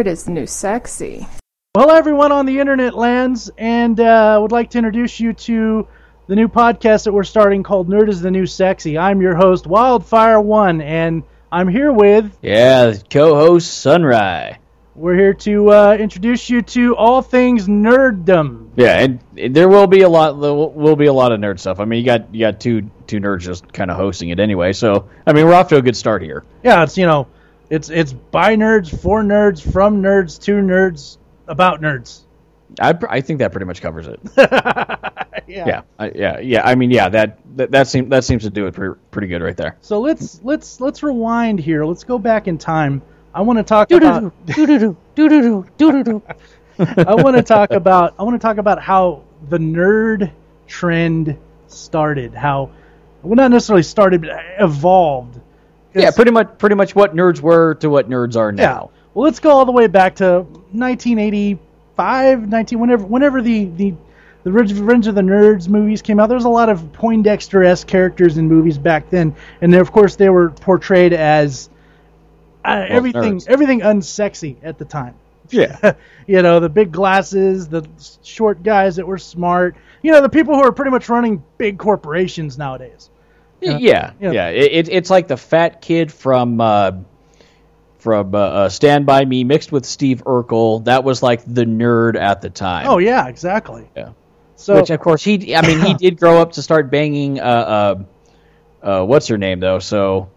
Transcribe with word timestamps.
Nerd 0.00 0.06
is 0.06 0.24
the 0.24 0.30
new 0.30 0.46
sexy. 0.46 1.26
Well, 1.74 1.90
everyone 1.90 2.32
on 2.32 2.46
the 2.46 2.58
internet 2.58 2.94
lands, 2.94 3.50
and 3.58 4.00
uh, 4.00 4.38
would 4.40 4.50
like 4.50 4.70
to 4.70 4.78
introduce 4.78 5.20
you 5.20 5.34
to 5.34 5.86
the 6.26 6.36
new 6.36 6.48
podcast 6.48 7.04
that 7.04 7.12
we're 7.12 7.22
starting 7.22 7.62
called 7.62 7.86
Nerd 7.86 8.08
is 8.08 8.22
the 8.22 8.30
New 8.30 8.46
Sexy. 8.46 8.96
I'm 8.96 9.20
your 9.20 9.34
host, 9.34 9.66
Wildfire 9.66 10.40
One, 10.40 10.80
and 10.80 11.22
I'm 11.52 11.68
here 11.68 11.92
with. 11.92 12.34
Yeah, 12.40 12.94
co-host 13.10 13.76
Sunrise. 13.76 14.56
We're 14.94 15.16
here 15.16 15.34
to 15.34 15.70
uh, 15.70 15.96
introduce 16.00 16.48
you 16.48 16.62
to 16.62 16.96
all 16.96 17.20
things 17.20 17.68
nerddom. 17.68 18.70
Yeah, 18.76 19.00
and 19.00 19.54
there 19.54 19.68
will 19.68 19.86
be 19.86 20.00
a 20.00 20.08
lot. 20.08 20.40
There 20.40 20.54
will 20.54 20.96
be 20.96 21.06
a 21.06 21.12
lot 21.12 21.30
of 21.30 21.40
nerd 21.40 21.58
stuff. 21.58 21.78
I 21.78 21.84
mean, 21.84 22.00
you 22.00 22.06
got 22.06 22.34
you 22.34 22.40
got 22.40 22.58
two 22.58 22.90
two 23.06 23.20
nerds 23.20 23.40
just 23.40 23.70
kind 23.70 23.90
of 23.90 23.98
hosting 23.98 24.30
it 24.30 24.40
anyway. 24.40 24.72
So 24.72 25.10
I 25.26 25.34
mean, 25.34 25.44
we're 25.44 25.52
off 25.52 25.68
to 25.68 25.76
a 25.76 25.82
good 25.82 25.96
start 25.96 26.22
here. 26.22 26.44
Yeah, 26.62 26.84
it's 26.84 26.96
you 26.96 27.06
know, 27.06 27.28
it's 27.70 27.88
it's 27.88 28.12
by 28.12 28.56
nerds, 28.56 28.90
for 29.00 29.22
nerds, 29.22 29.72
from 29.72 30.02
nerds, 30.02 30.40
to 30.42 30.52
nerds, 30.54 31.18
about 31.46 31.80
nerds. 31.80 32.22
I, 32.80 32.96
I 33.08 33.20
think 33.20 33.38
that 33.40 33.50
pretty 33.52 33.66
much 33.66 33.80
covers 33.80 34.06
it. 34.06 34.20
yeah. 34.36 35.66
Yeah, 35.66 35.82
I, 35.98 36.10
yeah, 36.14 36.38
yeah. 36.38 36.62
I 36.64 36.74
mean, 36.74 36.90
yeah, 36.90 37.08
that 37.08 37.38
that, 37.56 37.70
that 37.72 37.88
seems 37.88 38.10
that 38.10 38.24
seems 38.24 38.42
to 38.44 38.50
do 38.50 38.66
it 38.66 38.74
pretty, 38.74 39.00
pretty 39.10 39.28
good 39.28 39.42
right 39.42 39.56
there. 39.56 39.76
So 39.80 40.00
let's 40.00 40.40
let's 40.42 40.80
let's 40.80 41.02
rewind 41.02 41.58
here. 41.60 41.84
Let's 41.84 42.04
go 42.04 42.18
back 42.18 42.48
in 42.48 42.58
time. 42.58 43.02
I 43.32 43.42
want 43.42 43.58
to 43.58 43.62
talk 43.62 43.90
about 43.92 44.32
Do-do-do, 44.46 44.96
do-do-do, 45.14 45.66
do-do-do. 45.78 46.22
I 46.78 47.14
want 47.14 47.36
to 47.36 47.42
talk 47.42 47.70
about 47.70 48.14
I 48.18 48.22
want 48.24 48.40
to 48.40 48.44
talk 48.44 48.58
about 48.58 48.82
how 48.82 49.22
the 49.48 49.58
nerd 49.58 50.32
trend 50.66 51.38
started. 51.68 52.34
How 52.34 52.70
well 53.22 53.36
not 53.36 53.50
necessarily 53.50 53.82
started, 53.82 54.22
but 54.22 54.30
evolved. 54.58 55.40
Yeah, 55.94 56.10
pretty 56.10 56.30
much 56.30 56.58
pretty 56.58 56.76
much 56.76 56.94
what 56.94 57.14
nerds 57.14 57.40
were 57.40 57.74
to 57.76 57.90
what 57.90 58.08
nerds 58.08 58.36
are 58.36 58.50
Yeah. 58.50 58.64
now. 58.64 58.90
Well, 59.14 59.24
let's 59.24 59.40
go 59.40 59.50
all 59.50 59.64
the 59.64 59.72
way 59.72 59.86
back 59.88 60.16
to 60.16 60.46
1985, 60.72 62.48
19 62.48 62.78
whenever 62.78 63.04
whenever 63.04 63.42
the 63.42 63.64
the 63.66 63.94
the 64.42 64.52
Revenge 64.52 65.06
of 65.06 65.14
the 65.14 65.20
Nerds 65.20 65.68
movies 65.68 66.00
came 66.00 66.18
out. 66.18 66.28
There 66.28 66.36
was 66.36 66.46
a 66.46 66.48
lot 66.48 66.70
of 66.70 66.92
Poindexter-esque 66.94 67.86
characters 67.86 68.38
in 68.38 68.48
movies 68.48 68.78
back 68.78 69.10
then, 69.10 69.34
and 69.60 69.74
of 69.74 69.92
course 69.92 70.16
they 70.16 70.30
were 70.30 70.48
portrayed 70.50 71.12
as 71.12 71.68
uh, 72.64 72.86
everything 72.88 73.36
nerds. 73.36 73.48
everything 73.48 73.80
unsexy 73.80 74.56
at 74.62 74.78
the 74.78 74.84
time. 74.86 75.14
Yeah, 75.50 75.92
you 76.26 76.40
know, 76.40 76.58
the 76.60 76.70
big 76.70 76.90
glasses, 76.92 77.68
the 77.68 77.86
short 78.22 78.62
guys 78.62 78.96
that 78.96 79.06
were 79.06 79.18
smart. 79.18 79.76
You 80.02 80.12
know, 80.12 80.22
the 80.22 80.30
people 80.30 80.54
who 80.54 80.62
are 80.62 80.72
pretty 80.72 80.90
much 80.90 81.08
running 81.10 81.42
big 81.58 81.76
corporations 81.78 82.56
nowadays. 82.56 83.10
Yeah, 83.60 84.12
yeah. 84.20 84.32
Yeah. 84.32 84.48
It, 84.48 84.72
it, 84.72 84.88
it's 84.88 85.10
like 85.10 85.28
the 85.28 85.36
fat 85.36 85.80
kid 85.82 86.12
from 86.12 86.60
uh, 86.60 86.92
from 87.98 88.34
uh, 88.34 88.38
uh, 88.38 88.68
Stand 88.68 89.06
by 89.06 89.24
Me 89.24 89.44
mixed 89.44 89.70
with 89.72 89.84
Steve 89.84 90.22
Urkel. 90.24 90.84
That 90.84 91.04
was 91.04 91.22
like 91.22 91.44
the 91.44 91.64
nerd 91.64 92.16
at 92.16 92.40
the 92.40 92.50
time. 92.50 92.86
Oh 92.88 92.98
yeah, 92.98 93.28
exactly. 93.28 93.88
Yeah. 93.96 94.10
So 94.56 94.76
Which 94.76 94.90
of 94.90 95.00
course 95.00 95.22
he, 95.24 95.54
I 95.54 95.66
mean, 95.66 95.80
he 95.80 95.94
did 96.10 96.18
grow 96.18 96.40
up 96.40 96.52
to 96.52 96.62
start 96.62 96.90
banging. 96.90 97.40
Uh, 97.40 97.44
uh, 97.44 98.02
uh, 98.82 99.04
what's 99.04 99.28
her 99.28 99.38
name 99.38 99.60
though? 99.60 99.78
So 99.78 100.30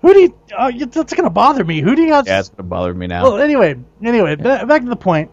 who 0.00 0.12
do 0.12 0.20
you? 0.20 0.34
Uh, 0.56 0.72
that's 0.86 1.14
gonna 1.14 1.30
bother 1.30 1.64
me. 1.64 1.80
Who 1.80 1.94
do 1.94 2.02
you 2.02 2.12
have? 2.12 2.26
yeah, 2.26 2.40
it's 2.40 2.48
gonna 2.48 2.68
bother 2.68 2.92
me 2.92 3.06
now. 3.06 3.22
Well, 3.24 3.38
anyway, 3.38 3.76
anyway, 4.02 4.36
ba- 4.36 4.66
back 4.66 4.82
to 4.82 4.88
the 4.88 4.96
point. 4.96 5.30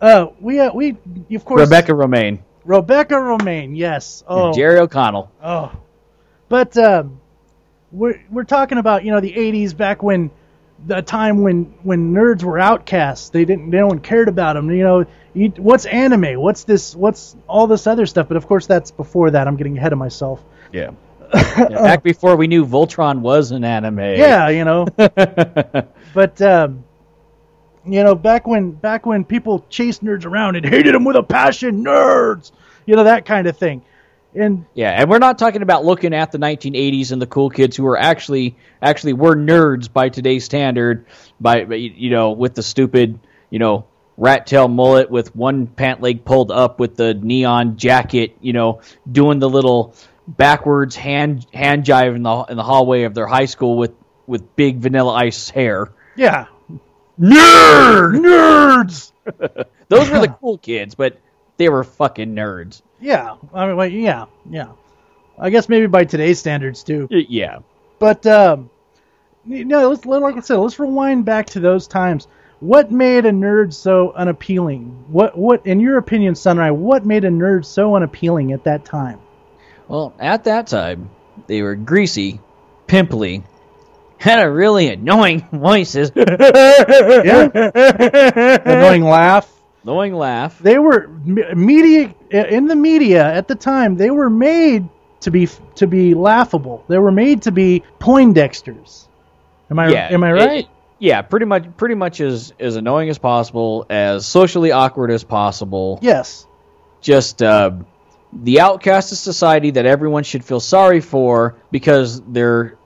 Uh, 0.00 0.28
we 0.40 0.60
uh, 0.60 0.72
we 0.72 0.96
of 1.34 1.44
course 1.44 1.60
Rebecca 1.60 1.92
Romijn, 1.92 2.40
Rebecca 2.64 3.14
Romijn. 3.14 3.76
Yes. 3.76 4.24
Oh. 4.26 4.52
Jerry 4.52 4.78
O'Connell. 4.78 5.30
Oh. 5.42 5.72
But 6.48 6.76
um, 6.76 7.20
we're 7.92 8.22
we're 8.30 8.44
talking 8.44 8.78
about 8.78 9.04
you 9.04 9.10
know 9.10 9.20
the 9.20 9.32
'80s 9.32 9.76
back 9.76 10.02
when 10.02 10.30
the 10.86 11.02
time 11.02 11.42
when 11.42 11.64
when 11.82 12.12
nerds 12.12 12.42
were 12.42 12.58
outcasts. 12.58 13.30
They 13.30 13.44
didn't. 13.44 13.68
No 13.68 13.86
one 13.86 14.00
cared 14.00 14.28
about 14.28 14.54
them. 14.54 14.70
You 14.70 14.84
know, 14.84 15.06
you, 15.34 15.48
what's 15.56 15.86
anime? 15.86 16.40
What's 16.40 16.64
this? 16.64 16.94
What's 16.94 17.36
all 17.48 17.66
this 17.66 17.86
other 17.86 18.06
stuff? 18.06 18.28
But 18.28 18.36
of 18.36 18.46
course, 18.46 18.66
that's 18.66 18.90
before 18.90 19.30
that. 19.32 19.48
I'm 19.48 19.56
getting 19.56 19.76
ahead 19.78 19.92
of 19.92 19.98
myself. 19.98 20.42
Yeah. 20.72 20.90
Yeah, 21.56 21.68
Back 21.82 22.02
before 22.02 22.36
we 22.36 22.46
knew 22.46 22.64
Voltron 22.66 23.20
was 23.20 23.50
an 23.50 23.64
anime. 23.64 23.98
Yeah, 23.98 24.48
you 24.50 24.64
know. 24.64 24.86
but 26.14 26.42
um, 26.42 26.84
you 27.84 28.04
know, 28.04 28.14
back 28.14 28.46
when 28.46 28.72
back 28.72 29.06
when 29.06 29.24
people 29.24 29.64
chased 29.70 30.04
nerds 30.04 30.24
around 30.24 30.56
and 30.56 30.66
hated 30.66 30.94
them 30.94 31.04
with 31.04 31.16
a 31.16 31.22
passion, 31.22 31.82
nerds. 31.84 32.52
You 32.84 32.94
know 32.94 33.04
that 33.04 33.24
kind 33.24 33.46
of 33.46 33.56
thing. 33.56 33.82
And 34.36 34.66
Yeah, 34.74 34.90
and 34.90 35.10
we're 35.10 35.18
not 35.18 35.38
talking 35.38 35.62
about 35.62 35.84
looking 35.84 36.12
at 36.14 36.30
the 36.30 36.38
1980s 36.38 37.10
and 37.12 37.22
the 37.22 37.26
cool 37.26 37.50
kids 37.50 37.76
who 37.76 37.84
were 37.84 37.98
actually 37.98 38.56
actually 38.82 39.14
were 39.14 39.34
nerds 39.34 39.90
by 39.92 40.08
today's 40.10 40.44
standard, 40.44 41.06
by 41.40 41.62
you 41.62 42.10
know 42.10 42.32
with 42.32 42.54
the 42.54 42.62
stupid 42.62 43.18
you 43.50 43.58
know 43.58 43.86
rat 44.18 44.46
tail 44.46 44.68
mullet 44.68 45.10
with 45.10 45.34
one 45.34 45.66
pant 45.66 46.00
leg 46.00 46.24
pulled 46.24 46.50
up 46.50 46.78
with 46.78 46.96
the 46.96 47.14
neon 47.14 47.76
jacket, 47.76 48.36
you 48.40 48.52
know, 48.52 48.80
doing 49.10 49.38
the 49.38 49.48
little 49.48 49.94
backwards 50.28 50.96
hand 50.96 51.46
hand 51.54 51.84
jive 51.84 52.14
in 52.16 52.22
the 52.22 52.44
in 52.50 52.56
the 52.56 52.62
hallway 52.62 53.04
of 53.04 53.14
their 53.14 53.26
high 53.26 53.44
school 53.46 53.76
with 53.76 53.92
with 54.26 54.54
big 54.56 54.78
vanilla 54.78 55.12
ice 55.12 55.48
hair. 55.50 55.92
yeah, 56.16 56.46
Nerd. 57.18 58.20
nerds. 58.20 59.12
Those 59.88 60.10
were 60.10 60.20
the 60.20 60.28
cool 60.40 60.58
kids, 60.58 60.94
but 60.94 61.18
they 61.56 61.68
were 61.68 61.84
fucking 61.84 62.34
nerds. 62.34 62.82
Yeah, 63.00 63.36
I 63.52 63.66
mean, 63.66 63.76
well, 63.76 63.88
yeah, 63.88 64.26
yeah. 64.48 64.68
I 65.38 65.50
guess 65.50 65.68
maybe 65.68 65.86
by 65.86 66.04
today's 66.04 66.38
standards 66.38 66.82
too. 66.82 67.08
Yeah. 67.10 67.58
But 67.98 68.26
um, 68.26 68.70
you 69.46 69.64
know, 69.64 69.88
let's 69.88 70.04
like 70.04 70.36
I 70.36 70.40
said, 70.40 70.56
let's 70.56 70.78
rewind 70.78 71.24
back 71.24 71.46
to 71.48 71.60
those 71.60 71.86
times. 71.86 72.28
What 72.60 72.90
made 72.90 73.26
a 73.26 73.30
nerd 73.30 73.74
so 73.74 74.12
unappealing? 74.12 75.04
What 75.08 75.36
what 75.36 75.66
in 75.66 75.78
your 75.80 75.98
opinion, 75.98 76.34
Sunrise? 76.34 76.72
What 76.72 77.04
made 77.04 77.24
a 77.24 77.28
nerd 77.28 77.64
so 77.64 77.94
unappealing 77.96 78.52
at 78.52 78.64
that 78.64 78.84
time? 78.84 79.20
Well, 79.88 80.14
at 80.18 80.44
that 80.44 80.66
time, 80.66 81.10
they 81.46 81.62
were 81.62 81.74
greasy, 81.76 82.40
pimply, 82.86 83.44
had 84.18 84.42
a 84.44 84.50
really 84.50 84.88
annoying 84.88 85.46
voices, 85.52 86.10
Yeah, 86.16 87.48
annoying 88.64 89.04
laugh. 89.04 89.52
Annoying 89.86 90.14
laugh. 90.14 90.58
They 90.58 90.78
were 90.78 91.08
media 91.08 92.12
in 92.30 92.66
the 92.66 92.74
media 92.76 93.24
at 93.32 93.46
the 93.46 93.54
time. 93.54 93.96
They 93.96 94.10
were 94.10 94.28
made 94.30 94.88
to 95.20 95.30
be 95.30 95.48
to 95.76 95.86
be 95.86 96.14
laughable. 96.14 96.84
They 96.88 96.98
were 96.98 97.12
made 97.12 97.42
to 97.42 97.52
be 97.52 97.82
Poindexters. 98.00 99.06
Am 99.70 99.78
I 99.78 99.88
Yeah, 99.90 100.08
am 100.10 100.24
I 100.24 100.32
right? 100.32 100.58
it- 100.64 100.66
yeah, 100.98 101.20
pretty 101.20 101.44
much, 101.44 101.76
pretty 101.76 101.94
much 101.94 102.20
as 102.22 102.52
as 102.58 102.76
annoying 102.76 103.10
as 103.10 103.18
possible, 103.18 103.84
as 103.90 104.24
socially 104.26 104.72
awkward 104.72 105.10
as 105.10 105.24
possible. 105.24 105.98
yes. 106.02 106.46
Just 107.02 107.40
uh, 107.42 107.70
the 108.32 108.60
outcast 108.60 109.12
of 109.12 109.18
society 109.18 109.70
that 109.72 109.86
everyone 109.86 110.24
should 110.24 110.44
feel 110.44 110.58
sorry 110.58 111.00
for 111.00 111.54
because 111.70 112.20
they're 112.22 112.76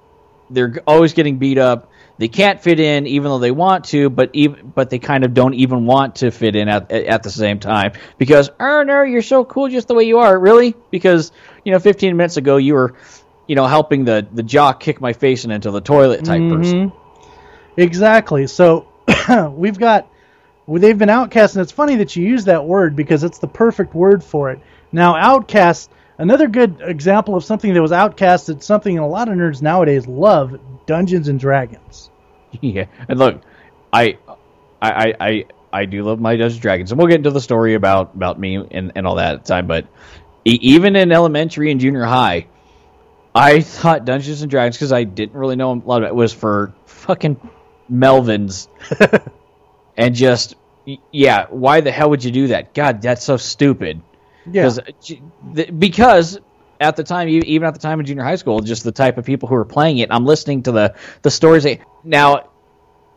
they're 0.50 0.82
always 0.86 1.14
getting 1.14 1.38
beat 1.38 1.56
up. 1.56 1.89
They 2.20 2.28
can't 2.28 2.60
fit 2.60 2.78
in 2.80 3.06
even 3.06 3.30
though 3.30 3.38
they 3.38 3.50
want 3.50 3.86
to, 3.86 4.10
but 4.10 4.28
even 4.34 4.72
but 4.74 4.90
they 4.90 4.98
kind 4.98 5.24
of 5.24 5.32
don't 5.32 5.54
even 5.54 5.86
want 5.86 6.16
to 6.16 6.30
fit 6.30 6.54
in 6.54 6.68
at 6.68 6.92
at 6.92 7.22
the 7.22 7.30
same 7.30 7.60
time 7.60 7.92
because 8.18 8.50
oh 8.60 8.82
no, 8.82 9.04
you're 9.04 9.22
so 9.22 9.42
cool 9.42 9.70
just 9.70 9.88
the 9.88 9.94
way 9.94 10.04
you 10.04 10.18
are, 10.18 10.38
really? 10.38 10.74
Because 10.90 11.32
you 11.64 11.72
know, 11.72 11.78
15 11.78 12.14
minutes 12.18 12.36
ago 12.36 12.58
you 12.58 12.74
were, 12.74 12.94
you 13.46 13.56
know, 13.56 13.66
helping 13.66 14.04
the 14.04 14.26
the 14.30 14.42
jock 14.42 14.80
kick 14.80 15.00
my 15.00 15.14
face 15.14 15.46
into 15.46 15.70
the 15.70 15.80
toilet 15.80 16.22
type 16.22 16.42
person. 16.50 16.90
Mhm. 16.90 16.92
Exactly. 17.78 18.46
So 18.48 18.86
we've 19.52 19.78
got 19.78 20.06
they've 20.68 20.98
been 20.98 21.08
outcast, 21.08 21.56
and 21.56 21.62
it's 21.62 21.72
funny 21.72 21.96
that 21.96 22.16
you 22.16 22.26
use 22.26 22.44
that 22.44 22.66
word 22.66 22.96
because 22.96 23.24
it's 23.24 23.38
the 23.38 23.48
perfect 23.48 23.94
word 23.94 24.22
for 24.22 24.50
it. 24.50 24.60
Now, 24.92 25.16
outcast. 25.16 25.90
Another 26.18 26.48
good 26.48 26.82
example 26.82 27.34
of 27.34 27.44
something 27.44 27.72
that 27.72 27.80
was 27.80 27.92
outcasted, 27.92 28.62
something 28.62 28.98
a 28.98 29.08
lot 29.08 29.28
of 29.28 29.36
nerds 29.36 29.62
nowadays 29.62 30.06
love, 30.06 30.60
Dungeons 30.84 31.28
and 31.28 31.40
Dragons. 31.40 32.09
Yeah, 32.60 32.86
and 33.08 33.18
look, 33.18 33.42
I, 33.92 34.18
I, 34.82 35.14
I, 35.20 35.44
I, 35.72 35.84
do 35.84 36.02
love 36.02 36.20
my 36.20 36.32
Dungeons 36.32 36.54
and 36.54 36.62
Dragons, 36.62 36.90
and 36.90 36.98
we'll 36.98 37.06
get 37.06 37.18
into 37.18 37.30
the 37.30 37.40
story 37.40 37.74
about 37.74 38.14
about 38.14 38.40
me 38.40 38.56
and, 38.56 38.92
and 38.96 39.06
all 39.06 39.14
that 39.16 39.34
at 39.34 39.44
the 39.44 39.48
time. 39.48 39.68
But 39.68 39.86
e- 40.44 40.58
even 40.60 40.96
in 40.96 41.12
elementary 41.12 41.70
and 41.70 41.80
junior 41.80 42.04
high, 42.04 42.48
I 43.34 43.60
thought 43.60 44.04
Dungeons 44.04 44.42
and 44.42 44.50
Dragons 44.50 44.76
because 44.76 44.92
I 44.92 45.04
didn't 45.04 45.36
really 45.36 45.54
know 45.54 45.72
a 45.72 45.74
lot 45.74 46.02
of 46.02 46.08
it 46.08 46.14
was 46.14 46.32
for 46.32 46.74
fucking 46.86 47.40
Melvins, 47.90 48.66
and 49.96 50.14
just 50.14 50.56
yeah, 51.12 51.46
why 51.50 51.80
the 51.80 51.92
hell 51.92 52.10
would 52.10 52.24
you 52.24 52.30
do 52.30 52.48
that? 52.48 52.74
God, 52.74 53.02
that's 53.02 53.24
so 53.24 53.36
stupid. 53.36 54.02
Yeah. 54.50 54.66
Uh, 54.66 54.80
because 55.52 55.70
because 55.78 56.40
at 56.80 56.96
the 56.96 57.04
time, 57.04 57.28
even 57.28 57.68
at 57.68 57.74
the 57.74 57.80
time 57.80 58.00
in 58.00 58.06
junior 58.06 58.24
high 58.24 58.36
school, 58.36 58.60
just 58.60 58.82
the 58.82 58.92
type 58.92 59.18
of 59.18 59.26
people 59.26 59.48
who 59.48 59.54
were 59.54 59.66
playing 59.66 59.98
it, 59.98 60.08
I'm 60.10 60.24
listening 60.24 60.62
to 60.64 60.72
the 60.72 60.94
the 61.22 61.30
stories. 61.30 61.62
They, 61.62 61.80
now, 62.02 62.48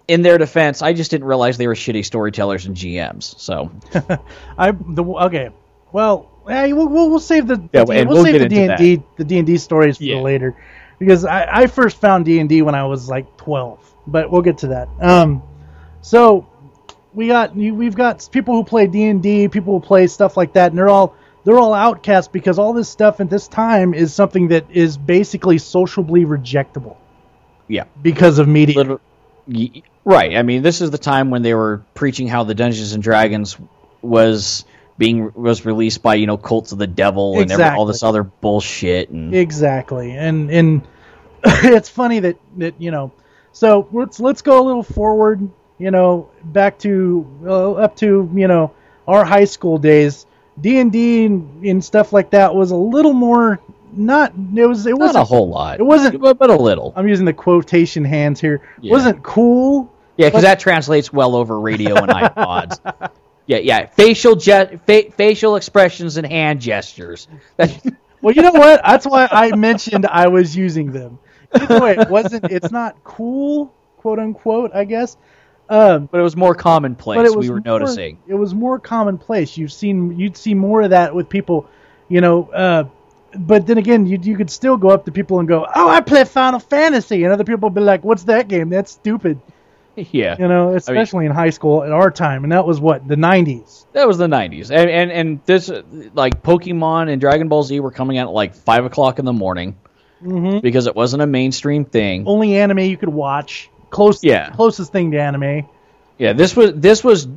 in 0.07 0.21
their 0.21 0.37
defense, 0.37 0.81
I 0.81 0.91
just 0.93 1.09
didn't 1.11 1.25
realize 1.27 1.57
they 1.57 1.67
were 1.67 1.73
shitty 1.75 2.03
storytellers 2.05 2.65
and 2.65 2.75
GMs. 2.75 3.39
So 3.39 3.71
I 4.57 4.71
the 4.71 5.03
okay. 5.03 5.49
Well, 5.93 6.29
hey, 6.47 6.73
we'll, 6.73 6.89
we'll, 6.89 7.09
we'll 7.09 7.19
save 7.19 7.47
the, 7.47 7.69
Yeah, 7.71 7.85
the 7.85 7.93
and 7.93 8.09
we'll, 8.09 8.17
we'll 8.17 8.25
save 8.25 8.39
the 8.39 8.49
D 8.49 8.63
and 8.63 8.77
D 8.77 9.01
the 9.15 9.23
D 9.23 9.37
and 9.37 9.47
D 9.47 9.57
stories 9.57 9.97
for 9.97 10.03
Yeah. 10.03 10.17
later 10.17 10.55
because 10.99 11.23
I, 11.23 11.61
I 11.61 11.67
first 11.67 12.01
found 12.01 12.25
D 12.25 12.39
and 12.39 12.49
D 12.49 12.61
when 12.63 12.75
I 12.75 12.85
was 12.85 13.07
like 13.07 13.37
twelve, 13.37 13.79
but 14.05 14.29
we'll 14.29 14.41
get 14.41 14.57
to 14.59 14.67
that. 14.67 14.89
Um, 14.99 15.41
so 16.01 16.49
we 17.13 17.27
got 17.27 17.55
you- 17.55 17.75
we've 17.75 17.95
got 17.95 18.27
people 18.31 18.55
who 18.55 18.65
play 18.65 18.87
D 18.87 19.03
and 19.03 19.23
D, 19.23 19.47
people 19.47 19.79
who 19.79 19.85
play 19.85 20.07
stuff 20.07 20.35
like 20.35 20.53
that, 20.53 20.71
and 20.71 20.77
they're 20.77 20.89
all 20.89 21.15
they're 21.43 21.59
all 21.59 21.73
outcasts 21.73 22.27
because 22.27 22.59
all 22.59 22.73
this 22.73 22.89
stuff 22.89 23.19
at 23.19 23.29
this 23.29 23.47
time 23.47 23.93
is 23.93 24.13
something 24.13 24.49
that 24.49 24.71
is 24.71 24.97
basically 24.97 25.57
sociably 25.57 26.25
rejectable 26.25 26.95
Yeah. 27.67 27.85
because 28.01 28.39
of 28.39 28.47
media. 28.47 28.77
Little, 28.77 29.01
right. 30.05 30.35
I 30.35 30.43
mean, 30.43 30.61
this 30.61 30.81
is 30.81 30.91
the 30.91 30.97
time 30.97 31.29
when 31.29 31.41
they 31.41 31.53
were 31.53 31.83
preaching 31.93 32.27
how 32.27 32.43
the 32.43 32.55
Dungeons 32.55 32.93
and 32.93 33.03
Dragons 33.03 33.57
was 34.01 34.65
being 34.97 35.31
was 35.33 35.65
released 35.65 36.03
by 36.03 36.15
you 36.15 36.27
know 36.27 36.37
cults 36.37 36.71
of 36.71 36.77
the 36.77 36.85
devil 36.87 37.39
and 37.39 37.51
every, 37.51 37.65
all 37.65 37.85
this 37.87 38.03
other 38.03 38.21
bullshit 38.23 39.09
and 39.09 39.33
Exactly, 39.33 40.11
and 40.11 40.51
and 40.51 40.87
it's 41.45 41.89
funny 41.89 42.19
that 42.19 42.37
that 42.57 42.75
you 42.79 42.91
know. 42.91 43.11
So 43.53 43.87
let's 43.91 44.19
let's 44.19 44.41
go 44.41 44.61
a 44.61 44.65
little 44.65 44.83
forward. 44.83 45.49
You 45.79 45.89
know, 45.91 46.29
back 46.43 46.79
to 46.79 47.25
uh, 47.45 47.71
up 47.73 47.95
to 47.97 48.29
you 48.35 48.47
know 48.47 48.71
our 49.07 49.25
high 49.25 49.45
school 49.45 49.77
days. 49.77 50.25
D 50.61 50.79
and 50.79 50.91
D 50.91 51.25
and 51.25 51.83
stuff 51.83 52.13
like 52.13 52.31
that 52.31 52.53
was 52.55 52.71
a 52.71 52.75
little 52.75 53.13
more 53.13 53.59
not. 53.91 54.33
It 54.55 54.65
was 54.65 54.85
it 54.85 54.97
wasn't 54.97 55.17
a 55.21 55.23
whole 55.25 55.49
lot. 55.49 55.79
it 55.79 55.83
wasn't- 55.83 56.19
but, 56.21 56.37
but 56.37 56.49
a 56.49 56.55
little. 56.55 56.93
I'm 56.95 57.07
using 57.07 57.25
the 57.25 57.33
quotation 57.33 58.03
hands 58.05 58.39
here. 58.41 58.61
Yeah. 58.81 58.91
Wasn't 58.91 59.23
cool. 59.23 59.91
Yeah, 60.17 60.27
because 60.29 60.43
that 60.43 60.59
translates 60.59 61.11
well 61.11 61.35
over 61.35 61.59
radio 61.59 61.95
and 61.95 62.09
iPods. 62.09 62.79
Yeah, 63.45 63.57
yeah. 63.57 63.87
Facial 63.87 64.37
ge- 64.37 64.79
fa- 64.85 65.11
facial 65.17 65.57
expressions 65.57 66.15
and 66.15 66.25
hand 66.25 66.61
gestures. 66.61 67.27
Well, 68.21 68.33
you 68.33 68.41
know 68.41 68.53
what? 68.53 68.81
That's 68.85 69.05
why 69.05 69.27
I 69.29 69.53
mentioned 69.53 70.05
I 70.05 70.29
was 70.29 70.55
using 70.55 70.93
them. 70.93 71.19
Either 71.53 71.81
way, 71.81 71.97
it 71.97 72.09
wasn't. 72.09 72.45
It's 72.45 72.71
not 72.71 73.03
cool, 73.03 73.73
quote 73.97 74.17
unquote. 74.17 74.71
I 74.73 74.85
guess. 74.85 75.17
Um, 75.69 76.07
but 76.11 76.19
it 76.19 76.23
was 76.23 76.35
more 76.35 76.53
commonplace. 76.55 77.17
was 77.33 77.35
we 77.35 77.49
were 77.49 77.55
more- 77.55 77.79
noticing. 77.79 78.19
It 78.27 78.35
was 78.35 78.53
more 78.53 78.79
commonplace. 78.79 79.57
You've 79.57 79.71
seen 79.73 80.17
you'd 80.19 80.37
see 80.37 80.53
more 80.53 80.81
of 80.81 80.89
that 80.91 81.15
with 81.15 81.29
people, 81.29 81.67
you 82.09 82.21
know. 82.21 82.49
Uh, 82.51 82.83
but 83.35 83.65
then 83.65 83.77
again, 83.77 84.05
you 84.05 84.19
you 84.21 84.35
could 84.37 84.49
still 84.51 84.77
go 84.77 84.89
up 84.89 85.05
to 85.05 85.11
people 85.11 85.39
and 85.39 85.47
go, 85.47 85.65
"Oh, 85.73 85.89
I 85.89 86.01
play 86.01 86.23
Final 86.25 86.59
Fantasy," 86.59 87.23
and 87.23 87.33
other 87.33 87.43
people 87.45 87.69
would 87.69 87.75
be 87.75 87.81
like, 87.81 88.03
"What's 88.03 88.23
that 88.23 88.47
game? 88.47 88.69
That's 88.69 88.91
stupid." 88.91 89.39
Yeah, 89.95 90.35
You 90.39 90.47
know, 90.47 90.73
especially 90.73 91.27
in 91.27 91.31
high 91.31 91.51
school 91.51 91.83
at 91.83 91.91
our 91.91 92.09
time, 92.09 92.41
and 92.43 92.51
that 92.51 92.65
was 92.65 92.79
what 92.81 93.07
the 93.07 93.13
'90s. 93.15 93.85
that 93.93 94.07
was 94.07 94.17
the 94.17 94.25
'90s, 94.25 94.71
and 94.71 94.89
and 94.89 95.11
and 95.11 95.39
this 95.45 95.69
like 96.15 96.41
Pokemon 96.41 97.11
and 97.11 97.21
Dragon 97.21 97.47
Ball 97.47 97.61
Z 97.61 97.79
were 97.79 97.91
coming 97.91 98.17
out 98.17 98.29
at 98.29 98.33
like 98.33 98.55
five 98.55 98.85
o'clock 98.85 99.19
in 99.19 99.25
the 99.25 99.33
morning 99.33 99.75
Mm-hmm. 100.23 100.59
because 100.61 100.87
it 100.87 100.95
wasn't 100.95 101.21
a 101.21 101.27
mainstream 101.27 101.85
thing. 101.85 102.23
Only 102.25 102.55
anime 102.57 102.79
you 102.79 102.97
could 102.97 103.09
watch. 103.09 103.69
Close, 103.93 104.23
Yeah. 104.23 104.49
closest 104.49 104.91
thing 104.91 105.11
to 105.11 105.21
anime. 105.21 105.67
Yeah, 106.17 106.33
this 106.33 106.55
was 106.55 106.73
this 106.75 107.03
was 107.03 107.27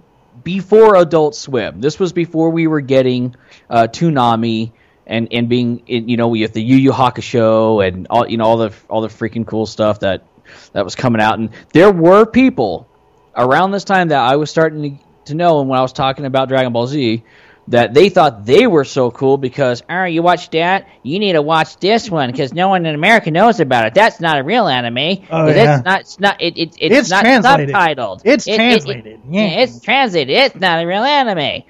before 0.42 0.96
Adult 0.96 1.34
Swim. 1.34 1.80
This 1.80 1.98
was 1.98 2.12
before 2.12 2.50
we 2.50 2.66
were 2.66 2.80
getting 2.80 3.34
uh, 3.70 3.86
Toonami 3.90 4.72
and 5.06 5.28
and 5.32 5.48
being 5.48 5.82
in, 5.86 6.08
you 6.08 6.16
know 6.16 6.28
we 6.28 6.40
have 6.42 6.52
the 6.52 6.62
Yu 6.62 6.76
Yu 6.76 6.92
Hakusho 6.92 7.86
and 7.86 8.06
all 8.10 8.28
you 8.28 8.36
know 8.38 8.44
all 8.44 8.56
the 8.56 8.72
all 8.88 9.00
the 9.00 9.08
freaking 9.08 9.46
cool 9.46 9.66
stuff 9.66 10.00
that 10.00 10.24
that 10.72 10.84
was 10.84 10.94
coming 10.94 11.20
out. 11.20 11.38
And 11.38 11.50
there 11.72 11.90
were 11.92 12.26
people 12.26 12.88
around 13.36 13.70
this 13.72 13.84
time 13.84 14.08
that 14.08 14.20
I 14.20 14.36
was 14.36 14.50
starting 14.50 14.98
to, 14.98 15.04
to 15.26 15.34
know, 15.34 15.60
and 15.60 15.68
when 15.68 15.78
I 15.78 15.82
was 15.82 15.92
talking 15.92 16.24
about 16.24 16.48
Dragon 16.48 16.72
Ball 16.72 16.86
Z. 16.86 17.22
That 17.68 17.94
they 17.94 18.10
thought 18.10 18.46
they 18.46 18.68
were 18.68 18.84
so 18.84 19.10
cool 19.10 19.38
because, 19.38 19.82
oh, 19.90 20.04
you 20.04 20.22
watch 20.22 20.50
that? 20.50 20.86
You 21.02 21.18
need 21.18 21.32
to 21.32 21.42
watch 21.42 21.78
this 21.78 22.08
one 22.08 22.30
because 22.30 22.54
no 22.54 22.68
one 22.68 22.86
in 22.86 22.94
America 22.94 23.32
knows 23.32 23.58
about 23.58 23.86
it. 23.86 23.94
That's 23.94 24.20
not 24.20 24.38
a 24.38 24.44
real 24.44 24.68
anime. 24.68 25.26
Oh, 25.30 25.48
yeah. 25.48 25.76
It's 25.78 25.84
not. 25.84 26.00
It's 26.02 26.20
not. 26.20 26.40
It, 26.40 26.56
it, 26.56 26.76
it's, 26.78 26.96
It's 26.96 27.10
not 27.10 27.22
translated. 27.22 27.74
subtitled. 27.74 28.20
It's 28.24 28.46
It- 28.46 28.50
it- 28.50 28.52
it- 28.52 28.56
translated. 28.56 29.20
yeah, 29.28 29.40
Yeah. 29.42 29.48
it's 29.62 29.80
translated. 29.80 30.36
It's 30.36 30.54
not 30.60 30.84
a 30.84 30.86
real 30.86 31.02
anime. 31.02 31.64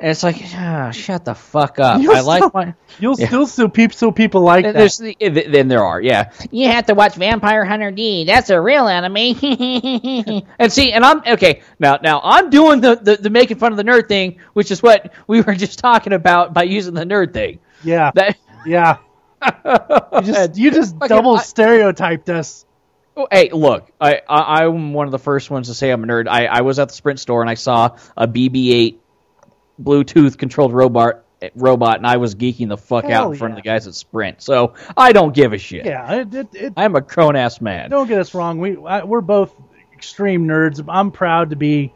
And 0.00 0.10
it's 0.10 0.22
like, 0.22 0.42
ah, 0.54 0.90
shut 0.92 1.26
the 1.26 1.34
fuck 1.34 1.78
up. 1.78 2.00
You'll 2.00 2.16
I 2.16 2.20
like 2.20 2.38
still- 2.42 2.50
my. 2.54 2.74
You'll 2.98 3.20
Yeah. 3.20 3.26
still 3.28 3.46
see 3.46 3.68
people, 3.68 3.94
still 3.96 4.12
people 4.12 4.40
like 4.40 4.64
that. 4.64 4.72
There's 4.74 4.96
the, 4.96 5.14
then 5.20 5.68
there 5.68 5.84
are, 5.84 6.00
yeah. 6.00 6.30
You 6.50 6.68
have 6.68 6.86
to 6.86 6.94
watch 6.94 7.16
Vampire 7.16 7.64
Hunter 7.66 7.90
D. 7.90 8.24
That's 8.24 8.48
a 8.48 8.58
real 8.60 8.88
anime. 8.88 9.16
and 10.58 10.72
see, 10.72 10.92
and 10.92 11.04
I'm 11.04 11.22
okay 11.34 11.60
now. 11.78 11.98
Now 12.02 12.20
I'm 12.24 12.48
doing 12.50 12.80
the, 12.80 12.96
the 12.96 13.16
the 13.16 13.30
making 13.30 13.58
fun 13.58 13.72
of 13.72 13.76
the 13.76 13.84
nerd 13.84 14.08
thing, 14.08 14.38
which 14.54 14.70
is 14.70 14.82
what 14.82 15.12
we 15.26 15.42
were 15.42 15.54
just 15.54 15.78
talking 15.78 16.12
about 16.14 16.54
by 16.54 16.62
using 16.62 16.94
the 16.94 17.04
nerd 17.04 17.32
thing. 17.34 17.58
Yeah, 17.84 18.10
That 18.14 18.36
yeah. 18.66 18.98
You 20.14 20.22
just 20.22 20.56
you 20.56 20.70
just 20.70 20.94
Fucking- 20.94 21.08
double 21.08 21.36
I- 21.36 21.42
stereotyped 21.42 22.28
us. 22.30 22.64
Oh, 23.16 23.26
hey, 23.30 23.50
look, 23.52 23.90
I, 24.00 24.20
I 24.28 24.64
I'm 24.64 24.92
one 24.94 25.06
of 25.06 25.12
the 25.12 25.18
first 25.18 25.50
ones 25.50 25.68
to 25.68 25.74
say 25.74 25.90
I'm 25.90 26.02
a 26.04 26.06
nerd. 26.06 26.28
I, 26.28 26.46
I 26.46 26.60
was 26.62 26.78
at 26.78 26.88
the 26.88 26.94
Sprint 26.94 27.20
store 27.20 27.40
and 27.42 27.50
I 27.50 27.54
saw 27.54 27.96
a 28.16 28.26
BB-8 28.28 28.96
Bluetooth 29.82 30.38
controlled 30.38 30.72
robot 30.72 31.24
robot, 31.54 31.96
and 31.96 32.06
I 32.06 32.16
was 32.18 32.34
geeking 32.34 32.68
the 32.68 32.76
fuck 32.76 33.04
out 33.04 33.10
Hell 33.10 33.32
in 33.32 33.38
front 33.38 33.52
of 33.52 33.56
the 33.56 33.62
guys 33.62 33.86
at 33.86 33.94
Sprint. 33.94 34.42
So 34.42 34.74
I 34.96 35.12
don't 35.12 35.34
give 35.34 35.52
a 35.52 35.58
shit. 35.58 35.86
Yeah, 35.86 36.20
it, 36.20 36.34
it, 36.34 36.48
it, 36.54 36.72
I'm 36.76 36.96
a 36.96 37.00
grown 37.00 37.36
ass 37.36 37.60
man. 37.60 37.90
don't 37.90 38.08
get 38.08 38.18
us 38.18 38.34
wrong. 38.34 38.58
We 38.58 38.76
I, 38.76 39.04
we're 39.04 39.20
both 39.20 39.54
extreme 39.92 40.46
nerds. 40.46 40.84
I'm 40.88 41.10
proud 41.10 41.50
to 41.50 41.56
be. 41.56 41.92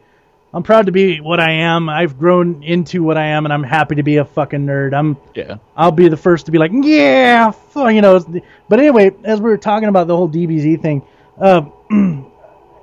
I'm 0.53 0.63
proud 0.63 0.85
to 0.85 0.93
be 0.93 1.19
what 1.19 1.41
I 1.41 1.51
am. 1.51 1.89
I've 1.89 2.17
grown 2.17 2.63
into 2.63 3.03
what 3.03 3.17
I 3.17 3.27
am, 3.27 3.45
and 3.45 3.51
I'm 3.51 3.63
happy 3.63 3.95
to 3.95 4.03
be 4.03 4.17
a 4.17 4.25
fucking 4.25 4.65
nerd. 4.65 4.93
I'm. 4.93 5.17
Yeah. 5.33 5.57
I'll 5.75 5.91
be 5.91 6.07
the 6.07 6.17
first 6.17 6.45
to 6.45 6.51
be 6.51 6.57
like, 6.57 6.71
yeah, 6.73 7.51
you 7.75 8.01
know. 8.01 8.23
But 8.69 8.79
anyway, 8.79 9.11
as 9.23 9.41
we 9.41 9.49
were 9.49 9.57
talking 9.57 9.89
about 9.89 10.07
the 10.07 10.15
whole 10.15 10.29
DBZ 10.29 10.81
thing, 10.81 11.01
uh, 11.39 11.63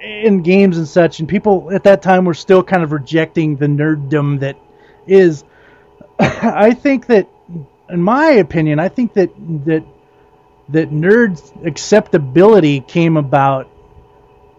in 0.00 0.42
games 0.42 0.76
and 0.76 0.86
such, 0.86 1.20
and 1.20 1.28
people 1.28 1.70
at 1.72 1.84
that 1.84 2.02
time 2.02 2.24
were 2.24 2.34
still 2.34 2.62
kind 2.62 2.82
of 2.82 2.92
rejecting 2.92 3.56
the 3.56 3.66
nerddom 3.66 4.40
that 4.40 4.56
is. 5.06 5.44
I 6.18 6.74
think 6.74 7.06
that, 7.06 7.28
in 7.88 8.02
my 8.02 8.30
opinion, 8.32 8.78
I 8.78 8.88
think 8.88 9.14
that 9.14 9.30
that 9.66 9.84
that 10.68 10.90
nerds 10.90 11.66
acceptability 11.66 12.80
came 12.80 13.16
about 13.16 13.68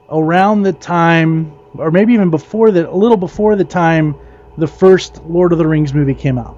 around 0.09 0.63
the 0.63 0.73
time, 0.73 1.53
or 1.75 1.91
maybe 1.91 2.13
even 2.13 2.29
before 2.29 2.71
that, 2.71 2.87
a 2.87 2.95
little 2.95 3.17
before 3.17 3.55
the 3.55 3.65
time 3.65 4.15
the 4.57 4.67
first 4.67 5.23
Lord 5.25 5.51
of 5.51 5.57
the 5.57 5.67
Rings 5.67 5.93
movie 5.93 6.13
came 6.13 6.37
out. 6.37 6.55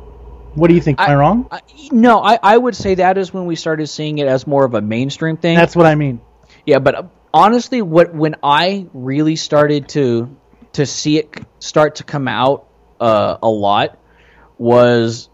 What 0.55 0.67
do 0.69 0.73
you 0.73 0.81
think? 0.81 0.99
Am 0.99 1.09
I, 1.09 1.13
I- 1.13 1.15
wrong? 1.15 1.47
I, 1.51 1.61
no, 1.91 2.21
I, 2.21 2.39
I 2.41 2.57
would 2.57 2.75
say 2.75 2.95
that 2.95 3.17
is 3.17 3.33
when 3.33 3.45
we 3.45 3.55
started 3.55 3.87
seeing 3.87 4.17
it 4.17 4.27
as 4.27 4.47
more 4.47 4.65
of 4.65 4.73
a 4.73 4.81
mainstream 4.81 5.37
thing. 5.37 5.55
That's 5.55 5.75
what 5.75 5.85
I 5.85 5.95
mean. 5.95 6.21
Yeah, 6.65 6.79
but 6.79 6.95
uh, 6.95 7.03
honestly, 7.33 7.81
what 7.81 8.13
when 8.13 8.35
I 8.41 8.87
really 8.93 9.35
started 9.35 9.89
to 9.89 10.35
to 10.73 10.85
see 10.85 11.17
it 11.17 11.33
start 11.59 11.95
to 11.95 12.03
come 12.03 12.27
out 12.27 12.67
uh, 12.99 13.37
a 13.41 13.49
lot 13.49 13.97
was 14.57 15.29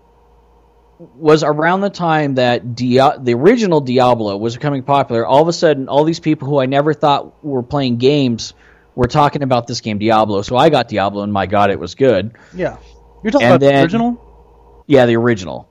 was 0.99 1.43
around 1.43 1.81
the 1.81 1.89
time 1.89 2.35
that 2.35 2.75
Dia- 2.75 3.17
the 3.19 3.33
original 3.33 3.81
Diablo 3.81 4.37
was 4.37 4.55
becoming 4.55 4.83
popular. 4.83 5.25
All 5.25 5.41
of 5.41 5.47
a 5.47 5.53
sudden, 5.53 5.87
all 5.87 6.03
these 6.03 6.19
people 6.19 6.47
who 6.47 6.59
I 6.59 6.67
never 6.67 6.93
thought 6.93 7.43
were 7.43 7.63
playing 7.63 7.97
games 7.97 8.53
were 8.93 9.07
talking 9.07 9.41
about 9.41 9.65
this 9.67 9.81
game 9.81 9.97
Diablo. 9.97 10.43
So 10.43 10.55
I 10.57 10.69
got 10.69 10.87
Diablo, 10.89 11.23
and 11.23 11.33
my 11.33 11.47
God, 11.47 11.71
it 11.71 11.79
was 11.79 11.95
good. 11.95 12.33
Yeah. 12.53 12.77
You're 13.23 13.31
talking 13.31 13.47
And 13.47 13.55
about 13.63 13.67
the 13.71 13.81
original? 13.81 14.83
Yeah, 14.87 15.05
the 15.07 15.15
original. 15.15 15.67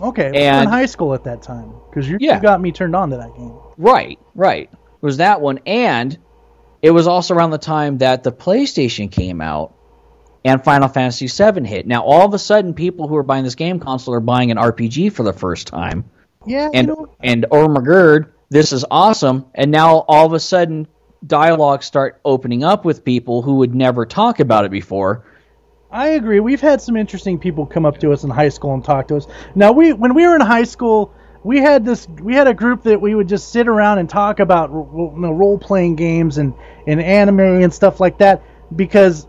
Okay. 0.00 0.26
we 0.26 0.30
were 0.32 0.36
in 0.38 0.42
and- 0.44 0.68
high 0.68 0.86
school 0.86 1.12
at 1.14 1.24
that 1.24 1.42
time 1.42 1.72
because 1.90 2.08
you, 2.08 2.18
Yeah. 2.20 2.36
you 2.36 2.42
got 2.42 2.60
me 2.60 2.70
turned 2.72 2.94
on 2.94 3.10
to 3.10 3.16
that 3.16 3.34
game. 3.34 3.54
Right, 3.78 4.18
right. 4.34 4.68
It 4.72 5.02
was 5.02 5.16
that 5.16 5.40
one, 5.40 5.58
and 5.66 6.16
it 6.82 6.90
was 6.92 7.06
also 7.08 7.34
around 7.34 7.50
the 7.50 7.58
time 7.58 7.98
that 7.98 8.22
the 8.22 8.32
PlayStation 8.32 9.10
came 9.10 9.40
out 9.40 9.74
and 10.44 10.62
Final 10.64 10.88
Fantasy 10.88 11.26
VII 11.26 11.66
hit. 11.66 11.86
Now, 11.86 12.02
all 12.02 12.24
of 12.26 12.34
a 12.34 12.38
sudden, 12.38 12.74
people 12.74 13.08
who 13.08 13.16
are 13.16 13.22
buying 13.22 13.44
this 13.44 13.54
game 13.54 13.78
console 13.78 14.14
are 14.14 14.20
buying 14.20 14.50
an 14.50 14.56
RPG 14.56 15.12
for 15.12 15.22
the 15.22 15.32
first 15.32 15.66
time, 15.66 16.04
Yeah. 16.46 16.70
and 16.72 16.88
you 16.88 16.94
know, 16.94 17.08
and 17.22 17.46
oh 17.50 17.68
my 17.68 17.80
god, 17.80 18.26
this 18.48 18.72
is 18.72 18.84
awesome! 18.90 19.46
And 19.54 19.70
now 19.70 20.04
all 20.08 20.26
of 20.26 20.32
a 20.32 20.40
sudden, 20.40 20.86
dialogues 21.26 21.86
start 21.86 22.20
opening 22.24 22.64
up 22.64 22.84
with 22.84 23.04
people 23.04 23.42
who 23.42 23.56
would 23.56 23.74
never 23.74 24.06
talk 24.06 24.40
about 24.40 24.64
it 24.64 24.70
before. 24.70 25.24
I 25.92 26.08
agree. 26.10 26.40
We've 26.40 26.60
had 26.60 26.80
some 26.80 26.96
interesting 26.96 27.38
people 27.38 27.66
come 27.66 27.84
up 27.84 27.98
to 27.98 28.12
us 28.12 28.22
in 28.24 28.30
high 28.30 28.48
school 28.48 28.74
and 28.74 28.84
talk 28.84 29.08
to 29.08 29.16
us. 29.16 29.26
Now, 29.54 29.72
we 29.72 29.92
when 29.92 30.14
we 30.14 30.26
were 30.26 30.36
in 30.36 30.40
high 30.40 30.64
school, 30.64 31.12
we 31.42 31.58
had 31.58 31.84
this 31.84 32.08
we 32.08 32.34
had 32.34 32.46
a 32.46 32.54
group 32.54 32.84
that 32.84 33.00
we 33.00 33.14
would 33.14 33.28
just 33.28 33.50
sit 33.52 33.66
around 33.68 33.98
and 33.98 34.08
talk 34.08 34.40
about 34.40 34.70
you 34.70 35.12
know, 35.16 35.32
role 35.32 35.58
playing 35.58 35.96
games 35.96 36.38
and 36.38 36.54
and 36.86 37.00
anime 37.02 37.40
and 37.40 37.74
stuff 37.74 37.98
like 38.00 38.18
that 38.18 38.42
because 38.74 39.26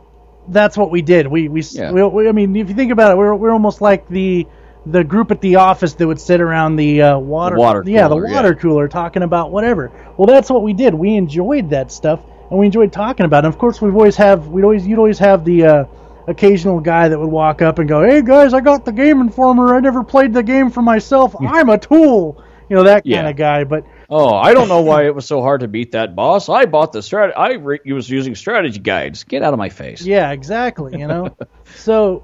that's 0.51 0.77
what 0.77 0.91
we 0.91 1.01
did. 1.01 1.27
We 1.27 1.47
we, 1.47 1.61
Yeah. 1.61 1.91
we, 1.91 2.03
we 2.03 2.29
I 2.29 2.31
mean, 2.31 2.55
if 2.55 2.69
you 2.69 2.75
think 2.75 2.91
about 2.91 3.11
it, 3.11 3.17
we're 3.17 3.33
we're 3.35 3.51
almost 3.51 3.81
like 3.81 4.07
the 4.07 4.47
the 4.85 5.03
group 5.03 5.29
at 5.31 5.41
the 5.41 5.57
office 5.57 5.93
that 5.93 6.07
would 6.07 6.19
sit 6.19 6.41
around 6.41 6.75
the 6.75 7.01
uh, 7.03 7.19
water, 7.19 7.55
water 7.55 7.83
yeah 7.85 8.07
the 8.07 8.15
cooler, 8.15 8.27
yeah. 8.27 8.33
water 8.35 8.55
cooler 8.55 8.87
talking 8.87 9.21
about 9.23 9.51
whatever. 9.51 9.91
Well, 10.17 10.25
that's 10.25 10.49
what 10.49 10.63
we 10.63 10.73
did. 10.73 10.93
We 10.93 11.15
enjoyed 11.15 11.69
that 11.69 11.91
stuff 11.91 12.19
and 12.49 12.59
we 12.59 12.65
enjoyed 12.65 12.91
talking 12.91 13.25
about 13.25 13.43
it. 13.43 13.47
And 13.47 13.53
of 13.53 13.59
course, 13.59 13.79
we've 13.81 13.95
always 13.95 14.15
have 14.17 14.47
we'd 14.47 14.63
always 14.63 14.85
you'd 14.87 14.97
always 14.97 15.19
have 15.19 15.45
the 15.45 15.65
uh, 15.65 15.83
occasional 16.27 16.79
guy 16.79 17.09
that 17.09 17.19
would 17.19 17.29
walk 17.29 17.61
up 17.61 17.79
and 17.79 17.87
go, 17.87 18.03
"Hey 18.03 18.21
guys, 18.21 18.53
I 18.53 18.61
got 18.61 18.85
the 18.85 18.91
Game 18.91 19.21
Informer. 19.21 19.75
I 19.75 19.79
never 19.79 20.03
played 20.03 20.33
the 20.33 20.43
game 20.43 20.69
for 20.71 20.81
myself. 20.81 21.35
I'm 21.41 21.69
a 21.69 21.77
tool." 21.77 22.43
You 22.69 22.77
know 22.77 22.83
that 22.83 23.03
kind 23.03 23.05
Yeah. 23.05 23.29
of 23.29 23.35
guy. 23.35 23.63
But 23.65 23.85
Oh, 24.13 24.35
I 24.35 24.53
don't 24.53 24.67
know 24.67 24.81
why 24.81 25.05
it 25.05 25.15
was 25.15 25.25
so 25.25 25.41
hard 25.41 25.61
to 25.61 25.69
beat 25.69 25.93
that 25.93 26.17
boss. 26.17 26.49
I 26.49 26.65
bought 26.65 26.91
the 26.91 26.99
strat. 26.99 27.31
I 27.37 27.53
re- 27.53 27.79
was 27.85 28.09
using 28.09 28.35
strategy 28.35 28.79
guides. 28.79 29.23
Get 29.23 29.41
out 29.41 29.53
of 29.53 29.57
my 29.57 29.69
face. 29.69 30.01
Yeah, 30.01 30.31
exactly. 30.31 30.99
You 30.99 31.07
know, 31.07 31.33
so 31.77 32.21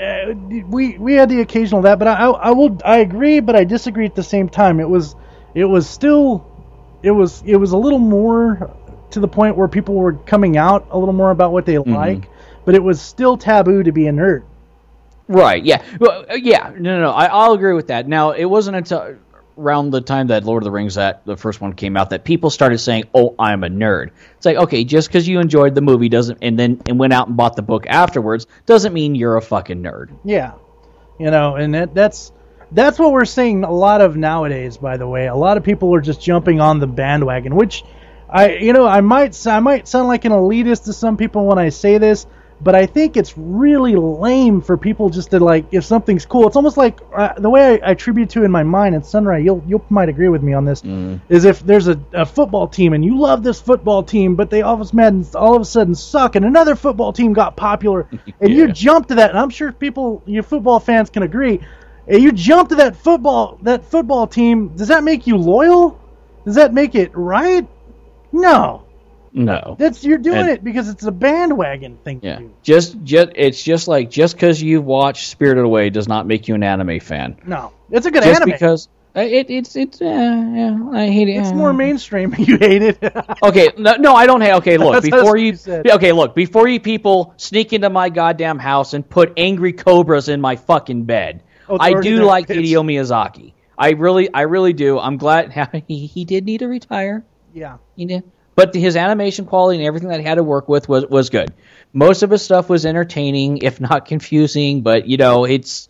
uh, 0.00 0.32
we 0.68 0.96
we 0.98 1.14
had 1.14 1.28
the 1.28 1.40
occasional 1.40 1.82
that, 1.82 1.98
but 1.98 2.06
I, 2.06 2.26
I 2.26 2.50
will 2.52 2.78
I 2.84 2.98
agree, 2.98 3.40
but 3.40 3.56
I 3.56 3.64
disagree 3.64 4.04
at 4.06 4.14
the 4.14 4.22
same 4.22 4.48
time. 4.48 4.78
It 4.78 4.88
was 4.88 5.16
it 5.54 5.64
was 5.64 5.88
still 5.88 6.46
it 7.02 7.10
was 7.10 7.42
it 7.44 7.56
was 7.56 7.72
a 7.72 7.76
little 7.76 7.98
more 7.98 8.76
to 9.10 9.18
the 9.18 9.28
point 9.28 9.56
where 9.56 9.66
people 9.66 9.96
were 9.96 10.12
coming 10.12 10.56
out 10.56 10.86
a 10.92 10.98
little 10.98 11.14
more 11.14 11.32
about 11.32 11.50
what 11.50 11.66
they 11.66 11.78
like, 11.78 12.28
but 12.64 12.76
it 12.76 12.82
was 12.82 13.00
still 13.02 13.36
taboo 13.36 13.82
to 13.82 13.90
be 13.90 14.06
a 14.06 14.12
nerd. 14.12 14.44
Right. 15.28 15.64
Yeah. 15.64 15.82
Well, 15.98 16.24
yeah. 16.36 16.72
No, 16.76 16.98
no. 16.98 17.00
no. 17.00 17.10
I, 17.10 17.26
I'll 17.26 17.52
agree 17.52 17.72
with 17.72 17.88
that. 17.88 18.06
Now, 18.06 18.30
it 18.30 18.44
wasn't 18.44 18.76
until 18.76 19.16
around 19.58 19.90
the 19.90 20.00
time 20.00 20.28
that 20.28 20.44
Lord 20.44 20.62
of 20.62 20.64
the 20.64 20.70
Rings 20.70 20.96
that 20.96 21.24
the 21.24 21.36
first 21.36 21.60
one 21.60 21.72
came 21.72 21.96
out 21.96 22.10
that 22.10 22.24
people 22.24 22.50
started 22.50 22.78
saying, 22.78 23.04
"Oh, 23.14 23.34
I'm 23.38 23.64
a 23.64 23.68
nerd." 23.68 24.10
It's 24.36 24.46
like, 24.46 24.56
okay, 24.56 24.84
just 24.84 25.08
because 25.08 25.26
you 25.26 25.40
enjoyed 25.40 25.74
the 25.74 25.80
movie 25.80 26.08
doesn't, 26.08 26.38
and 26.42 26.58
then 26.58 26.80
and 26.86 26.98
went 26.98 27.12
out 27.12 27.28
and 27.28 27.36
bought 27.36 27.56
the 27.56 27.62
book 27.62 27.86
afterwards, 27.88 28.46
doesn't 28.66 28.92
mean 28.92 29.14
you're 29.14 29.36
a 29.36 29.42
fucking 29.42 29.82
nerd. 29.82 30.10
Yeah, 30.24 30.52
you 31.18 31.30
know, 31.30 31.56
and 31.56 31.74
that, 31.74 31.94
that's 31.94 32.32
that's 32.72 32.98
what 32.98 33.12
we're 33.12 33.24
seeing 33.24 33.64
a 33.64 33.72
lot 33.72 34.00
of 34.00 34.16
nowadays. 34.16 34.76
By 34.76 34.96
the 34.96 35.06
way, 35.06 35.26
a 35.26 35.34
lot 35.34 35.56
of 35.56 35.64
people 35.64 35.94
are 35.94 36.00
just 36.00 36.20
jumping 36.20 36.60
on 36.60 36.80
the 36.80 36.86
bandwagon, 36.86 37.54
which 37.54 37.84
I, 38.28 38.56
you 38.56 38.72
know, 38.72 38.86
I 38.86 39.00
might 39.00 39.46
I 39.46 39.60
might 39.60 39.86
sound 39.88 40.08
like 40.08 40.24
an 40.24 40.32
elitist 40.32 40.84
to 40.84 40.92
some 40.92 41.16
people 41.16 41.46
when 41.46 41.58
I 41.58 41.68
say 41.68 41.98
this, 41.98 42.26
but 42.60 42.74
I 42.74 42.86
think 42.86 43.16
it's 43.16 43.36
really 43.36 43.96
lame 43.96 44.62
for 44.62 44.76
people 44.78 45.10
just 45.10 45.30
to 45.32 45.40
like 45.40 45.66
if 45.72 45.84
something's 45.84 46.24
cool. 46.24 46.46
It's 46.46 46.56
almost 46.56 46.76
like 46.78 46.98
uh, 47.14 47.34
the 47.34 47.50
way 47.50 47.80
I, 47.82 47.88
I 47.88 47.90
attribute 47.90 48.30
to 48.30 48.44
in 48.44 48.50
my 48.50 48.62
mind. 48.62 48.94
And 48.94 49.04
Sunray, 49.04 49.44
you'll 49.44 49.62
you 49.66 49.82
might 49.90 50.08
agree 50.08 50.28
with 50.28 50.42
me 50.42 50.54
on 50.54 50.64
this. 50.64 50.82
Is 51.28 51.44
if 51.44 51.60
there's 51.60 51.88
a, 51.88 52.00
a 52.14 52.24
football 52.24 52.66
team 52.66 52.94
and 52.94 53.04
you 53.04 53.18
love 53.18 53.42
this 53.42 53.60
football 53.60 54.02
team, 54.02 54.36
but 54.36 54.48
they 54.48 54.62
all 54.62 54.74
of 54.74 54.80
a 54.80 54.84
sudden 54.86 55.26
all 55.34 55.54
of 55.54 55.62
a 55.62 55.66
sudden 55.66 55.94
suck, 55.94 56.34
and 56.34 56.46
another 56.46 56.76
football 56.76 57.12
team 57.12 57.34
got 57.34 57.56
popular, 57.56 58.08
and 58.40 58.50
you 58.50 58.72
jump 58.72 59.08
to 59.08 59.16
that. 59.16 59.30
And 59.30 59.38
I'm 59.38 59.50
sure 59.50 59.70
people, 59.72 60.22
you 60.24 60.42
football 60.42 60.80
fans 60.80 61.10
can 61.10 61.22
agree. 61.24 61.60
And 62.08 62.22
you 62.22 62.32
jump 62.32 62.70
to 62.70 62.76
that 62.76 62.96
football 62.96 63.58
that 63.62 63.84
football 63.84 64.26
team. 64.26 64.68
Does 64.76 64.88
that 64.88 65.04
make 65.04 65.26
you 65.26 65.36
loyal? 65.36 66.00
Does 66.46 66.54
that 66.54 66.72
make 66.72 66.94
it 66.94 67.10
right? 67.14 67.66
No. 68.32 68.85
No. 69.32 69.76
That's 69.78 70.04
you're 70.04 70.18
doing 70.18 70.38
And- 70.38 70.48
it 70.50 70.64
because 70.64 70.88
it's 70.88 71.04
a 71.04 71.12
bandwagon 71.12 71.98
thing 72.04 72.20
Yeah. 72.22 72.40
Just, 72.62 73.02
just, 73.04 73.30
it's 73.34 73.62
just 73.62 73.88
like 73.88 74.10
just 74.10 74.34
because 74.36 74.62
you've 74.62 74.84
watched 74.84 75.28
Spirited 75.28 75.64
Away 75.64 75.90
does 75.90 76.08
not 76.08 76.26
make 76.26 76.48
you 76.48 76.54
an 76.54 76.62
anime 76.62 77.00
fan. 77.00 77.36
No, 77.46 77.72
it's 77.90 78.06
a 78.06 78.10
good 78.10 78.22
Just 78.22 78.40
anime. 78.40 78.50
because 78.52 78.88
uh, 79.16 79.20
it, 79.20 79.48
it's, 79.50 79.76
it's, 79.76 80.02
uh, 80.02 80.04
yeah, 80.04 80.78
I 80.92 81.06
hate 81.08 81.28
it. 81.28 81.36
it's 81.36 81.48
uh, 81.48 81.54
more 81.54 81.72
mainstream. 81.72 82.34
You 82.38 82.58
hate 82.58 82.82
it. 82.82 82.98
Okay, 83.42 83.70
no, 83.78 83.94
no, 83.96 84.14
I 84.14 84.26
don't 84.26 84.40
hate. 84.42 84.52
Okay, 84.54 84.76
look, 84.76 85.02
before 85.02 85.36
you, 85.38 85.54
said. 85.56 85.88
okay, 85.90 86.12
look, 86.12 86.34
before 86.34 86.68
you 86.68 86.80
people 86.80 87.32
sneak 87.38 87.72
into 87.72 87.88
my 87.90 88.08
goddamn 88.10 88.58
house 88.58 88.92
and 88.94 89.08
put 89.08 89.32
angry 89.38 89.72
cobras 89.72 90.28
in 90.28 90.40
my 90.40 90.56
fucking 90.56 91.04
bed, 91.04 91.42
Oh, 91.68 91.78
I 91.80 92.00
do 92.00 92.24
like 92.24 92.46
bitch. 92.48 92.58
Hideo 92.58 92.84
Miyazaki. 92.84 93.52
I 93.78 93.90
really, 93.90 94.32
I 94.32 94.42
really 94.42 94.72
do. 94.72 94.98
I'm 94.98 95.16
glad 95.16 95.52
he, 95.88 96.06
he 96.06 96.24
did 96.24 96.44
need 96.44 96.58
to 96.58 96.68
retire. 96.68 97.24
yeah. 97.54 97.78
You 97.94 98.06
know, 98.06 98.22
but 98.56 98.74
his 98.74 98.96
animation 98.96 99.44
quality 99.46 99.78
and 99.78 99.86
everything 99.86 100.08
that 100.08 100.18
he 100.18 100.26
had 100.26 100.34
to 100.36 100.42
work 100.42 100.68
with 100.68 100.88
was 100.88 101.06
was 101.06 101.30
good. 101.30 101.52
Most 101.92 102.22
of 102.24 102.30
his 102.30 102.42
stuff 102.42 102.68
was 102.68 102.84
entertaining, 102.84 103.58
if 103.58 103.80
not 103.80 104.06
confusing. 104.06 104.82
But 104.82 105.06
you 105.06 105.16
know, 105.18 105.44
it's 105.44 105.88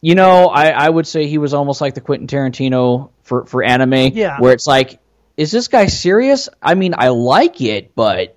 you 0.00 0.14
know, 0.14 0.46
I, 0.48 0.68
I 0.70 0.88
would 0.88 1.06
say 1.06 1.26
he 1.26 1.38
was 1.38 1.54
almost 1.54 1.80
like 1.80 1.94
the 1.94 2.00
Quentin 2.00 2.26
Tarantino 2.26 3.10
for 3.22 3.44
for 3.46 3.62
anime, 3.62 4.12
Yeah. 4.14 4.38
where 4.40 4.52
it's 4.52 4.66
like, 4.66 5.00
is 5.36 5.50
this 5.50 5.68
guy 5.68 5.86
serious? 5.86 6.48
I 6.62 6.74
mean, 6.74 6.94
I 6.96 7.08
like 7.08 7.60
it, 7.60 7.94
but 7.94 8.36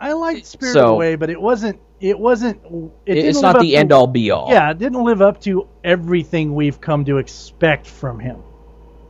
I 0.00 0.12
liked 0.12 0.46
Spirit 0.46 0.72
So- 0.74 0.94
Away, 0.94 1.16
but 1.16 1.30
it 1.30 1.40
wasn't. 1.40 1.80
It 2.00 2.18
wasn't. 2.18 2.60
It 3.06 3.16
it's 3.16 3.40
not 3.40 3.60
the 3.60 3.70
to- 3.70 3.76
end 3.76 3.92
all 3.92 4.06
be 4.06 4.30
all. 4.30 4.50
Yeah, 4.50 4.70
it 4.70 4.78
didn't 4.78 5.04
live 5.04 5.22
up 5.22 5.40
to 5.42 5.68
everything 5.82 6.54
we've 6.54 6.78
come 6.80 7.04
to 7.06 7.18
expect 7.18 7.86
from 7.86 8.18
him. 8.18 8.38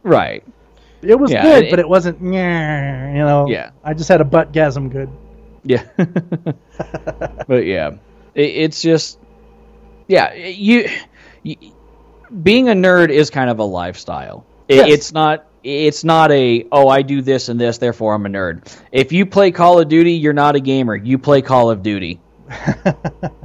right. 0.03 0.45
It 1.07 1.19
was 1.19 1.31
Yeah, 1.31 1.43
good, 1.43 1.65
it- 1.65 1.71
but 1.71 1.79
it 1.79 1.89
wasn't. 1.89 2.21
You 2.21 2.31
know. 2.33 3.47
Yeah. 3.49 3.71
I 3.83 3.95
just 3.95 4.09
had 4.09 4.21
a 4.21 4.25
butt 4.25 4.53
gasm. 4.53 4.91
Good. 4.91 5.09
Yeah. 5.65 5.85
but 7.47 7.65
yeah, 7.65 7.93
it, 8.35 8.43
it's 8.43 8.83
just 8.83 9.19
yeah, 10.09 10.35
you, 10.35 10.89
you 11.43 11.57
being 12.43 12.69
a 12.69 12.73
nerd 12.73 13.09
is 13.11 13.31
kind 13.31 13.49
of 13.49 13.59
a 13.59 13.65
lifestyle. 13.65 14.45
It, 14.69 14.77
Yes. 14.77 14.89
It's 14.91 15.13
not 15.13 15.47
it's 15.63 16.05
not 16.05 16.31
a 16.33 16.67
oh 16.71 16.89
I 16.89 17.01
do 17.03 17.23
this 17.23 17.49
and 17.49 17.59
this 17.61 17.79
therefore 17.79 18.15
I'm 18.15 18.27
a 18.27 18.29
nerd. 18.29 18.71
If 18.93 19.13
you 19.13 19.25
play 19.27 19.51
Call 19.53 19.81
of 19.81 19.89
Duty, 19.89 20.13
you're 20.13 20.33
not 20.35 20.57
a 20.57 20.61
gamer. 20.61 20.95
You 20.97 21.17
play 21.19 21.41
Call 21.43 21.71
of 21.71 21.83
Duty. 21.83 22.21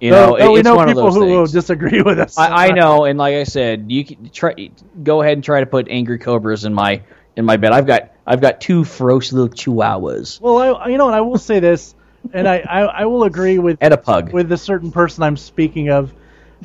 You 0.00 0.10
know, 0.10 0.30
Though- 0.30 0.38
though 0.38 0.52
we 0.52 0.60
it's 0.60 0.64
know 0.64 0.76
one 0.76 0.88
of 0.88 0.94
people 0.94 1.12
who 1.12 1.26
will 1.26 1.46
disagree 1.46 2.00
with 2.00 2.18
us. 2.18 2.38
I, 2.38 2.68
I 2.68 2.70
know, 2.70 3.04
and 3.04 3.18
like 3.18 3.34
I 3.34 3.44
said, 3.44 3.86
you 3.88 4.04
can 4.04 4.30
try 4.30 4.70
go 5.02 5.20
ahead 5.20 5.34
and 5.34 5.44
try 5.44 5.60
to 5.60 5.66
put 5.66 5.88
angry 5.90 6.18
cobras 6.18 6.64
in 6.64 6.72
my 6.72 7.02
in 7.36 7.44
my 7.44 7.58
bed. 7.58 7.72
I've 7.72 7.86
got 7.86 8.12
I've 8.26 8.40
got 8.40 8.60
two 8.60 8.84
ferocious 8.84 9.32
little 9.32 9.50
chihuahuas 9.50 10.40
Well, 10.40 10.76
I, 10.76 10.88
you 10.88 10.96
know, 10.96 11.06
and 11.06 11.14
I 11.14 11.20
will 11.20 11.38
say 11.38 11.60
this, 11.60 11.94
and 12.32 12.48
I, 12.48 12.58
I, 12.58 12.80
I 12.80 13.04
will 13.04 13.24
agree 13.24 13.58
with 13.58 13.76
and 13.82 13.92
a 13.92 13.98
pug. 13.98 14.32
with 14.32 14.48
the 14.48 14.56
certain 14.56 14.90
person 14.90 15.22
I'm 15.22 15.36
speaking 15.36 15.90
of. 15.90 16.14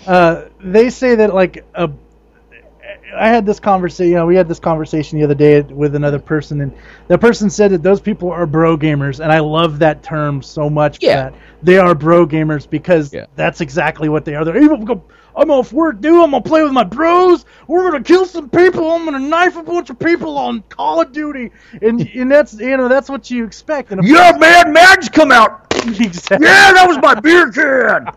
Uh, 0.07 0.45
they 0.61 0.89
say 0.89 1.15
that 1.15 1.33
like 1.33 1.65
a. 1.73 1.89
I 3.15 3.27
had 3.29 3.45
this 3.45 3.59
conversation. 3.59 4.09
You 4.11 4.15
know, 4.17 4.25
we 4.25 4.35
had 4.35 4.47
this 4.47 4.59
conversation 4.59 5.17
the 5.19 5.23
other 5.25 5.35
day 5.35 5.61
with 5.61 5.95
another 5.95 6.19
person, 6.19 6.61
and 6.61 6.73
that 7.07 7.19
person 7.19 7.49
said 7.49 7.71
that 7.71 7.81
those 7.83 8.01
people 8.01 8.31
are 8.31 8.45
bro 8.45 8.77
gamers, 8.77 9.19
and 9.19 9.31
I 9.31 9.39
love 9.39 9.79
that 9.79 10.03
term 10.03 10.41
so 10.41 10.69
much. 10.69 10.97
Yeah. 11.01 11.29
that. 11.29 11.33
they 11.63 11.77
are 11.77 11.95
bro 11.95 12.25
gamers 12.27 12.69
because 12.69 13.13
Yeah. 13.13 13.25
that's 13.35 13.61
exactly 13.61 14.09
what 14.09 14.25
they 14.25 14.35
are. 14.35 14.43
They're 14.45 14.57
even 14.61 14.85
go. 14.85 15.03
I'm 15.37 15.51
off 15.51 15.73
work, 15.73 15.99
dude. 15.99 16.13
I'm 16.23 16.31
gonna 16.31 16.41
play 16.41 16.63
with 16.63 16.71
my 16.71 16.83
bros. 16.85 17.45
We're 17.67 17.89
gonna 17.91 18.03
kill 18.03 18.25
some 18.25 18.49
people. 18.49 18.89
I'm 18.91 19.03
gonna 19.05 19.19
knife 19.19 19.57
a 19.57 19.63
bunch 19.63 19.89
of 19.89 19.99
people 19.99 20.37
on 20.37 20.63
Call 20.69 21.01
of 21.01 21.11
Duty, 21.11 21.51
and 21.81 21.99
and 22.01 22.31
that's 22.31 22.53
you 22.53 22.77
know 22.77 22.87
that's 22.87 23.09
what 23.09 23.29
you 23.29 23.45
expect. 23.45 23.91
And 23.91 24.01
yeah, 24.03 24.31
man, 24.39 24.71
Mad's 24.71 25.09
come 25.09 25.31
out. 25.31 25.67
exactly. 25.75 26.47
Yeah, 26.47 26.71
that 26.73 26.85
was 26.87 26.97
my 27.01 27.15
beer 27.19 27.51
can. 27.51 28.07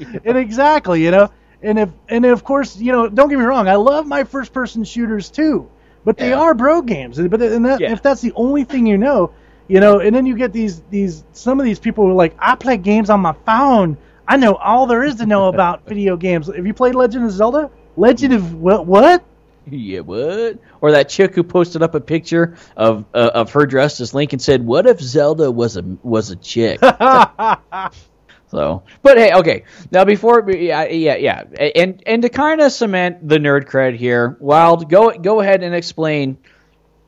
and 0.24 0.36
exactly, 0.36 1.02
you 1.04 1.10
know, 1.12 1.30
and 1.62 1.78
if 1.78 1.88
and 2.08 2.24
of 2.26 2.44
course, 2.44 2.76
you 2.76 2.92
know, 2.92 3.08
don't 3.08 3.28
get 3.28 3.38
me 3.38 3.44
wrong, 3.44 3.68
I 3.68 3.74
love 3.76 4.06
my 4.06 4.24
first 4.24 4.52
person 4.52 4.84
shooters 4.84 5.30
too, 5.30 5.68
but 6.04 6.18
they 6.18 6.30
Yeah. 6.30 6.40
are 6.40 6.54
bro 6.54 6.82
games. 6.82 7.18
But 7.18 7.42
and 7.42 7.64
that, 7.66 7.80
Yeah. 7.80 7.92
if 7.92 8.02
that's 8.02 8.20
the 8.20 8.32
only 8.34 8.64
thing 8.64 8.86
you 8.86 8.98
know, 8.98 9.32
you 9.68 9.80
know, 9.80 10.00
and 10.00 10.14
then 10.14 10.26
you 10.26 10.36
get 10.36 10.52
these 10.52 10.82
these 10.90 11.24
some 11.32 11.58
of 11.60 11.64
these 11.66 11.78
people 11.78 12.04
who 12.04 12.10
are 12.10 12.14
like, 12.14 12.34
I 12.38 12.54
play 12.56 12.76
games 12.76 13.10
on 13.10 13.20
my 13.20 13.34
phone. 13.44 13.96
I 14.28 14.36
know 14.36 14.54
all 14.54 14.86
there 14.86 15.04
is 15.04 15.16
to 15.16 15.26
know 15.26 15.48
about 15.48 15.86
video 15.86 16.16
games. 16.16 16.48
Have 16.54 16.66
you 16.66 16.74
played 16.74 16.94
Legend 16.94 17.24
of 17.24 17.30
Zelda? 17.32 17.70
Legend 17.96 18.34
of 18.34 18.54
what? 18.54 18.86
What? 18.86 19.24
Yeah, 19.68 20.00
what? 20.00 20.58
Or 20.80 20.92
that 20.92 21.08
chick 21.08 21.34
who 21.34 21.42
posted 21.42 21.82
up 21.82 21.94
a 21.94 22.00
picture 22.00 22.56
of 22.76 23.04
uh, 23.14 23.30
of 23.34 23.50
her 23.52 23.66
dressed 23.66 24.00
as 24.00 24.14
Link 24.14 24.32
and 24.32 24.40
said, 24.40 24.64
"What 24.64 24.86
if 24.86 25.00
Zelda 25.00 25.50
was 25.50 25.76
a 25.76 25.82
was 26.02 26.30
a 26.30 26.36
chick?" 26.36 26.80
so, 28.56 28.84
but 29.02 29.18
hey, 29.18 29.34
okay. 29.34 29.64
Now 29.90 30.06
before, 30.06 30.50
yeah, 30.50 30.84
yeah, 30.86 31.16
yeah, 31.16 31.42
and 31.74 32.02
and 32.06 32.22
to 32.22 32.30
kind 32.30 32.62
of 32.62 32.72
cement 32.72 33.28
the 33.28 33.36
nerd 33.36 33.66
cred 33.68 33.96
here, 33.96 34.38
Wild, 34.40 34.88
go 34.88 35.10
go 35.10 35.40
ahead 35.42 35.62
and 35.62 35.74
explain 35.74 36.38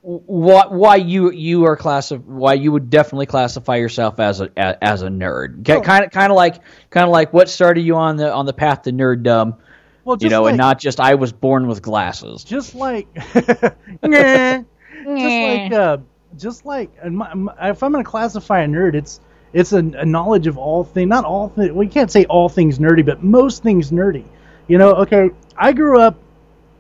what 0.02 0.73
why 0.73 0.97
you 0.97 1.31
you 1.33 1.64
are 1.64 1.75
class 1.75 2.11
why 2.12 2.52
you 2.52 2.71
would 2.73 2.90
definitely 2.90 3.25
classify 3.25 3.76
yourself 3.76 4.21
as 4.21 4.43
a 4.43 4.85
as 4.85 5.00
a 5.00 5.09
nerd. 5.09 5.64
Kind 5.64 6.05
of 6.05 6.11
kind 6.11 6.31
of 6.31 6.37
like 6.37 6.57
kind 6.90 7.05
of 7.05 7.11
like 7.11 7.33
what 7.33 7.49
started 7.49 7.81
you 7.81 7.97
on 7.97 8.17
the 8.17 8.31
on 8.31 8.45
the 8.45 8.52
path 8.52 8.83
to 8.83 8.93
nerddom. 8.93 9.57
Well, 10.05 10.19
You 10.21 10.28
know, 10.28 10.43
like, 10.43 10.50
and 10.50 10.59
not 10.59 10.78
just 10.78 11.00
I 11.00 11.14
was 11.14 11.33
born 11.33 11.67
with 11.67 11.81
glasses. 11.81 12.45
just 12.45 12.75
like 12.75 13.09
just 13.35 14.64
like 15.02 15.73
uh, 15.73 15.97
just 16.37 16.67
like 16.67 17.11
my, 17.11 17.33
my- 17.33 17.71
if 17.71 17.83
I'm 17.83 17.93
going 17.93 18.05
to 18.05 18.11
classify 18.11 18.61
a 18.61 18.67
nerd, 18.67 18.95
it's 18.95 19.21
it's 19.52 19.73
a, 19.73 19.78
a 19.78 20.05
knowledge 20.05 20.47
of 20.47 20.59
all 20.59 20.85
things. 20.85 21.09
Not 21.09 21.25
all 21.25 21.49
things. 21.49 21.73
We 21.73 21.87
can't 21.88 22.11
say 22.11 22.25
all 22.26 22.49
things 22.49 22.78
nerdy, 22.78 23.05
but 23.05 23.23
most 23.23 23.62
things 23.62 23.90
nerdy. 23.90 24.25
You 24.67 24.78
know, 24.78 24.95
okay. 24.97 25.31
I 25.57 25.73
grew 25.73 26.00
up 26.00 26.17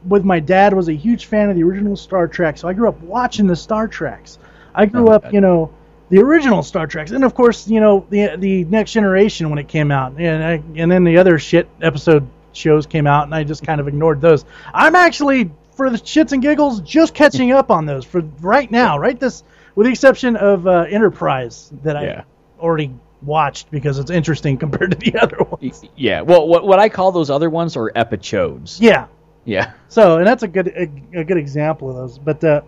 with 0.06 0.24
my 0.24 0.38
dad 0.40 0.74
was 0.74 0.88
a 0.88 0.92
huge 0.94 1.26
fan 1.26 1.50
of 1.50 1.56
the 1.56 1.62
original 1.64 1.96
Star 1.96 2.28
Trek, 2.28 2.56
so 2.58 2.68
I 2.68 2.72
grew 2.72 2.88
up 2.88 3.00
watching 3.00 3.46
the 3.46 3.56
Star 3.56 3.88
Treks. 3.88 4.38
I 4.74 4.86
grew 4.86 5.08
Oh, 5.08 5.12
up, 5.12 5.32
you 5.32 5.40
know, 5.40 5.70
the 6.10 6.20
original 6.20 6.62
Star 6.62 6.86
Treks, 6.86 7.10
and 7.10 7.24
of 7.24 7.34
course, 7.34 7.66
you 7.68 7.80
know, 7.80 8.06
the 8.10 8.36
the 8.36 8.64
Next 8.64 8.92
Generation 8.92 9.50
when 9.50 9.58
it 9.58 9.66
came 9.68 9.90
out, 9.90 10.12
and 10.18 10.44
I, 10.44 10.62
and 10.76 10.90
then 10.90 11.04
the 11.04 11.18
other 11.18 11.38
shit 11.38 11.68
episode 11.82 12.28
shows 12.52 12.86
came 12.86 13.06
out, 13.06 13.24
and 13.24 13.34
I 13.34 13.42
just 13.44 13.64
kind 13.66 13.80
of 13.80 13.88
ignored 13.88 14.20
those. 14.20 14.44
I'm 14.72 14.94
actually, 14.94 15.50
for 15.72 15.90
the 15.90 15.98
shits 15.98 16.32
and 16.32 16.40
giggles, 16.40 16.80
just 16.80 17.12
catching 17.14 17.50
up 17.52 17.70
on 17.70 17.84
those 17.86 18.04
for 18.04 18.20
right 18.40 18.70
now, 18.70 18.98
right 18.98 19.18
this, 19.18 19.42
with 19.74 19.86
the 19.86 19.90
exception 19.92 20.36
of 20.36 20.66
uh, 20.66 20.86
Enterprise 20.88 21.70
that 21.82 21.96
I 21.96 22.04
Yeah. 22.04 22.22
Already 22.58 22.94
watched 23.22 23.70
because 23.70 23.98
it's 23.98 24.10
interesting 24.10 24.56
compared 24.58 24.92
to 24.92 24.96
the 24.96 25.18
other 25.18 25.38
ones. 25.38 25.82
Yeah. 25.96 26.22
Well, 26.22 26.46
what 26.46 26.66
what 26.66 26.78
I 26.78 26.88
call 26.88 27.12
those 27.12 27.30
other 27.30 27.50
ones 27.50 27.76
are 27.76 27.90
episodes. 27.94 28.80
Yeah, 28.80 29.06
Yeah. 29.44 29.72
So, 29.88 30.18
and 30.18 30.26
that's 30.26 30.42
a 30.42 30.48
good 30.48 30.68
a, 30.68 31.20
a 31.20 31.24
good 31.24 31.38
example 31.38 31.90
of 31.90 31.96
those. 31.96 32.18
But 32.18 32.44
uh, 32.44 32.62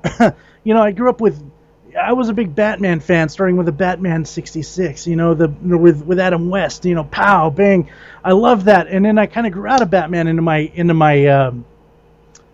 you 0.65 0.75
know, 0.75 0.83
I 0.83 0.93
grew 0.93 1.09
up 1.09 1.21
with 1.21 1.43
I 1.99 2.13
was 2.13 2.29
a 2.29 2.33
big 2.33 2.55
Batman 2.55 3.01
fan, 3.01 3.29
starting 3.29 3.57
with 3.57 3.67
the 3.67 3.73
Batman 3.73 4.25
'66. 4.25 5.07
You 5.07 5.17
know, 5.17 5.35
the 5.35 5.49
with 5.49 6.05
with 6.05 6.19
Adam 6.19 6.51
West. 6.51 6.85
You 6.85 6.95
know, 6.95 7.05
pow, 7.05 7.51
bang. 7.51 7.91
I 8.25 8.33
love 8.33 8.65
that. 8.65 8.89
And 8.89 9.05
then 9.05 9.19
I 9.19 9.27
kind 9.27 9.47
of 9.47 9.53
grew 9.53 9.67
out 9.67 9.83
of 9.83 9.91
Batman 9.91 10.27
into 10.27 10.43
my 10.43 10.59
into 10.75 10.95
my 10.95 11.27
um, 11.27 11.65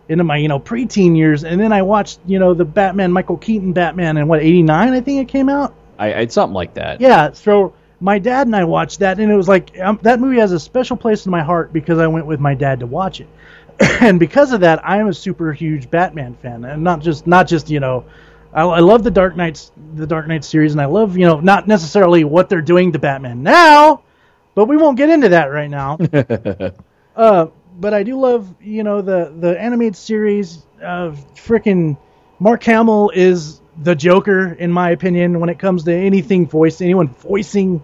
into 0.08 0.24
my 0.24 0.36
you 0.36 0.48
know 0.48 0.58
preteen 0.58 1.16
years, 1.16 1.44
and 1.44 1.60
then 1.60 1.72
I 1.72 1.82
watched 1.82 2.20
you 2.26 2.38
know 2.38 2.54
the 2.54 2.64
Batman 2.64 3.12
Michael 3.12 3.36
Keaton 3.36 3.72
Batman 3.72 4.16
in 4.16 4.28
what 4.28 4.40
'89 4.40 4.92
I 4.92 5.00
think 5.00 5.28
it 5.28 5.32
came 5.32 5.48
out. 5.48 5.74
I, 5.98 6.14
I 6.14 6.26
something 6.26 6.54
like 6.54 6.74
that. 6.74 7.00
Yeah, 7.00 7.32
so 7.32 7.74
my 8.00 8.18
dad 8.18 8.46
and 8.46 8.54
I 8.54 8.64
watched 8.64 8.98
that, 9.00 9.18
and 9.18 9.30
it 9.30 9.36
was 9.36 9.48
like 9.48 9.78
um, 9.78 9.98
that 10.02 10.20
movie 10.20 10.38
has 10.38 10.52
a 10.52 10.60
special 10.60 10.96
place 10.96 11.26
in 11.26 11.30
my 11.30 11.42
heart 11.42 11.72
because 11.72 11.98
I 11.98 12.06
went 12.06 12.26
with 12.26 12.40
my 12.40 12.54
dad 12.54 12.80
to 12.80 12.86
watch 12.86 13.20
it, 13.20 13.28
and 14.00 14.18
because 14.18 14.52
of 14.52 14.60
that, 14.60 14.86
I 14.86 14.98
am 14.98 15.08
a 15.08 15.14
super 15.14 15.52
huge 15.52 15.90
Batman 15.90 16.34
fan, 16.42 16.64
and 16.64 16.82
not 16.82 17.00
just 17.00 17.26
not 17.26 17.46
just 17.46 17.70
you 17.70 17.80
know, 17.80 18.04
I, 18.52 18.62
I 18.62 18.80
love 18.80 19.02
the 19.02 19.10
Dark 19.10 19.36
Knights 19.36 19.72
the 19.94 20.06
Dark 20.06 20.28
Knight 20.28 20.44
series, 20.44 20.72
and 20.72 20.80
I 20.80 20.86
love 20.86 21.16
you 21.16 21.26
know 21.26 21.40
not 21.40 21.66
necessarily 21.66 22.24
what 22.24 22.48
they're 22.48 22.62
doing 22.62 22.92
to 22.92 22.98
Batman 22.98 23.42
now, 23.42 24.02
but 24.54 24.66
we 24.66 24.76
won't 24.76 24.96
get 24.96 25.10
into 25.10 25.30
that 25.30 25.46
right 25.46 25.70
now. 25.70 25.98
uh, 27.16 27.46
but 27.78 27.94
I 27.94 28.02
do 28.02 28.18
love 28.18 28.54
you 28.60 28.82
know 28.82 29.00
the 29.00 29.34
the 29.38 29.60
animated 29.60 29.96
series. 29.96 30.66
Uh, 30.82 31.12
freaking 31.34 31.96
Mark 32.38 32.62
Hamill 32.64 33.10
is 33.14 33.62
the 33.82 33.94
Joker 33.94 34.52
in 34.52 34.72
my 34.72 34.90
opinion 34.90 35.40
when 35.40 35.48
it 35.48 35.58
comes 35.58 35.84
to 35.84 35.94
anything 35.94 36.46
voice 36.46 36.80
anyone 36.80 37.08
voicing 37.08 37.82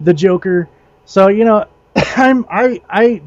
the 0.00 0.14
Joker. 0.14 0.68
So 1.04 1.28
you 1.28 1.44
know, 1.44 1.66
I'm 1.96 2.44
I 2.50 2.82
I 2.88 3.22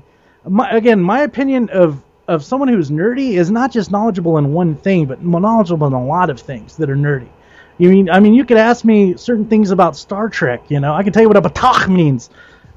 my, 0.48 0.70
again 0.72 1.01
my 1.01 1.22
opinion 1.22 1.70
of 1.70 2.01
of 2.27 2.44
someone 2.44 2.70
who's 2.70 2.89
nerdy 2.89 3.34
is 3.34 3.51
not 3.51 3.72
just 3.72 3.91
knowledgeable 3.91 4.38
in 4.38 4.53
one 4.53 4.75
thing, 4.75 5.06
but 5.06 5.24
knowledgeable 5.24 5.88
in 5.88 5.94
a 5.94 6.06
lot 6.06 6.30
of 6.30 6.39
things 6.39 6.77
that 6.77 6.89
are 6.89 6.96
nerdy. 6.96 7.30
You 7.77 7.89
mean 7.89 8.10
I 8.10 8.20
mean 8.20 8.34
you 8.34 8.46
could 8.46 8.58
ask 8.58 8.86
me 8.86 9.18
certain 9.18 9.48
things 9.48 9.72
about 9.72 9.96
Star 9.96 10.30
Trek. 10.30 10.70
You 10.70 10.80
know 10.80 10.94
I 10.94 11.03
can 11.03 11.13
tell 11.13 11.22
you 11.22 11.27
what 11.27 11.38
a 11.38 11.41
batach 11.41 11.88
means. 11.88 12.30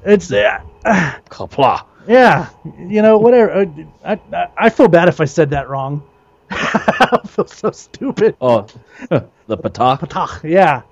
It's 0.03 0.31
uh, 0.31 0.61
Kapla. 0.85 1.85
yeah, 2.07 2.49
you 2.77 3.01
know 3.01 3.17
whatever. 3.17 3.51
Uh, 3.51 3.65
I, 4.03 4.19
I 4.33 4.47
I 4.57 4.69
feel 4.69 4.87
bad 4.87 5.09
if 5.09 5.19
I 5.21 5.25
said 5.25 5.51
that 5.51 5.69
wrong. 5.69 6.03
I 6.49 7.19
feel 7.27 7.47
so 7.47 7.71
stupid. 7.71 8.35
Oh, 8.39 8.67
the 9.09 9.57
patah. 9.57 9.99
Batach, 9.99 10.43
yeah. 10.43 10.83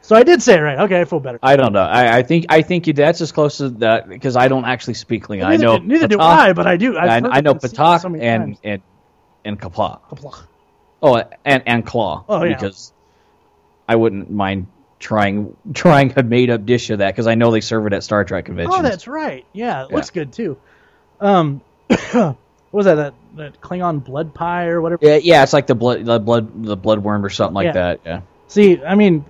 So 0.00 0.16
I 0.16 0.22
did 0.22 0.42
say 0.42 0.56
it 0.56 0.60
right. 0.60 0.78
Okay, 0.78 1.00
I 1.00 1.04
feel 1.04 1.20
better. 1.20 1.38
I 1.42 1.56
don't 1.56 1.74
know. 1.74 1.82
I, 1.82 2.18
I 2.18 2.22
think 2.22 2.46
I 2.48 2.62
think 2.62 2.86
you, 2.86 2.94
that's 2.94 3.20
as 3.20 3.30
close 3.30 3.58
to 3.58 3.68
that 3.70 4.08
because 4.08 4.36
I 4.36 4.48
don't 4.48 4.64
actually 4.64 4.94
speak 4.94 5.26
Klingon. 5.26 5.44
I 5.44 5.56
know 5.56 5.78
do, 5.78 5.84
neither 5.84 6.08
do 6.08 6.18
I, 6.18 6.54
but 6.54 6.66
I 6.66 6.78
do. 6.78 6.96
I've 6.96 7.24
I, 7.24 7.28
I 7.28 7.40
know 7.42 7.50
and 7.50 7.60
Patak 7.60 8.00
so 8.00 8.08
many 8.08 8.24
and 8.24 8.56
and 8.64 8.82
and 9.44 9.60
Kapla. 9.60 10.00
Kaplach. 10.08 10.46
Oh, 11.02 11.22
and 11.44 11.62
and 11.66 11.86
Claw. 11.86 12.24
Oh, 12.28 12.42
yeah. 12.42 12.54
Because 12.54 12.92
I 13.88 13.96
wouldn't 13.96 14.30
mind 14.30 14.68
trying 14.98 15.56
trying 15.74 16.12
a 16.16 16.22
made 16.22 16.50
up 16.50 16.64
dish 16.66 16.90
of 16.90 16.98
that 16.98 17.12
because 17.12 17.26
I 17.26 17.34
know 17.34 17.50
they 17.50 17.60
serve 17.60 17.86
it 17.86 17.92
at 17.92 18.02
Star 18.02 18.24
Trek 18.24 18.46
conventions. 18.46 18.76
Oh, 18.78 18.82
that's 18.82 19.06
right. 19.06 19.44
Yeah, 19.52 19.84
it 19.84 19.90
Yeah. 19.90 19.96
looks 19.96 20.10
good 20.10 20.32
too. 20.32 20.58
Um, 21.20 21.60
what 22.70 22.78
was 22.78 22.86
that? 22.86 22.94
That, 22.96 23.14
that 23.36 23.60
Klingon 23.60 24.04
blood 24.04 24.34
pie 24.34 24.66
or 24.66 24.80
whatever. 24.80 25.04
yeah, 25.04 25.16
yeah. 25.16 25.42
It's 25.42 25.52
like 25.52 25.66
the 25.66 25.74
blood 25.74 26.04
the 26.04 26.18
blood 26.18 26.64
the 26.64 26.76
blood 26.76 26.98
worm 27.00 27.24
or 27.24 27.30
something 27.30 27.54
like 27.54 27.66
Yeah. 27.66 27.72
that. 27.72 28.00
Yeah. 28.04 28.20
See, 28.48 28.82
I 28.82 28.94
mean, 28.94 29.24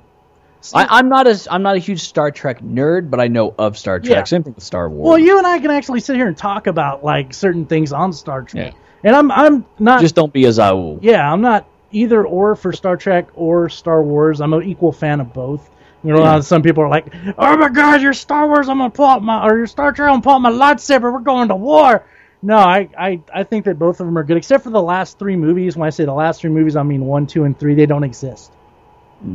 I, 0.74 0.86
I'm 0.98 1.08
not 1.08 1.26
as 1.26 1.46
I'm 1.50 1.62
not 1.62 1.76
a 1.76 1.78
huge 1.78 2.00
Star 2.00 2.30
Trek 2.30 2.60
nerd, 2.60 3.10
but 3.10 3.20
I 3.20 3.28
know 3.28 3.54
of 3.58 3.78
Star 3.78 4.00
Trek. 4.00 4.10
Yeah. 4.10 4.24
Same 4.24 4.42
thing 4.42 4.54
with 4.54 4.64
Star 4.64 4.88
Wars. 4.90 5.08
well, 5.08 5.18
you 5.18 5.38
and 5.38 5.46
I 5.46 5.58
can 5.60 5.70
actually 5.70 6.00
sit 6.00 6.16
here 6.16 6.26
and 6.26 6.36
talk 6.36 6.66
about 6.66 7.04
like 7.04 7.32
certain 7.34 7.66
things 7.66 7.92
on 7.92 8.12
Star 8.12 8.42
Trek, 8.42 8.74
Yeah. 8.74 8.78
and 9.04 9.14
I'm 9.16 9.30
I'm 9.30 9.64
not 9.78 10.00
just 10.00 10.14
don't 10.14 10.32
be 10.32 10.44
a 10.46 10.48
Zaul. 10.48 10.98
yeah, 11.02 11.30
I'm 11.32 11.40
not 11.40 11.66
either 11.92 12.26
or 12.26 12.54
for 12.56 12.72
Star 12.72 12.96
Trek 12.96 13.28
or 13.34 13.68
Star 13.68 14.02
Wars. 14.02 14.40
I'm 14.40 14.52
an 14.52 14.62
equal 14.64 14.92
fan 14.92 15.20
of 15.20 15.32
both. 15.32 15.70
You 16.04 16.12
know, 16.12 16.20
Yeah. 16.20 16.34
Uh, 16.36 16.42
some 16.42 16.62
people 16.62 16.84
are 16.84 16.88
like, 16.88 17.12
"Oh 17.38 17.56
my 17.56 17.68
God, 17.70 18.00
you're 18.02 18.12
Star 18.12 18.46
Wars! 18.46 18.68
I'm 18.68 18.78
gonna 18.78 18.90
pull 18.90 19.06
out 19.06 19.22
my 19.22 19.44
or 19.48 19.56
you're 19.58 19.66
Star 19.66 19.90
Trek! 19.92 20.08
I'm 20.08 20.14
gonna 20.20 20.22
pull 20.22 20.32
out 20.34 20.38
my 20.42 20.50
lightsaber. 20.52 21.12
We're 21.12 21.18
going 21.20 21.48
to 21.48 21.56
war." 21.56 22.04
No, 22.40 22.56
I, 22.56 22.88
I 22.96 23.20
I 23.34 23.42
think 23.42 23.64
that 23.64 23.78
both 23.78 24.00
of 24.00 24.06
them 24.06 24.16
are 24.16 24.22
good, 24.22 24.36
except 24.36 24.62
for 24.62 24.70
the 24.70 24.82
last 24.82 25.18
three 25.18 25.36
movies. 25.36 25.76
When 25.76 25.86
I 25.86 25.90
say 25.90 26.04
the 26.04 26.12
last 26.14 26.40
three 26.40 26.50
movies, 26.50 26.76
I 26.76 26.82
mean 26.82 27.04
one, 27.04 27.26
two, 27.26 27.44
and 27.44 27.58
three. 27.58 27.74
They 27.74 27.86
don't 27.86 28.04
exist. 28.04 28.52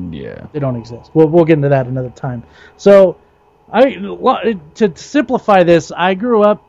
Yeah. 0.09 0.47
They 0.53 0.59
don't 0.59 0.77
exist. 0.77 1.11
We'll 1.13 1.27
we'll 1.27 1.45
get 1.45 1.53
into 1.53 1.69
that 1.69 1.87
another 1.87 2.11
time. 2.11 2.43
So, 2.77 3.17
I 3.71 3.95
to 4.75 4.95
simplify 4.95 5.63
this, 5.63 5.91
I 5.91 6.13
grew 6.13 6.43
up 6.43 6.63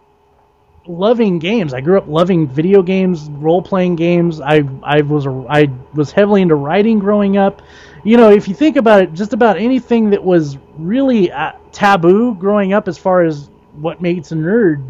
loving 0.87 1.39
games. 1.39 1.73
I 1.73 1.81
grew 1.81 1.99
up 1.99 2.09
loving 2.09 2.49
video 2.49 2.83
games, 2.83 3.29
role 3.31 3.63
playing 3.63 3.97
games. 3.97 4.41
I 4.41 4.65
I 4.83 5.03
was 5.03 5.27
a, 5.27 5.47
I 5.49 5.71
was 5.95 6.11
heavily 6.11 6.43
into 6.43 6.57
writing 6.57 6.99
growing 6.99 7.37
up. 7.37 7.63
You 8.03 8.17
know, 8.17 8.31
if 8.31 8.49
you 8.49 8.55
think 8.55 8.77
about 8.77 9.03
it, 9.03 9.15
just 9.15 9.33
about 9.33 9.57
anything 9.57 10.11
that 10.11 10.23
was 10.23 10.59
really 10.77 11.31
uh, 11.31 11.53
taboo 11.73 12.35
growing 12.35 12.73
up, 12.73 12.89
as 12.89 12.99
far 12.99 13.23
as 13.23 13.49
what 13.75 14.03
makes 14.03 14.33
a 14.33 14.35
nerd, 14.35 14.85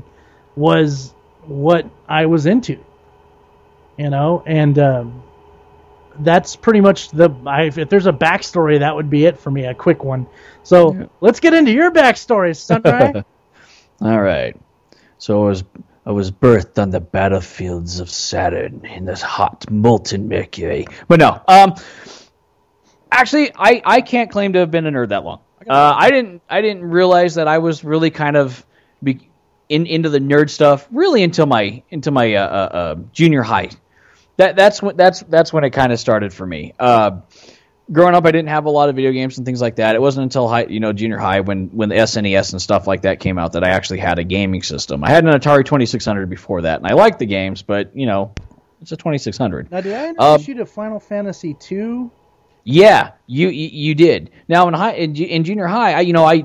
was 0.56 1.14
what 1.48 1.88
I 2.08 2.26
was 2.26 2.46
into. 2.46 2.78
You 3.96 4.10
know, 4.10 4.42
and 4.44 4.76
um, 4.78 5.22
that's 6.18 6.56
pretty 6.56 6.80
much 6.80 7.10
the. 7.10 7.30
I, 7.46 7.64
if 7.64 7.88
there's 7.88 8.06
a 8.06 8.12
backstory, 8.12 8.80
that 8.80 8.94
would 8.94 9.08
be 9.08 9.24
it 9.26 9.38
for 9.38 9.50
me. 9.50 9.66
A 9.66 9.74
quick 9.74 10.02
one. 10.02 10.26
So 10.64 10.94
Yeah. 10.94 11.06
let's 11.20 11.40
get 11.40 11.54
into 11.54 11.70
your 11.72 11.90
backstory, 11.92 12.56
Sunray. 12.56 13.24
All 14.00 14.20
right. 14.20 14.56
So 15.18 15.44
I 15.44 15.48
was 15.48 15.64
I 16.06 16.10
was 16.10 16.30
birthed 16.30 16.80
on 16.82 16.90
the 16.90 17.00
battlefields 17.00 18.00
of 18.00 18.10
Saturn 18.10 18.84
in 18.84 19.04
this 19.04 19.22
hot 19.22 19.70
molten 19.70 20.28
Mercury. 20.28 20.86
But 21.08 21.20
no, 21.20 21.40
um, 21.46 21.74
actually, 23.10 23.52
I 23.54 23.80
I 23.84 24.00
can't 24.00 24.30
claim 24.30 24.52
to 24.54 24.58
have 24.58 24.70
been 24.70 24.86
a 24.86 24.90
nerd 24.90 25.10
that 25.10 25.24
long. 25.24 25.40
Uh, 25.66 25.94
I 25.96 26.10
didn't 26.10 26.42
I 26.48 26.60
didn't 26.60 26.84
realize 26.84 27.36
that 27.36 27.48
I 27.48 27.58
was 27.58 27.84
really 27.84 28.10
kind 28.10 28.36
of 28.36 28.66
be, 29.02 29.30
in 29.68 29.86
into 29.86 30.08
the 30.08 30.18
nerd 30.18 30.50
stuff 30.50 30.86
really 30.92 31.22
until 31.22 31.46
my 31.46 31.82
into 31.90 32.10
my 32.10 32.34
uh, 32.34 32.46
uh, 32.46 32.76
uh, 32.76 32.94
junior 33.12 33.42
high. 33.42 33.70
That 34.36 34.56
that's 34.56 34.82
when 34.82 34.96
that's 34.96 35.20
that's 35.20 35.52
when 35.52 35.64
it 35.64 35.70
kind 35.70 35.92
of 35.92 36.00
started 36.00 36.32
for 36.32 36.46
me. 36.46 36.74
Uh, 36.78 37.20
growing 37.92 38.14
up, 38.14 38.24
I 38.24 38.32
didn't 38.32 38.48
have 38.48 38.64
a 38.64 38.70
lot 38.70 38.88
of 38.88 38.96
video 38.96 39.12
games 39.12 39.38
and 39.38 39.46
things 39.46 39.60
like 39.60 39.76
that. 39.76 39.94
It 39.94 40.00
wasn't 40.00 40.24
until 40.24 40.48
high, 40.48 40.64
you 40.64 40.80
know, 40.80 40.92
junior 40.92 41.18
high 41.18 41.40
when 41.40 41.68
when 41.68 41.88
the 41.88 41.96
SNES 41.96 42.52
and 42.52 42.60
stuff 42.60 42.86
like 42.86 43.02
that 43.02 43.20
came 43.20 43.38
out 43.38 43.52
that 43.52 43.64
I 43.64 43.70
actually 43.70 44.00
had 44.00 44.18
a 44.18 44.24
gaming 44.24 44.62
system. 44.62 45.04
I 45.04 45.10
had 45.10 45.24
an 45.24 45.32
Atari 45.32 45.64
2600 45.64 46.28
before 46.28 46.62
that, 46.62 46.78
and 46.80 46.86
I 46.86 46.94
liked 46.94 47.18
the 47.18 47.26
games, 47.26 47.62
but 47.62 47.96
you 47.96 48.06
know, 48.06 48.32
it's 48.82 48.92
a 48.92 48.96
2600. 48.96 49.70
now, 49.70 49.80
did 49.80 49.92
I 49.94 50.08
introduce 50.08 50.40
Um, 50.40 50.44
you 50.48 50.54
to 50.56 50.66
Final 50.66 50.98
Fantasy 51.00 51.54
two? 51.54 52.10
Yeah, 52.64 53.12
you 53.26 53.48
you, 53.48 53.68
you 53.68 53.94
did. 53.94 54.30
Now 54.48 54.66
in 54.68 54.74
high 54.74 54.92
in, 54.94 55.14
in 55.16 55.44
junior 55.44 55.66
high, 55.66 55.92
I 55.94 56.00
you 56.00 56.12
know 56.12 56.24
I. 56.24 56.44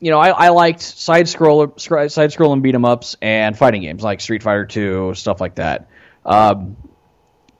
You 0.00 0.10
know, 0.10 0.18
I, 0.18 0.28
I 0.28 0.48
liked 0.50 0.80
side 0.82 1.26
scroller, 1.26 1.78
side 1.80 2.30
scrolling 2.30 2.60
beat 2.62 2.74
'em 2.74 2.84
ups 2.84 3.16
and 3.22 3.56
fighting 3.56 3.82
games 3.82 4.02
like 4.02 4.20
Street 4.20 4.42
Fighter 4.42 4.66
Two, 4.66 5.14
stuff 5.14 5.40
like 5.40 5.54
that. 5.56 5.88
Um, 6.24 6.76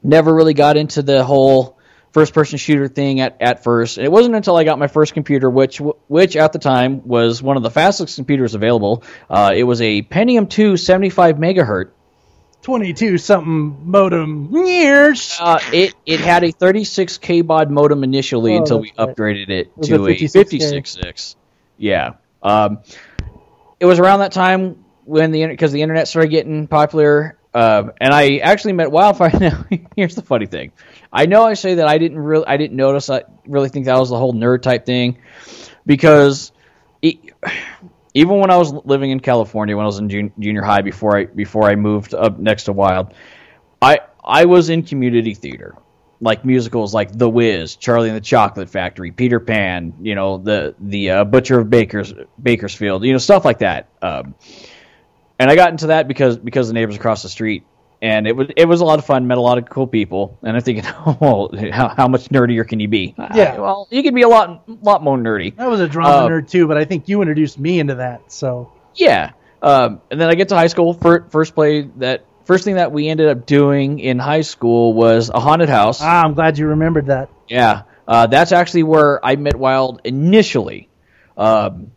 never 0.03 0.35
really 0.35 0.55
got 0.55 0.77
into 0.77 1.03
the 1.03 1.25
whole 1.25 1.79
first 2.13 2.35
person 2.35 2.59
shooter 2.59 2.89
thing 2.89 3.21
at, 3.21 3.37
at 3.41 3.63
first. 3.65 3.97
It 3.99 4.11
wasn't 4.13 4.35
until 4.37 4.57
I 4.57 4.65
got 4.65 4.79
my 4.79 4.87
first 4.87 5.15
computer, 5.15 5.49
which 5.49 5.81
which 6.09 6.37
at 6.37 6.53
the 6.53 6.59
time 6.59 7.07
was 7.09 7.43
one 7.43 7.57
of 7.57 7.63
the 7.63 7.71
fastest 7.71 8.17
computers 8.17 8.55
available. 8.55 9.03
Uh, 9.31 9.53
it 9.57 9.63
was 9.65 9.81
a 9.81 10.03
Pentium 10.03 10.49
2 10.49 10.77
75 10.77 11.37
megahertz. 11.37 11.91
22 12.63 13.17
something 13.19 13.89
modem. 13.91 14.51
Years. 14.67 15.37
Uh, 15.41 15.61
it 15.73 15.95
it 16.05 16.21
had 16.21 16.43
a 16.43 16.53
36k 16.53 17.47
baud 17.47 17.71
modem 17.71 18.03
initially 18.05 18.55
Oh, 18.55 18.59
until 18.59 18.81
we 18.81 18.93
that's 18.97 19.07
right. 19.09 19.17
upgraded 19.17 19.51
it 19.51 19.71
was 19.77 19.89
to 19.89 19.95
a 20.05 20.11
a 20.11 20.15
56K. 20.17 20.73
56.6. 21.05 21.37
Yeah. 21.79 22.15
Um, 22.47 22.79
it 23.81 23.87
was 23.87 23.99
around 23.99 24.21
that 24.21 24.31
time 24.31 24.85
when 25.05 25.33
the 25.33 25.47
because 25.47 25.73
the 25.73 25.83
internet 25.83 26.07
started 26.07 26.31
getting 26.31 26.69
popular, 26.69 27.37
um, 27.53 27.93
and 28.01 28.15
I 28.15 28.37
actually 28.37 28.75
met 28.75 28.91
Wildfire. 28.93 29.33
Now, 29.41 29.65
here's 29.97 30.15
the 30.15 30.23
funny 30.23 30.47
thing: 30.47 30.71
I 31.13 31.27
know 31.27 31.45
I 31.45 31.55
say 31.55 31.75
that 31.75 31.89
I 31.89 31.99
didn't 31.99 32.21
really 32.21 32.47
I 32.47 32.57
didn't 32.57 32.77
notice. 32.77 33.11
I 33.11 33.25
really 33.49 33.69
think 33.69 33.87
that 33.87 33.99
was 33.99 34.11
the 34.11 34.19
whole 34.19 34.33
nerd 34.33 34.63
type 34.63 34.87
thing 34.87 35.19
because. 35.85 36.53
It, 37.03 37.19
even 38.15 38.39
when 38.39 38.51
I 38.51 38.57
was 38.57 38.73
living 38.73 39.11
in 39.11 39.21
California, 39.21 39.77
when 39.77 39.85
I 39.85 39.87
was 39.87 39.99
in 39.99 40.09
jun- 40.09 40.33
junior 40.39 40.63
high 40.63 40.81
before 40.81 41.19
I 41.19 41.27
before 41.27 41.65
I 41.65 41.77
moved 41.77 42.15
up 42.15 42.39
next 42.39 42.65
to 42.65 42.73
Wild, 42.73 43.13
I 43.83 43.99
I 44.25 44.47
was 44.47 44.71
in 44.71 44.85
community 44.85 45.35
theater, 45.35 45.77
like 46.21 46.45
musicals 46.45 46.95
like 46.95 47.17
The 47.17 47.29
Wiz, 47.29 47.77
Charlie 47.77 48.09
and 48.09 48.17
the 48.17 48.21
Chocolate 48.23 48.71
Factory, 48.71 49.11
Peter 49.11 49.41
Pan, 49.41 49.95
you 50.01 50.15
know 50.15 50.39
the 50.39 50.75
the 50.81 51.11
uh, 51.11 51.25
Butcher 51.25 51.61
of 51.61 51.71
Baker's 51.71 52.13
Bakersfield, 52.43 53.05
you 53.05 53.13
know 53.13 53.19
stuff 53.19 53.45
like 53.45 53.59
that. 53.59 53.89
Um, 54.03 54.35
and 55.39 55.51
I 55.51 55.57
got 55.57 55.71
into 55.71 55.89
that 55.89 56.09
because 56.09 56.37
because 56.39 56.69
the 56.69 56.75
neighbors 56.75 56.97
across 56.97 57.23
the 57.23 57.29
street, 57.29 57.65
and 58.01 58.27
it 58.27 58.35
was 58.35 58.49
it 58.57 58.65
was 58.67 58.81
a 58.81 58.85
lot 58.85 58.99
of 58.99 59.05
fun. 59.05 59.27
Met 59.27 59.37
a 59.39 59.43
lot 59.43 59.59
of 59.59 59.69
cool 59.69 59.87
people, 59.87 60.39
and 60.43 60.57
I'm 60.57 60.63
thinking, 60.63 60.85
oh, 61.07 61.51
how, 61.71 61.89
how 61.89 62.09
much 62.09 62.29
nerdier 62.31 62.67
can 62.67 62.81
you 62.81 62.89
be? 62.89 63.15
Yeah. 63.19 63.55
Uh, 63.57 63.61
well, 63.63 63.89
you 63.91 64.03
can 64.03 64.15
be 64.15 64.23
a 64.23 64.29
lot 64.29 64.63
lot 64.83 65.03
more 65.03 65.19
nerdy. 65.19 65.55
That 65.57 65.69
was 65.69 65.81
a 65.81 65.89
drama 65.89 66.09
Uh, 66.09 66.29
nerd 66.29 66.49
too, 66.51 66.67
but 66.67 66.79
I 66.79 66.85
think 66.85 67.09
you 67.09 67.21
introduced 67.21 67.59
me 67.59 67.79
into 67.79 67.97
that. 67.97 68.33
So 68.33 68.73
Yeah. 68.95 69.33
Um, 69.63 70.01
and 70.11 70.21
then 70.21 70.29
I 70.29 70.35
get 70.35 70.49
to 70.51 70.55
high 70.55 70.67
school. 70.69 70.95
First, 70.95 71.31
first 71.33 71.55
play 71.55 71.83
that 71.97 72.25
first 72.47 72.65
thing 72.65 72.77
that 72.77 72.91
we 72.93 73.09
ended 73.09 73.29
up 73.29 73.45
doing 73.47 73.99
in 73.99 74.19
high 74.19 74.41
school 74.41 74.93
was 74.95 75.29
a 75.29 75.39
haunted 75.39 75.69
house. 75.69 76.01
Ah, 76.01 76.23
I'm 76.25 76.35
glad 76.35 76.59
you 76.59 76.69
remembered 76.69 77.07
that. 77.07 77.29
Yeah, 77.49 77.83
uh, 78.09 78.27
that's 78.27 78.53
actually 78.53 78.85
where 78.85 79.25
I 79.25 79.37
met 79.37 79.57
Wild 79.57 80.01
initially. 80.05 80.89
Um, 81.37 81.93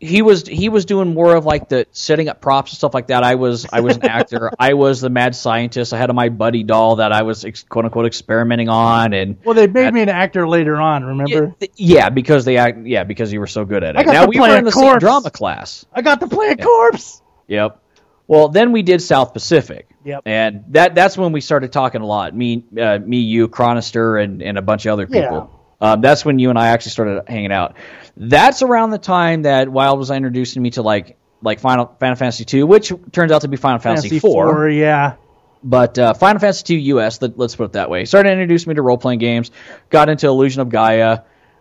he 0.00 0.22
was 0.22 0.46
he 0.46 0.68
was 0.68 0.84
doing 0.84 1.12
more 1.12 1.34
of 1.34 1.44
like 1.44 1.68
the 1.68 1.84
setting 1.90 2.28
up 2.28 2.40
props 2.40 2.70
and 2.70 2.78
stuff 2.78 2.94
like 2.94 3.08
that. 3.08 3.24
I 3.24 3.34
was 3.34 3.66
I 3.72 3.80
was 3.80 3.96
an 3.96 4.04
actor. 4.08 4.52
I 4.56 4.74
was 4.74 5.00
the 5.00 5.10
mad 5.10 5.34
scientist. 5.34 5.92
I 5.92 5.98
had 5.98 6.08
a 6.08 6.12
my 6.12 6.28
buddy 6.28 6.62
doll 6.62 6.96
that 6.96 7.10
I 7.12 7.22
was 7.22 7.44
ex- 7.44 7.64
quote 7.64 7.84
unquote 7.84 8.06
experimenting 8.06 8.68
on, 8.68 9.12
and 9.12 9.38
Well, 9.44 9.54
they 9.56 9.66
made 9.66 9.92
me 9.92 10.02
an 10.02 10.08
actor 10.08 10.46
later 10.46 10.76
on. 10.76 11.02
Remember? 11.04 11.54
yeah, 11.60 11.68
yeah, 11.76 12.08
because 12.10 12.44
they 12.44 12.58
act 12.58 12.86
yeah 12.86 13.02
because 13.02 13.32
you 13.32 13.40
were 13.40 13.48
so 13.48 13.64
good 13.64 13.82
at 13.82 13.96
I 13.96 14.02
it. 14.02 14.04
got 14.04 14.12
Now 14.12 14.22
to 14.22 14.28
we 14.28 14.36
play 14.36 14.50
were 14.50 14.58
in 14.58 14.64
the 14.64 14.70
same 14.72 14.98
drama 14.98 15.30
class. 15.32 15.84
I 15.92 16.02
got 16.02 16.20
to 16.20 16.28
play 16.28 16.50
a 16.50 16.56
corpse. 16.56 17.20
Yep. 17.48 17.80
Well, 18.28 18.48
then 18.48 18.72
we 18.72 18.82
did 18.82 19.02
South 19.02 19.32
Pacific. 19.32 19.88
Yep. 20.04 20.22
And 20.26 20.64
that 20.68 20.94
that's 20.94 21.18
when 21.18 21.32
we 21.32 21.40
started 21.40 21.72
talking 21.72 22.02
a 22.02 22.06
lot. 22.06 22.36
Me, 22.36 22.64
uh, 22.80 22.98
me, 22.98 23.18
you, 23.18 23.48
Chronister, 23.48 24.22
and, 24.22 24.42
and 24.42 24.56
a 24.56 24.62
bunch 24.62 24.86
of 24.86 24.92
other 24.92 25.06
people. 25.06 25.50
Um, 25.80 26.00
that's 26.00 26.24
when 26.24 26.38
you 26.38 26.50
and 26.50 26.58
I 26.58 26.68
actually 26.68 26.90
started 26.90 27.24
hanging 27.26 27.52
out. 27.52 27.76
That's 28.16 28.62
around 28.62 28.90
the 28.90 28.98
time 28.98 29.42
that 29.42 29.68
Wild 29.68 29.98
was 29.98 30.10
introducing 30.10 30.62
me 30.62 30.70
to 30.70 30.82
like 30.82 31.16
like 31.42 31.60
Final 31.60 31.94
Final 31.98 32.16
Fantasy 32.16 32.44
two, 32.44 32.66
which 32.66 32.92
turns 33.12 33.32
out 33.32 33.42
to 33.42 33.48
be 33.48 33.56
Final 33.56 33.78
Fantasy, 33.78 34.08
Fantasy 34.08 34.20
four. 34.20 34.68
yeah. 34.68 35.14
But 35.62 35.98
uh, 35.98 36.14
Final 36.14 36.40
Fantasy 36.40 36.64
two 36.64 36.76
US, 36.96 37.20
let, 37.22 37.38
let's 37.38 37.56
put 37.56 37.64
it 37.64 37.72
that 37.72 37.90
way, 37.90 38.04
started 38.04 38.30
introducing 38.30 38.70
me 38.70 38.74
to 38.74 38.82
role 38.82 38.98
playing 38.98 39.20
games. 39.20 39.50
Got 39.90 40.08
into 40.08 40.26
Illusion 40.26 40.60
of 40.62 40.68
Gaia, 40.68 41.20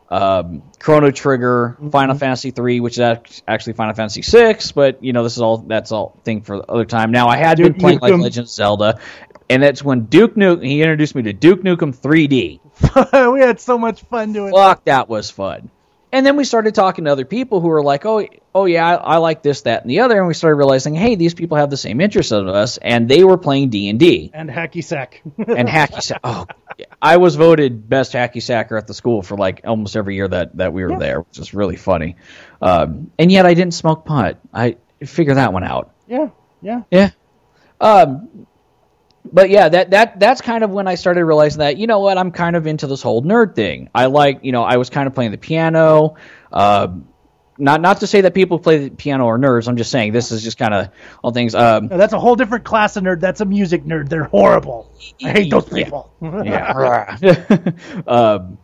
um, 0.10 0.64
Chrono 0.80 1.12
Trigger, 1.12 1.76
Mm-hmm. 1.78 1.90
Final 1.90 2.16
Fantasy 2.16 2.52
three, 2.52 2.80
which 2.80 2.98
is 2.98 3.42
actually 3.48 3.74
Final 3.74 3.94
Fantasy 3.94 4.22
six. 4.22 4.72
But 4.72 5.04
you 5.04 5.14
know, 5.14 5.24
this 5.24 5.34
is 5.36 5.42
all 5.42 5.58
that's 5.58 5.92
all 5.92 6.20
thing 6.24 6.42
for 6.42 6.58
the 6.58 6.72
other 6.72 6.86
time. 6.86 7.12
Now 7.12 7.28
I 7.28 7.38
had 7.38 7.58
been 7.58 7.74
Duke 7.74 7.80
playing 7.80 8.00
like 8.00 8.14
Legend 8.14 8.46
of 8.46 8.50
Zelda, 8.50 9.00
and 9.50 9.62
that's 9.62 9.84
when 9.84 10.06
Duke 10.06 10.36
Nukem 10.36 10.66
he 10.66 10.82
introduced 10.82 11.16
me 11.16 11.24
to 11.24 11.34
Duke 11.34 11.62
Nukem 11.62 11.96
3D. 11.96 13.32
we 13.34 13.40
had 13.42 13.60
so 13.60 13.78
much 13.78 14.02
fun 14.04 14.34
doing. 14.34 14.54
Fuck, 14.54 14.86
that 14.86 15.10
was 15.10 15.30
fun. 15.30 15.70
And 16.12 16.26
then 16.26 16.38
we 16.38 16.46
started 16.46 16.74
talking 16.74 17.06
to 17.06 17.12
other 17.12 17.26
people 17.26 17.60
who 17.60 17.68
were 17.68 17.84
like, 17.84 18.06
"Oh, 18.06 18.26
oh 18.56 18.66
yeah, 18.66 18.86
I, 18.86 18.94
I 18.96 19.18
like 19.18 19.44
this, 19.44 19.62
that, 19.62 19.82
and 19.82 19.92
the 19.92 20.00
other." 20.02 20.18
And 20.18 20.28
we 20.28 20.34
started 20.34 20.56
realizing, 20.56 20.96
hey, 20.96 21.16
these 21.16 21.34
people 21.34 21.58
have 21.58 21.70
the 21.70 21.78
same 21.78 22.00
interests 22.00 22.32
as 22.32 22.44
us, 22.44 22.78
and 22.78 23.10
they 23.10 23.26
were 23.26 23.38
playing 23.38 23.70
D 23.70 23.90
and 23.90 24.00
D 24.00 24.32
And 24.34 24.50
hacky 24.50 24.84
sack. 24.84 25.22
and 25.38 25.68
hacky 25.68 26.02
sack. 26.02 26.22
Oh, 26.24 26.46
yeah. 26.78 26.86
I 27.02 27.18
was 27.18 27.36
voted 27.36 27.90
best 27.90 28.14
hacky 28.14 28.42
sacker 28.42 28.78
at 28.78 28.88
the 28.88 28.94
school 28.94 29.22
for 29.22 29.36
like 29.38 29.62
almost 29.66 29.98
every 29.98 30.16
year 30.16 30.30
that 30.30 30.56
that 30.58 30.72
we 30.72 30.84
were 30.86 30.98
there, 30.98 31.22
which 31.22 31.40
is 31.40 31.54
really 31.54 31.76
funny. 31.76 32.16
Um, 32.62 33.12
and 33.20 33.30
yet 33.30 33.46
I 33.46 33.54
didn't 33.54 33.74
smoke 33.74 34.06
pot. 34.06 34.40
I 34.54 34.78
figure 35.06 35.34
that 35.36 35.52
one 35.52 35.66
out. 35.66 35.94
yeah, 36.08 36.30
yeah. 36.62 36.84
Yeah. 36.90 37.10
Um, 37.82 38.47
but 39.32 39.50
yeah, 39.50 39.70
that 39.70 39.92
that 39.92 40.20
that's 40.20 40.42
kind 40.42 40.64
of 40.64 40.70
when 40.72 40.88
I 40.88 40.96
started 40.96 41.24
realizing 41.26 41.60
that 41.60 41.78
you 41.78 41.88
know 41.88 42.00
what 42.00 42.18
I'm 42.18 42.32
kind 42.32 42.56
of 42.56 42.68
into 42.68 42.88
this 42.88 43.02
whole 43.02 43.22
nerd 43.22 43.56
thing. 43.56 43.90
I 43.94 44.06
like 44.06 44.40
you 44.44 44.52
know 44.52 44.64
I 44.64 44.78
was 44.78 44.90
kind 44.90 45.08
of 45.08 45.16
playing 45.16 45.32
the 45.32 45.38
piano. 45.38 46.16
Um, 46.52 47.08
not 47.58 47.82
not 47.82 48.00
to 48.02 48.08
say 48.08 48.22
that 48.22 48.34
people 48.34 48.60
play 48.60 48.90
the 48.90 48.96
piano 48.96 49.28
are 49.28 49.38
nerds. 49.38 49.68
I'm 49.68 49.78
just 49.78 49.92
saying 49.92 50.14
this 50.14 50.32
is 50.32 50.44
just 50.44 50.58
kind 50.58 50.74
of 50.74 50.90
all 51.24 51.32
things. 51.32 51.56
Um, 51.56 51.88
No, 51.88 51.98
that's 51.98 52.14
a 52.14 52.20
whole 52.20 52.36
different 52.36 52.66
class 52.66 52.96
of 52.98 53.04
nerd. 53.04 53.20
That's 53.20 53.42
a 53.42 53.46
music 53.46 53.84
nerd. 53.84 54.10
They're 54.10 54.26
horrible. 54.26 54.92
I 55.24 55.32
hate 55.32 55.52
those 55.52 55.66
people. 55.66 56.12
yeah. 56.22 57.18
um, 58.08 58.58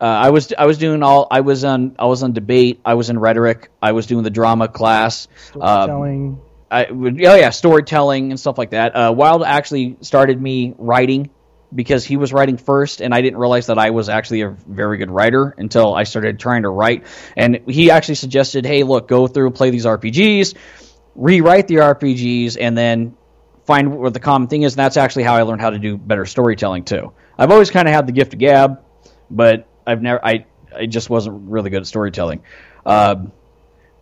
uh, 0.00 0.04
I 0.04 0.30
was 0.30 0.52
I 0.56 0.66
was 0.66 0.78
doing 0.78 1.02
all 1.02 1.26
I 1.30 1.40
was 1.40 1.64
on 1.64 1.96
I 1.98 2.06
was 2.06 2.22
on 2.22 2.32
debate. 2.32 2.80
I 2.84 2.94
was 2.94 3.10
in 3.10 3.18
rhetoric. 3.18 3.70
I 3.82 3.92
was 3.92 4.06
doing 4.06 4.24
the 4.24 4.30
drama 4.30 4.68
class. 4.68 5.26
Um, 5.58 5.88
Telling. 5.88 6.40
I 6.70 6.86
oh 6.86 7.14
yeah, 7.16 7.50
storytelling 7.50 8.30
and 8.30 8.40
stuff 8.40 8.58
like 8.58 8.70
that. 8.70 8.96
Uh, 8.96 9.12
Wild 9.12 9.42
actually 9.44 9.96
started 10.00 10.40
me 10.40 10.74
writing 10.76 11.30
because 11.74 12.04
he 12.04 12.16
was 12.16 12.32
writing 12.32 12.56
first, 12.56 13.00
and 13.00 13.14
I 13.14 13.20
didn't 13.22 13.38
realize 13.38 13.66
that 13.66 13.78
I 13.78 13.90
was 13.90 14.08
actually 14.08 14.42
a 14.42 14.50
very 14.50 14.98
good 14.98 15.10
writer 15.10 15.54
until 15.56 15.94
I 15.94 16.04
started 16.04 16.38
trying 16.38 16.62
to 16.62 16.68
write. 16.68 17.04
And 17.36 17.60
he 17.68 17.90
actually 17.90 18.16
suggested, 18.16 18.66
"Hey, 18.66 18.82
look, 18.82 19.08
go 19.08 19.26
through, 19.26 19.50
play 19.52 19.70
these 19.70 19.86
RPGs, 19.86 20.54
rewrite 21.14 21.68
the 21.68 21.76
RPGs, 21.76 22.56
and 22.60 22.76
then 22.76 23.16
find 23.64 23.94
what 23.94 24.12
the 24.12 24.20
common 24.20 24.48
thing 24.48 24.62
is." 24.62 24.72
And 24.74 24.78
that's 24.78 24.96
actually 24.96 25.24
how 25.24 25.34
I 25.34 25.42
learned 25.42 25.60
how 25.60 25.70
to 25.70 25.78
do 25.78 25.96
better 25.96 26.24
storytelling 26.26 26.84
too. 26.84 27.12
I've 27.38 27.50
always 27.50 27.70
kind 27.70 27.86
of 27.86 27.94
had 27.94 28.06
the 28.06 28.12
gift 28.12 28.32
of 28.32 28.40
gab, 28.40 28.80
but 29.30 29.68
I've 29.86 30.02
never, 30.02 30.24
I, 30.24 30.46
I 30.74 30.86
just 30.86 31.10
wasn't 31.10 31.48
really 31.48 31.70
good 31.70 31.82
at 31.82 31.86
storytelling. 31.86 32.42
Um, 32.84 33.32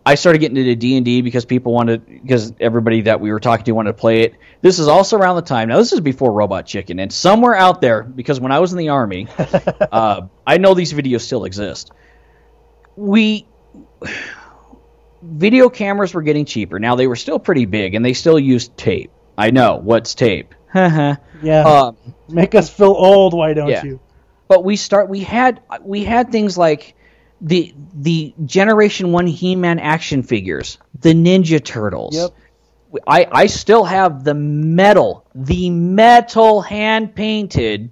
I 0.05 0.15
started 0.15 0.39
getting 0.39 0.57
into 0.57 0.75
D 0.75 0.97
and 0.97 1.05
D 1.05 1.21
because 1.21 1.45
people 1.45 1.73
wanted 1.73 2.05
because 2.05 2.53
everybody 2.59 3.01
that 3.01 3.19
we 3.19 3.31
were 3.31 3.39
talking 3.39 3.65
to 3.65 3.71
wanted 3.71 3.91
to 3.91 3.97
play 3.97 4.21
it. 4.21 4.35
This 4.61 4.77
is 4.77 4.87
also 4.87 5.17
around 5.17 5.37
the 5.37 5.41
time. 5.41 5.69
Now 5.69 5.77
this 5.77 5.93
is 5.93 5.99
before 5.99 6.31
Robot 6.31 6.65
Chicken, 6.65 6.99
and 6.99 7.11
somewhere 7.11 7.55
out 7.55 7.81
there, 7.81 8.03
because 8.03 8.39
when 8.39 8.51
I 8.51 8.59
was 8.59 8.71
in 8.71 8.77
the 8.77 8.89
army, 8.89 9.27
uh, 9.37 10.27
I 10.45 10.57
know 10.57 10.73
these 10.73 10.93
videos 10.93 11.21
still 11.21 11.45
exist. 11.45 11.91
We 12.95 13.47
video 15.23 15.69
cameras 15.69 16.13
were 16.13 16.21
getting 16.21 16.45
cheaper. 16.45 16.79
Now 16.79 16.95
they 16.95 17.07
were 17.07 17.15
still 17.15 17.39
pretty 17.39 17.65
big, 17.65 17.95
and 17.95 18.05
they 18.05 18.13
still 18.13 18.37
used 18.37 18.77
tape. 18.77 19.11
I 19.37 19.51
know 19.51 19.77
what's 19.77 20.15
tape. 20.15 20.53
Yeah. 21.43 21.63
um, 21.63 21.97
Make 22.29 22.55
us 22.55 22.69
feel 22.69 22.87
old. 22.87 23.33
Why 23.33 23.53
don't 23.53 23.67
yeah. 23.67 23.83
you? 23.83 23.99
but 24.47 24.63
we 24.63 24.75
start 24.75 25.09
we 25.09 25.21
had 25.21 25.61
we 25.81 26.03
had 26.03 26.31
things 26.31 26.57
like 26.57 26.95
the 27.45 27.73
the 27.93 28.33
generation 28.45 29.11
1 29.11 29.27
he-man 29.27 29.79
action 29.79 30.23
figures 30.23 30.77
the 30.99 31.13
ninja 31.13 31.63
turtles 31.63 32.15
Yep. 32.15 32.31
i 33.07 33.27
i 33.31 33.45
still 33.45 33.83
have 33.83 34.23
the 34.23 34.33
metal 34.33 35.25
the 35.35 35.69
metal 35.69 36.61
hand 36.61 37.13
painted 37.15 37.91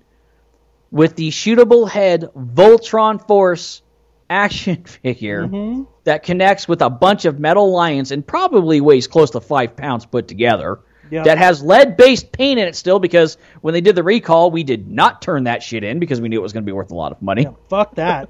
with 0.92 1.16
the 1.16 1.30
shootable 1.30 1.88
head 1.90 2.30
voltron 2.36 3.26
force 3.28 3.82
action 4.30 4.84
figure 5.04 5.46
Mm-hmm. 5.48 5.84
that 6.06 6.24
connects 6.24 6.68
with 6.68 6.82
a 6.82 6.90
bunch 6.90 7.26
of 7.26 7.40
metal 7.40 7.72
lions 7.72 8.12
and 8.12 8.26
probably 8.26 8.82
weighs 8.82 9.08
close 9.08 9.32
to 9.32 9.42
five 9.42 9.76
pounds 9.78 10.06
put 10.06 10.28
together. 10.28 10.80
Yeah. 11.12 11.24
That 11.24 11.38
has 11.38 11.62
lead 11.62 11.96
based 11.98 12.32
paint 12.32 12.60
in 12.60 12.68
it 12.68 12.76
still 12.76 12.98
because 12.98 13.38
when 13.62 13.74
they 13.74 13.82
did 13.82 13.96
the 13.96 14.02
recall, 14.04 14.50
we 14.50 14.64
did 14.64 14.88
not 14.88 15.22
turn 15.22 15.44
that 15.44 15.62
shit 15.62 15.84
in 15.84 16.00
because 16.00 16.20
we 16.20 16.28
knew 16.30 16.40
it 16.40 16.42
was 16.42 16.54
going 16.54 16.64
to 16.64 16.66
be 16.66 16.72
worth 16.72 16.90
a 16.92 16.96
lot 16.96 17.12
of 17.12 17.22
money. 17.22 17.44
Yeah, 17.44 17.52
fuck 17.70 17.96
that. 17.96 18.30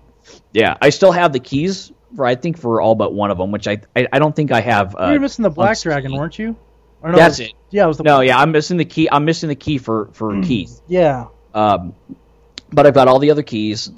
Yeah, 0.54 0.78
I 0.82 0.90
still 0.90 1.12
have 1.12 1.34
the 1.34 1.40
keys 1.40 1.92
for 2.16 2.26
I 2.26 2.36
think 2.36 2.58
for 2.58 2.82
all 2.82 2.96
but 2.96 3.14
one 3.14 3.32
of 3.32 3.38
them, 3.38 3.52
which 3.52 3.68
I 3.68 3.82
I, 3.96 4.08
I 4.12 4.20
don't 4.20 4.36
think 4.36 4.52
I 4.52 4.62
have. 4.62 4.96
Uh, 4.96 5.08
you 5.08 5.14
were 5.14 5.20
missing 5.20 5.44
the 5.44 5.50
Black. 5.50 5.80
Dragon, 5.80 6.14
weren't 6.14 6.38
you? 6.38 6.56
Or 7.02 7.12
That's 7.12 7.40
was- 7.40 7.48
it. 7.48 7.54
Yeah, 7.70 7.86
it 7.86 7.88
was 7.88 7.98
the. 7.98 8.04
No, 8.04 8.22
yeah, 8.22 8.38
I'm 8.38 8.52
missing 8.52 8.78
the 8.78 8.86
key. 8.86 9.10
I'm 9.12 9.26
missing 9.26 9.50
the 9.50 9.56
key 9.56 9.78
for 9.78 10.10
for 10.14 10.42
Keith. 10.42 10.80
Yeah. 10.88 11.28
Um, 11.54 11.96
but 12.72 12.86
I've 12.88 12.94
got 12.94 13.08
all 13.08 13.20
the 13.20 13.32
other 13.32 13.44
keys. 13.44 13.92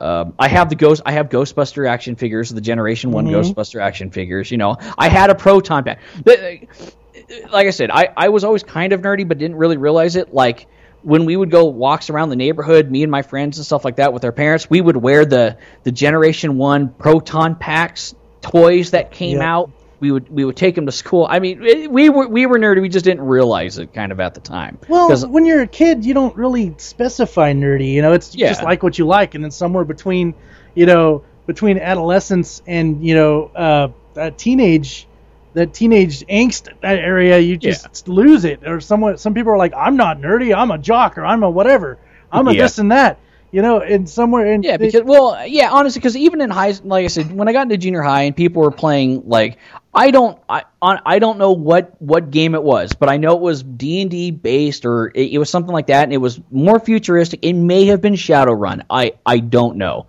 Um, 0.00 0.34
I 0.38 0.48
have 0.48 0.68
the 0.68 0.74
ghost. 0.74 1.02
I 1.06 1.12
have 1.12 1.28
Ghostbuster 1.28 1.88
action 1.88 2.16
figures, 2.16 2.50
the 2.50 2.60
Generation 2.60 3.12
One 3.12 3.26
Ghostbuster 3.26 3.80
action 3.80 4.10
figures. 4.10 4.50
You 4.50 4.58
know, 4.58 4.76
I 4.98 5.08
had 5.08 5.30
a 5.30 5.34
proton 5.36 5.84
pack. 5.84 6.00
Like 6.24 7.66
I 7.66 7.70
said, 7.70 7.90
I, 7.90 8.08
I 8.16 8.28
was 8.30 8.42
always 8.42 8.64
kind 8.64 8.92
of 8.92 9.00
nerdy, 9.02 9.26
but 9.26 9.38
didn't 9.38 9.56
really 9.56 9.76
realize 9.76 10.16
it. 10.16 10.34
Like 10.34 10.66
when 11.02 11.24
we 11.24 11.36
would 11.36 11.50
go 11.50 11.64
walks 11.66 12.10
around 12.10 12.28
the 12.30 12.36
neighborhood, 12.36 12.90
me 12.90 13.02
and 13.02 13.10
my 13.10 13.22
friends 13.22 13.58
and 13.58 13.66
stuff 13.66 13.84
like 13.84 13.96
that 13.96 14.12
with 14.12 14.24
our 14.24 14.32
parents, 14.32 14.68
we 14.70 14.80
would 14.80 14.96
wear 14.96 15.24
the 15.24 15.56
the 15.82 15.92
Generation 15.92 16.58
One 16.58 16.88
proton 16.90 17.56
packs 17.56 18.14
toys 18.40 18.92
that 18.92 19.10
came 19.10 19.38
Yep. 19.38 19.42
out. 19.46 19.70
We 20.00 20.10
would 20.10 20.28
we 20.34 20.44
would 20.44 20.56
take 20.56 20.74
them 20.74 20.86
to 20.86 20.92
school. 20.92 21.26
I 21.30 21.38
mean, 21.38 21.62
it- 21.64 21.90
we 21.90 22.08
were 22.08 22.26
we 22.26 22.46
were 22.46 22.58
nerdy. 22.58 22.82
We 22.82 22.88
just 22.88 23.04
didn't 23.04 23.24
realize 23.24 23.78
it 23.78 23.94
kind 23.94 24.10
of 24.10 24.18
at 24.20 24.34
the 24.34 24.40
time. 24.40 24.78
Well, 24.88 25.16
when 25.28 25.46
you're 25.46 25.62
a 25.62 25.66
kid, 25.68 26.04
you 26.04 26.12
don't 26.14 26.36
really 26.36 26.74
specify 26.78 27.52
nerdy. 27.52 27.92
You 27.92 28.02
know, 28.02 28.12
it's 28.12 28.34
Yeah. 28.34 28.48
just 28.48 28.62
like 28.64 28.82
what 28.82 28.98
you 28.98 29.06
like, 29.06 29.34
and 29.36 29.44
then 29.44 29.50
somewhere 29.52 29.84
between, 29.84 30.34
you 30.74 30.86
know, 30.86 31.22
between 31.46 31.78
adolescence 31.78 32.62
and 32.66 33.04
you 33.06 33.14
know, 33.14 33.50
uh, 33.54 33.88
uh 34.16 34.30
teenage, 34.36 35.06
that 35.54 35.74
teenage 35.74 36.20
angst 36.26 36.68
that 36.80 36.98
area, 36.98 37.38
you 37.38 37.56
just 37.56 38.08
lose 38.08 38.44
it. 38.44 38.66
Or 38.66 38.80
someone, 38.80 39.18
some 39.18 39.34
people 39.34 39.52
are 39.52 39.58
like, 39.58 39.74
I'm 39.76 39.96
not 39.96 40.18
nerdy. 40.18 40.56
I'm 40.56 40.70
a 40.70 40.78
jock, 40.78 41.18
or 41.18 41.24
I'm 41.24 41.42
a 41.42 41.50
whatever. 41.50 41.98
I'm 42.30 42.48
a 42.48 42.52
Yeah. 42.52 42.62
this 42.62 42.78
and 42.78 42.92
that. 42.92 43.18
You 43.54 43.60
know, 43.60 43.80
and 43.82 44.08
somewhere 44.08 44.46
in 44.50 44.62
Yeah, 44.62 44.78
because 44.78 45.02
well, 45.02 45.46
yeah, 45.46 45.70
honestly, 45.70 45.98
because 46.00 46.16
even 46.16 46.40
in 46.40 46.48
high, 46.48 46.72
like 46.84 47.04
I 47.04 47.08
said, 47.08 47.30
when 47.30 47.48
I 47.48 47.52
got 47.52 47.64
into 47.64 47.76
junior 47.76 48.00
high 48.00 48.22
and 48.22 48.34
people 48.34 48.62
were 48.62 48.70
playing, 48.70 49.24
like 49.26 49.58
I 49.92 50.10
don't, 50.10 50.38
I, 50.48 50.62
on, 50.80 51.00
I 51.04 51.18
don't 51.18 51.36
know 51.36 51.52
what 51.52 52.00
what 52.00 52.30
game 52.30 52.54
it 52.54 52.62
was, 52.62 52.94
but 52.94 53.10
I 53.10 53.18
know 53.18 53.36
it 53.36 53.42
was 53.42 53.62
D 53.62 54.00
and 54.00 54.10
D 54.10 54.30
based 54.30 54.86
or 54.86 55.08
it, 55.14 55.32
it 55.32 55.38
was 55.38 55.50
something 55.50 55.70
like 55.74 55.88
that, 55.88 56.04
and 56.04 56.14
it 56.14 56.16
was 56.16 56.40
more 56.50 56.80
futuristic. 56.80 57.40
It 57.42 57.52
may 57.52 57.84
have 57.88 58.00
been 58.00 58.14
Shadowrun. 58.14 58.84
I 58.88 59.12
I 59.26 59.40
don't 59.40 59.76
know, 59.76 60.06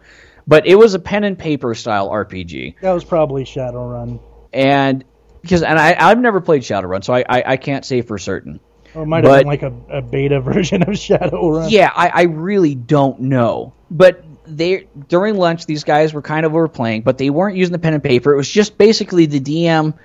but 0.48 0.66
it 0.66 0.76
was 0.76 0.94
a 0.94 1.00
pen 1.00 1.26
and 1.26 1.38
paper 1.38 1.76
style 1.76 2.10
RPG, 2.12 2.76
that 2.80 2.94
was 2.94 3.04
probably 3.04 3.44
Shadowrun. 3.44 4.22
and 4.54 5.04
because 5.44 5.62
and 5.62 5.78
I 5.78 5.96
I've 6.00 6.20
never 6.20 6.42
played 6.42 6.64
Shadowrun, 6.64 7.04
so 7.04 7.14
I 7.14 7.24
I, 7.30 7.44
I 7.46 7.58
can't 7.58 7.86
say 7.86 8.02
for 8.02 8.18
certain. 8.18 8.60
Or 8.96 9.04
it 9.04 9.06
might 9.08 9.24
have 9.24 9.40
been 9.40 9.48
like 9.48 9.64
a, 9.64 9.74
a 9.90 10.02
beta 10.02 10.40
version 10.42 10.82
of 10.82 10.90
Shadowrun. 10.90 11.70
Yeah, 11.70 11.92
I, 11.94 12.10
I 12.10 12.22
really 12.24 12.76
don't 12.76 13.22
know. 13.22 13.74
But 13.92 14.24
they 14.46 14.88
during 15.08 15.36
lunch, 15.36 15.66
these 15.66 15.84
guys 15.84 16.14
were 16.14 16.22
kind 16.22 16.46
of 16.46 16.54
overplaying, 16.54 17.02
but 17.02 17.18
they 17.18 17.30
weren't 17.30 17.58
using 17.58 17.74
the 17.74 17.80
pen 17.80 17.94
and 17.94 18.04
paper. 18.04 18.34
It 18.34 18.38
was 18.38 18.50
just 18.50 18.78
basically 18.78 19.26
the 19.26 19.40
DM 19.40 19.98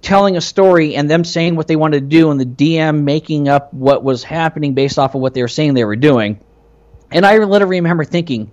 telling 0.00 0.36
a 0.36 0.40
story 0.40 0.96
and 0.96 1.10
them 1.10 1.24
saying 1.24 1.56
what 1.56 1.68
they 1.68 1.76
wanted 1.76 2.00
to 2.00 2.06
do, 2.06 2.30
and 2.30 2.40
the 2.40 2.46
DM 2.46 3.02
making 3.02 3.48
up 3.48 3.72
what 3.74 4.02
was 4.02 4.24
happening 4.24 4.74
based 4.74 4.98
off 4.98 5.14
of 5.14 5.20
what 5.20 5.34
they 5.34 5.42
were 5.42 5.48
saying 5.48 5.74
they 5.74 5.84
were 5.84 5.96
doing. 5.96 6.40
And 7.12 7.26
I 7.26 7.36
literally 7.38 7.76
remember 7.76 8.04
thinking, 8.04 8.52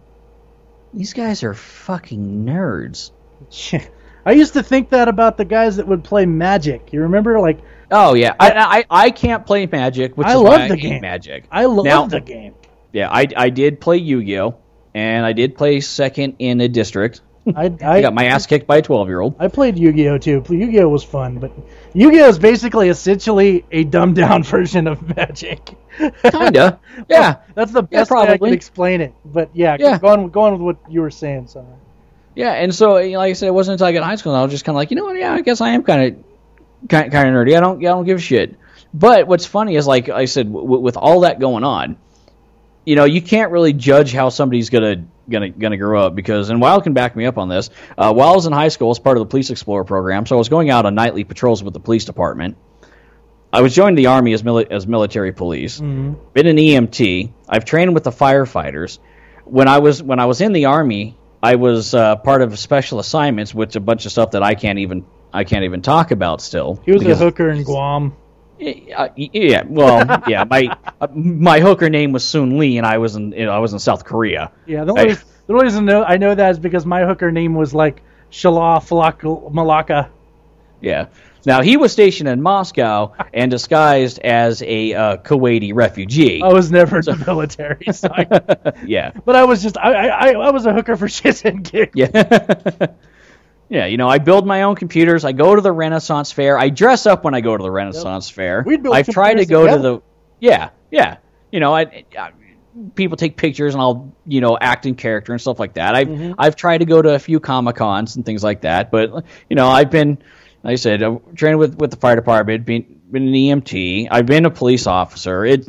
these 0.94 1.14
guys 1.14 1.44
are 1.44 1.54
fucking 1.54 2.46
nerds. 2.46 3.12
I 4.28 4.32
used 4.34 4.54
to 4.54 4.62
think 4.64 4.90
that 4.90 5.08
about 5.08 5.38
the 5.38 5.46
guys 5.46 5.78
that 5.78 5.88
would 5.88 6.04
play 6.04 6.26
Magic. 6.26 6.92
You 6.92 7.02
remember, 7.04 7.40
like 7.40 7.60
Oh 7.90 8.14
yeah, 8.14 8.36
I 8.40 8.52
I, 8.90 9.06
I 9.06 9.10
can't 9.12 9.46
play 9.46 9.66
Magic, 9.66 10.18
which 10.18 10.28
I 10.28 10.32
is 10.32 10.36
love 10.42 10.44
why 10.60 10.66
I 10.66 10.68
the 10.68 10.76
hate 10.76 10.82
game. 10.82 11.02
Magic. 11.02 11.46
I 11.50 11.66
love 11.66 11.86
Now- 11.86 12.06
the 12.08 12.20
game. 12.20 12.54
Yeah, 12.94 13.10
I 13.10 13.26
I 13.36 13.50
did 13.50 13.80
play 13.80 13.98
Yu-Gi-Oh, 13.98 14.56
and 14.94 15.26
I 15.26 15.34
did 15.34 15.56
play 15.58 15.80
second 15.82 16.36
in 16.40 16.60
a 16.62 16.68
district. 16.68 17.22
I 17.56 17.66
I 17.82 17.98
I, 17.98 18.02
got 18.02 18.14
my 18.14 18.26
ass 18.26 18.46
kicked 18.46 18.68
by 18.68 18.78
a 18.78 18.82
twelve-year-old. 18.82 19.36
I 19.40 19.48
played 19.48 19.78
Yu-Gi-Oh 19.80 20.18
too. 20.18 20.44
Yu-Gi-Oh 20.50 20.90
was 20.90 21.04
fun, 21.06 21.38
but 21.40 21.52
Yu-Gi-Oh 21.94 22.28
is 22.28 22.40
basically 22.40 22.90
essentially 22.90 23.64
a 23.72 23.86
dumbed 23.86 24.18
down 24.18 24.44
version 24.56 24.88
of 24.88 25.16
Magic. 25.16 25.62
Kinda, 26.24 26.80
yeah. 27.10 27.38
That's 27.56 27.72
the 27.72 27.84
Yeah, 27.90 28.00
best 28.00 28.12
way 28.12 28.28
I 28.28 28.38
can 28.38 28.54
explain 28.54 29.00
it. 29.00 29.14
But 29.24 29.50
yeah, 29.54 29.78
Yeah. 29.80 29.98
go 29.98 30.08
on, 30.10 30.30
go 30.30 30.42
on 30.42 30.54
with 30.54 30.62
what 30.62 30.92
you 30.92 31.00
were 31.02 31.12
saying, 31.12 31.48
son. 31.48 31.66
Yeah, 32.38 32.52
and 32.54 32.74
so 32.74 32.98
you 32.98 33.14
know, 33.14 33.18
like 33.18 33.32
I 33.32 33.34
said, 33.34 33.48
it 33.48 33.54
wasn't 33.54 33.74
until 33.74 33.88
I 33.88 33.92
got 33.94 34.04
high 34.04 34.16
school 34.16 34.34
and 34.34 34.40
I 34.40 34.44
was 34.44 34.52
just 34.52 34.64
kind 34.64 34.76
of 34.76 34.78
like, 34.78 34.92
you 34.92 34.96
know 34.98 35.06
what? 35.06 35.18
Yeah, 35.18 35.34
I 35.34 35.42
guess 35.42 35.60
I 35.60 35.70
am 35.70 35.82
kind 35.84 36.16
of 36.16 36.88
kind 36.88 37.12
kind 37.12 37.28
of 37.30 37.34
nerdy. 37.34 37.58
I 37.58 37.60
don't 37.60 37.80
I 37.80 37.90
don't 37.90 38.06
give 38.06 38.20
a 38.20 38.22
shit. 38.22 38.56
But 38.94 39.28
what's 39.28 39.46
funny 39.48 39.76
is 39.76 39.88
like 39.88 40.08
I 40.10 40.26
said, 40.26 40.52
w- 40.54 40.80
with 40.80 40.98
all 40.98 41.22
that 41.22 41.40
going 41.40 41.64
on, 41.64 41.98
you 42.86 42.96
know, 42.96 43.06
you 43.06 43.22
can't 43.22 43.52
really 43.52 43.74
judge 43.74 44.14
how 44.14 44.30
somebody's 44.30 44.70
gonna 44.70 45.06
gonna 45.28 45.50
gonna 45.50 45.78
grow 45.78 46.06
up 46.06 46.14
because, 46.16 46.50
and 46.52 46.62
Wild 46.62 46.84
can 46.84 46.94
back 46.94 47.16
me 47.16 47.26
up 47.26 47.38
on 47.40 47.50
this. 47.50 47.70
Uh, 47.98 48.14
while 48.14 48.30
I 48.30 48.36
was 48.36 48.46
in 48.46 48.54
high 48.54 48.70
school, 48.70 48.92
as 48.92 49.00
part 49.00 49.18
of 49.18 49.22
the 49.22 49.30
Police 49.30 49.50
Explorer 49.50 49.84
program, 49.84 50.26
so 50.28 50.36
I 50.36 50.38
was 50.38 50.48
going 50.50 50.70
out 50.70 50.86
on 50.86 50.94
nightly 50.96 51.24
patrols 51.24 51.64
with 51.64 51.74
the 51.74 51.80
police 51.80 52.06
department. 52.06 52.56
I 53.52 53.62
was 53.62 53.74
joining 53.74 53.96
the 53.96 54.08
army 54.08 54.34
as 54.34 54.44
mili- 54.44 54.70
as 54.70 54.86
military 54.86 55.32
police. 55.32 55.80
Been 56.34 56.48
an 56.48 56.58
EMT. 56.58 57.32
I've 57.50 57.66
trained 57.66 57.94
with 57.96 58.04
the 58.04 58.12
firefighters. 58.12 59.00
When 59.46 59.68
I 59.68 59.80
was 59.80 60.04
when 60.04 60.20
I 60.20 60.26
was 60.26 60.40
in 60.42 60.54
the 60.54 60.66
army, 60.66 61.18
I 61.42 61.56
was 61.56 61.94
uh, 61.94 62.16
part 62.18 62.42
of 62.42 62.58
special 62.58 63.00
assignments, 63.00 63.54
which 63.54 63.76
a 63.76 63.80
bunch 63.80 64.06
of 64.06 64.12
stuff 64.12 64.32
that 64.32 64.44
I 64.44 64.56
can't 64.56 64.80
even 64.80 65.06
I 65.34 65.44
can't 65.44 65.66
even 65.66 65.82
talk 65.82 66.12
about 66.12 66.42
still. 66.42 66.82
He 66.86 66.92
was 66.92 67.06
a 67.06 67.16
hooker 67.16 67.50
in 67.50 67.64
Guam. 67.64 68.16
uh, 68.60 69.10
yeah, 69.16 69.64
well, 69.68 70.24
yeah. 70.28 70.46
My 70.46 70.76
uh, 71.00 71.08
my 71.14 71.60
hooker 71.60 71.90
name 71.90 72.12
was 72.12 72.24
Soon 72.24 72.58
Lee, 72.58 72.78
and 72.78 72.88
I 72.88 72.98
was 72.98 73.16
in 73.16 73.32
you 73.34 73.46
know, 73.46 73.52
I 73.52 73.60
was 73.60 73.74
in 73.74 73.80
South 73.80 74.04
Korea. 74.04 74.52
Yeah, 74.66 74.84
the 74.84 74.92
only, 74.92 75.08
reason, 75.10 75.24
the 75.46 75.54
only 75.54 75.66
reason 75.66 75.86
know, 75.86 76.04
I 76.04 76.18
know 76.18 76.34
that 76.34 76.52
is 76.52 76.60
because 76.60 76.86
my 76.86 77.06
hooker 77.06 77.32
name 77.32 77.54
was 77.54 77.74
like 77.74 78.02
Shala 78.32 78.82
Malaka. 79.52 80.10
Yeah. 80.82 81.08
Now 81.46 81.62
he 81.62 81.78
was 81.78 81.92
stationed 81.94 82.28
in 82.28 82.42
Moscow 82.42 83.14
and 83.34 83.50
disguised 83.50 84.20
as 84.20 84.62
a 84.64 84.94
uh, 84.94 85.18
Kuwaiti 85.18 85.74
refugee. 85.74 86.42
I 86.44 86.50
was 86.50 86.72
never 86.72 86.98
in 86.98 87.06
the 87.06 87.16
military, 87.28 87.86
so 87.94 88.10
I, 88.12 88.74
Yeah, 88.86 89.12
but 89.26 89.36
I 89.36 89.46
was 89.46 89.64
just 89.64 89.78
I, 89.78 90.10
I 90.10 90.28
I 90.32 90.52
was 90.52 90.66
a 90.66 90.74
hooker 90.74 90.98
for 90.98 91.08
shits 91.08 91.46
and 91.46 91.64
gigs. 91.64 91.92
yeah, 91.96 92.88
yeah. 93.70 93.86
You 93.86 93.98
know, 93.98 94.10
I 94.10 94.18
build 94.18 94.46
my 94.46 94.64
own 94.64 94.76
computers. 94.76 95.24
I 95.24 95.32
go 95.32 95.56
to 95.56 95.62
the 95.62 95.72
Renaissance 95.72 96.32
Fair. 96.32 96.58
I 96.58 96.70
dress 96.70 97.06
up 97.06 97.24
when 97.24 97.34
I 97.34 97.42
go 97.42 97.56
to 97.56 97.64
the 97.64 97.72
Renaissance 97.72 98.30
Fair. 98.30 98.64
We'd 98.66 98.84
build 98.84 98.96
I've 98.96 99.08
tried 99.08 99.36
to 99.36 99.46
go 99.46 99.68
to 99.68 99.78
the. 99.82 100.02
Yeah, 100.40 100.72
yeah. 100.92 101.18
You 101.52 101.62
know, 101.62 101.74
I, 101.74 102.04
I 102.18 102.32
people 102.96 103.18
take 103.18 103.38
pictures 103.38 103.74
and 103.74 103.82
I'll 103.82 104.14
you 104.26 104.42
know 104.42 104.58
act 104.60 104.86
in 104.86 104.96
character 104.96 105.32
and 105.32 105.42
stuff 105.42 105.60
like 105.60 105.74
that. 105.76 105.96
I've 105.96 106.08
Mm-hmm. 106.08 106.34
I've 106.38 106.56
tried 106.56 106.80
to 106.80 106.86
go 106.86 107.02
to 107.02 107.14
a 107.16 107.20
few 107.20 107.40
comic 107.40 107.76
cons 107.78 108.16
and 108.18 108.26
things 108.26 108.44
like 108.44 108.62
that, 108.62 108.92
but 108.92 109.24
you 109.50 109.56
know 109.56 109.68
I've 109.68 109.90
been 109.92 110.18
like 110.68 110.74
I 110.74 110.76
said 110.76 111.02
uh, 111.02 111.20
trained 111.34 111.60
with 111.60 111.76
with 111.80 111.92
the 111.92 111.98
fire 111.98 112.18
department, 112.18 112.66
been 112.66 113.00
been 113.10 113.30
an 113.30 113.34
EMT. 113.34 114.10
I've 114.12 114.26
been 114.26 114.46
a 114.46 114.50
police 114.50 114.86
officer. 114.86 115.46
It 115.46 115.66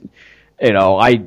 you 0.60 0.72
know 0.72 0.98
I 0.98 1.22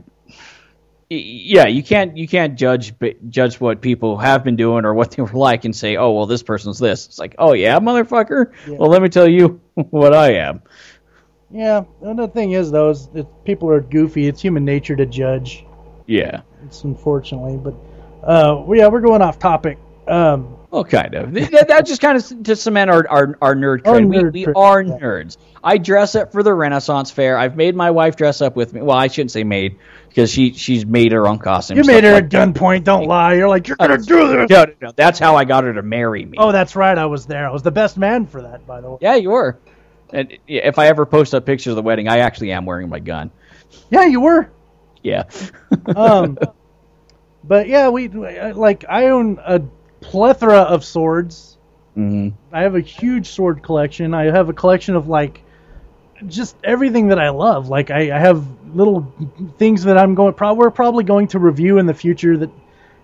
yeah 1.09 1.67
you 1.67 1.81
can't 1.81 2.17
you 2.17 2.27
can't 2.27 2.57
judge 2.57 2.93
judge 3.29 3.61
what 3.61 3.79
people 3.79 4.17
have 4.17 4.43
been 4.43 4.57
doing 4.57 4.83
or 4.83 4.93
what 4.93 5.11
they 5.11 5.23
were 5.23 5.31
like 5.31 5.63
and 5.63 5.73
say 5.73 5.95
oh 5.95 6.11
well 6.11 6.25
this 6.25 6.43
person's 6.43 6.79
this. 6.79 7.05
It's 7.05 7.17
like 7.17 7.35
oh 7.39 7.53
yeah 7.53 7.79
motherfucker. 7.79 8.51
Well 8.67 8.89
let 8.89 9.01
me 9.01 9.07
tell 9.07 9.27
you 9.29 9.61
what 9.75 10.13
I 10.13 10.33
am. 10.33 10.63
Yeah, 11.49 11.83
and 12.01 12.19
the 12.19 12.27
thing 12.27 12.51
is 12.51 12.71
though, 12.71 12.89
is 12.89 13.07
that 13.07 13.45
people 13.45 13.69
are 13.69 13.79
goofy. 13.79 14.27
It's 14.27 14.41
human 14.41 14.65
nature 14.65 14.97
to 14.97 15.05
judge. 15.05 15.65
Yeah. 16.07 16.41
It's 16.65 16.83
unfortunately, 16.83 17.55
but 17.55 17.73
uh, 18.27 18.63
well, 18.65 18.77
yeah, 18.77 18.87
we're 18.87 19.01
going 19.01 19.21
off 19.21 19.39
topic. 19.39 19.77
Um, 20.07 20.57
Well, 20.71 20.85
kind 20.85 21.13
of. 21.15 21.33
that, 21.33 21.67
that 21.67 21.85
just 21.85 22.01
kind 22.01 22.17
of 22.17 22.43
to 22.43 22.55
cement 22.55 22.89
our, 22.89 23.05
our, 23.09 23.37
our 23.41 23.55
nerd 23.55 23.85
Our 23.85 23.97
cred. 23.99 24.07
we 24.07 24.17
nerd 24.17 24.33
we 24.33 24.45
cred, 24.45 24.53
are 24.55 24.83
nerds. 24.83 25.37
I 25.63 25.77
dress 25.77 26.15
up 26.15 26.31
for 26.31 26.43
the 26.43 26.53
Renaissance 26.53 27.11
Fair. 27.11 27.37
I've 27.37 27.55
made 27.57 27.75
my 27.75 27.91
wife 27.91 28.15
dress 28.15 28.41
up 28.41 28.55
with 28.55 28.73
me. 28.73 28.81
Well, 28.81 28.97
I 28.97 29.07
shouldn't 29.07 29.31
say 29.31 29.43
made 29.43 29.77
because 30.07 30.31
she 30.31 30.53
she's 30.53 30.85
made 30.85 31.11
her 31.11 31.27
own 31.27 31.39
costume. 31.39 31.77
you 31.77 31.83
made 31.83 32.03
her 32.05 32.13
like 32.13 32.23
at 32.23 32.29
gunpoint. 32.31 32.85
Don't 32.85 33.05
lie. 33.05 33.33
You're 33.33 33.49
like 33.49 33.67
you're 33.67 33.77
gonna 33.77 33.97
do 33.97 34.27
this. 34.27 34.49
No, 34.49 34.63
no, 34.63 34.73
no, 34.81 34.91
that's 34.95 35.19
how 35.19 35.35
I 35.35 35.43
got 35.45 35.65
her 35.65 35.73
to 35.73 35.81
marry 35.83 36.25
me. 36.25 36.37
Oh, 36.39 36.51
that's 36.51 36.75
right. 36.75 36.97
I 36.97 37.05
was 37.05 37.25
there. 37.27 37.47
I 37.47 37.51
was 37.51 37.63
the 37.63 37.71
best 37.71 37.97
man 37.97 38.25
for 38.25 38.41
that, 38.41 38.65
by 38.65 38.81
the 38.81 38.91
way. 38.91 38.97
yeah, 39.01 39.15
you 39.15 39.29
were. 39.31 39.59
And 40.13 40.37
if 40.47 40.79
I 40.79 40.87
ever 40.87 41.05
post 41.05 41.35
up 41.35 41.45
pictures 41.45 41.71
of 41.71 41.75
the 41.75 41.81
wedding, 41.83 42.07
I 42.07 42.19
actually 42.19 42.51
am 42.53 42.65
wearing 42.65 42.89
my 42.89 42.99
gun. 42.99 43.29
Yeah, 43.89 44.05
you 44.05 44.21
were. 44.21 44.49
Yeah. 45.03 45.23
Um, 45.95 46.37
but 47.43 47.67
yeah, 47.67 47.89
we 47.89 48.07
like 48.07 48.85
I 48.87 49.07
own 49.07 49.39
a 49.43 49.61
plethora 50.01 50.59
of 50.59 50.83
swords. 50.83 51.57
hmm 51.95 52.29
I 52.51 52.61
have 52.63 52.75
a 52.75 52.81
huge 52.81 53.27
sword 53.27 53.63
collection. 53.63 54.13
I 54.13 54.25
have 54.25 54.49
a 54.49 54.53
collection 54.53 54.95
of 54.95 55.07
like 55.07 55.43
just 56.27 56.55
everything 56.63 57.07
that 57.09 57.19
I 57.19 57.29
love. 57.29 57.69
Like 57.69 57.91
I, 57.91 58.15
I 58.15 58.19
have 58.19 58.45
little 58.75 59.13
things 59.57 59.83
that 59.83 59.97
I'm 59.97 60.15
going. 60.15 60.33
Pro- 60.33 60.53
we're 60.53 60.71
probably 60.71 61.03
going 61.03 61.27
to 61.29 61.39
review 61.39 61.77
in 61.79 61.85
the 61.85 61.93
future 61.93 62.37
that 62.37 62.49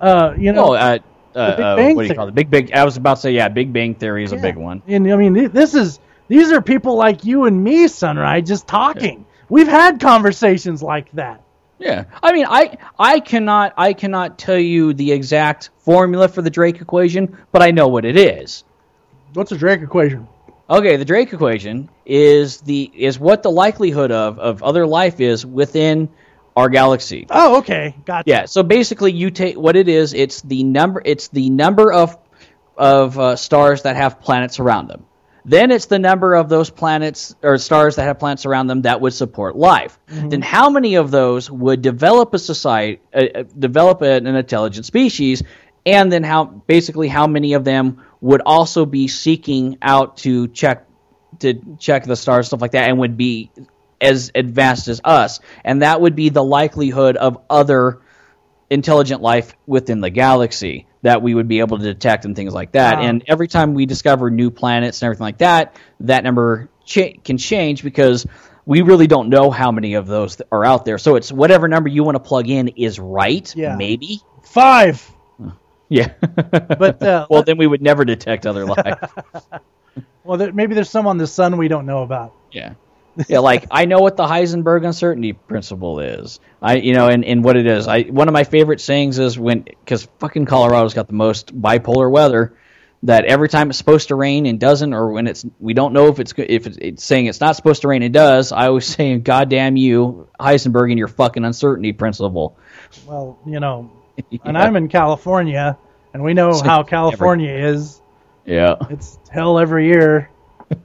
Uh, 0.00 0.34
you 0.38 0.52
know, 0.52 0.70
Oh, 0.70 0.72
uh, 0.74 0.98
uh, 1.34 1.38
uh, 1.38 1.74
what 1.74 1.76
do 1.76 1.88
you 1.88 1.94
Theory. 1.94 2.16
call 2.16 2.28
it? 2.28 2.34
Big 2.34 2.50
Big. 2.50 2.72
I 2.72 2.84
was 2.84 2.96
about 2.96 3.14
to 3.16 3.20
say, 3.20 3.32
yeah, 3.32 3.48
Big 3.48 3.72
Bang 3.72 3.94
Theory 3.94 4.24
is 4.24 4.32
a 4.32 4.36
big 4.36 4.56
one. 4.56 4.82
And 4.86 5.10
I 5.12 5.16
mean, 5.16 5.50
this 5.52 5.74
is 5.74 6.00
these 6.28 6.50
are 6.50 6.62
people 6.62 6.96
like 6.96 7.24
you 7.24 7.44
and 7.44 7.62
me, 7.62 7.88
Sunrise, 7.88 8.48
just 8.48 8.66
talking. 8.66 9.26
We've 9.48 9.68
had 9.68 10.00
conversations 10.00 10.82
like 10.82 11.12
that. 11.12 11.42
Yeah, 11.82 12.04
I 12.22 12.32
mean, 12.32 12.46
I 12.48 12.78
I 12.96 13.18
cannot 13.18 13.74
I 13.76 13.92
cannot 13.92 14.38
tell 14.38 14.58
you 14.58 14.94
the 14.94 15.10
exact 15.10 15.70
formula 15.78 16.28
for 16.28 16.40
the 16.40 16.50
Drake 16.50 16.80
equation, 16.80 17.36
but 17.50 17.60
I 17.60 17.72
know 17.72 17.88
what 17.88 18.04
it 18.04 18.16
is. 18.16 18.62
What's 19.34 19.50
the 19.50 19.58
Drake 19.58 19.82
equation? 19.82 20.28
Okay, 20.70 20.96
the 20.96 21.04
Drake 21.04 21.32
equation 21.32 21.90
is 22.06 22.60
the 22.60 22.90
is 22.94 23.18
what 23.18 23.42
the 23.42 23.50
likelihood 23.50 24.12
of 24.12 24.38
of 24.38 24.62
other 24.62 24.86
life 24.86 25.20
is 25.20 25.44
within 25.44 26.08
our 26.56 26.68
galaxy. 26.68 27.26
Oh, 27.30 27.58
okay, 27.58 27.96
gotcha. 28.04 28.30
Yeah, 28.30 28.44
so 28.44 28.62
basically, 28.62 29.12
you 29.12 29.30
take 29.30 29.56
what 29.56 29.74
it 29.74 29.88
is. 29.88 30.14
It's 30.14 30.40
the 30.42 30.62
number. 30.62 31.02
It's 31.04 31.28
the 31.28 31.50
number 31.50 31.92
of 31.92 32.16
of 32.76 33.18
uh, 33.18 33.34
stars 33.36 33.82
that 33.82 33.96
have 33.96 34.20
planets 34.20 34.60
around 34.60 34.88
them. 34.88 35.04
Then 35.44 35.70
it's 35.70 35.86
the 35.86 35.98
number 35.98 36.34
of 36.34 36.48
those 36.48 36.70
planets 36.70 37.34
or 37.42 37.58
stars 37.58 37.96
that 37.96 38.04
have 38.04 38.18
planets 38.18 38.46
around 38.46 38.68
them 38.68 38.82
that 38.82 39.00
would 39.00 39.12
support 39.12 39.56
life. 39.56 39.98
Then 40.06 40.42
how 40.42 40.70
many 40.70 40.94
of 40.94 41.10
those 41.10 41.50
would 41.50 41.82
develop 41.82 42.32
a 42.34 42.38
society, 42.38 43.00
uh, 43.12 43.24
uh, 43.34 43.42
develop 43.58 44.02
an, 44.02 44.26
an 44.26 44.36
intelligent 44.36 44.86
species, 44.86 45.42
and 45.84 46.12
then 46.12 46.22
how 46.22 46.44
basically 46.44 47.08
how 47.08 47.26
many 47.26 47.54
of 47.54 47.64
them 47.64 48.04
would 48.20 48.40
also 48.40 48.86
be 48.86 49.08
seeking 49.08 49.78
out 49.82 50.18
to 50.18 50.46
check 50.48 50.86
to 51.40 51.76
check 51.78 52.04
the 52.04 52.14
stars, 52.14 52.46
stuff 52.46 52.60
like 52.60 52.72
that, 52.72 52.88
and 52.88 52.98
would 52.98 53.16
be 53.16 53.50
as 54.00 54.30
advanced 54.34 54.86
as 54.88 55.00
us, 55.02 55.40
and 55.64 55.82
that 55.82 56.00
would 56.00 56.14
be 56.14 56.28
the 56.28 56.44
likelihood 56.44 57.16
of 57.16 57.38
other 57.50 58.00
intelligent 58.70 59.22
life 59.22 59.54
within 59.66 60.00
the 60.00 60.10
galaxy 60.10 60.86
that 61.02 61.20
we 61.22 61.34
would 61.34 61.48
be 61.48 61.60
able 61.60 61.78
to 61.78 61.84
detect 61.84 62.24
and 62.24 62.34
things 62.36 62.54
like 62.54 62.72
that. 62.72 62.98
Wow. 62.98 63.04
And 63.04 63.24
every 63.26 63.48
time 63.48 63.74
we 63.74 63.86
discover 63.86 64.30
new 64.30 64.50
planets 64.50 65.02
and 65.02 65.06
everything 65.06 65.24
like 65.24 65.38
that, 65.38 65.76
that 66.00 66.24
number 66.24 66.70
cha- 66.84 67.12
can 67.24 67.38
change 67.38 67.82
because 67.82 68.26
we 68.64 68.82
really 68.82 69.08
don't 69.08 69.28
know 69.28 69.50
how 69.50 69.72
many 69.72 69.94
of 69.94 70.06
those 70.06 70.36
th- 70.36 70.48
are 70.52 70.64
out 70.64 70.84
there. 70.84 70.98
So 70.98 71.16
it's 71.16 71.32
whatever 71.32 71.66
number 71.66 71.88
you 71.88 72.04
want 72.04 72.14
to 72.14 72.20
plug 72.20 72.48
in 72.48 72.68
is 72.68 73.00
right, 73.00 73.52
Yeah. 73.56 73.76
maybe. 73.76 74.20
Five. 74.44 75.06
Yeah. 75.88 76.14
But 76.22 77.02
uh, 77.02 77.26
well, 77.30 77.42
then 77.42 77.58
we 77.58 77.66
would 77.66 77.82
never 77.82 78.06
detect 78.06 78.46
other 78.46 78.64
life. 78.64 79.12
well, 80.24 80.38
there, 80.38 80.50
maybe 80.50 80.74
there's 80.74 80.88
some 80.88 81.06
on 81.06 81.18
the 81.18 81.26
sun 81.26 81.58
we 81.58 81.68
don't 81.68 81.84
know 81.84 82.02
about. 82.02 82.32
Yeah. 82.50 82.74
Yeah, 83.28 83.40
like 83.40 83.66
I 83.70 83.84
know 83.84 84.00
what 84.00 84.16
the 84.16 84.24
Heisenberg 84.24 84.86
uncertainty 84.86 85.32
principle 85.34 86.00
is. 86.00 86.40
I, 86.62 86.76
you 86.76 86.94
know, 86.94 87.08
and, 87.08 87.24
and 87.24 87.44
what 87.44 87.56
it 87.56 87.66
is. 87.66 87.86
I 87.86 88.02
one 88.04 88.28
of 88.28 88.32
my 88.32 88.44
favorite 88.44 88.80
sayings 88.80 89.18
is 89.18 89.38
when 89.38 89.60
because 89.62 90.08
fucking 90.18 90.46
Colorado's 90.46 90.94
got 90.94 91.08
the 91.08 91.12
most 91.14 91.58
bipolar 91.60 92.10
weather. 92.10 92.56
That 93.04 93.24
every 93.24 93.48
time 93.48 93.68
it's 93.68 93.78
supposed 93.78 94.08
to 94.08 94.14
rain 94.14 94.46
and 94.46 94.60
doesn't, 94.60 94.94
or 94.94 95.10
when 95.10 95.26
it's 95.26 95.44
we 95.58 95.74
don't 95.74 95.92
know 95.92 96.06
if 96.06 96.20
it's 96.20 96.32
if 96.36 96.68
it's, 96.68 96.76
it's 96.80 97.04
saying 97.04 97.26
it's 97.26 97.40
not 97.40 97.56
supposed 97.56 97.82
to 97.82 97.88
rain 97.88 98.02
and 98.04 98.14
does. 98.14 98.52
I 98.52 98.68
always 98.68 98.86
say, 98.86 99.18
"God 99.18 99.48
damn 99.48 99.76
you, 99.76 100.28
Heisenberg, 100.38 100.90
and 100.90 100.98
your 100.98 101.08
fucking 101.08 101.44
uncertainty 101.44 101.92
principle." 101.92 102.56
Well, 103.04 103.40
you 103.44 103.58
know, 103.58 103.90
and 104.16 104.56
Yeah. 104.56 104.62
I'm 104.62 104.76
in 104.76 104.86
California, 104.88 105.76
and 106.14 106.22
we 106.22 106.32
know 106.32 106.52
So 106.52 106.64
how 106.64 106.80
every- 106.80 106.90
California 106.90 107.52
is. 107.52 108.00
Yeah. 108.46 108.76
It's 108.88 109.18
hell 109.30 109.58
every 109.58 109.86
year. 109.88 110.30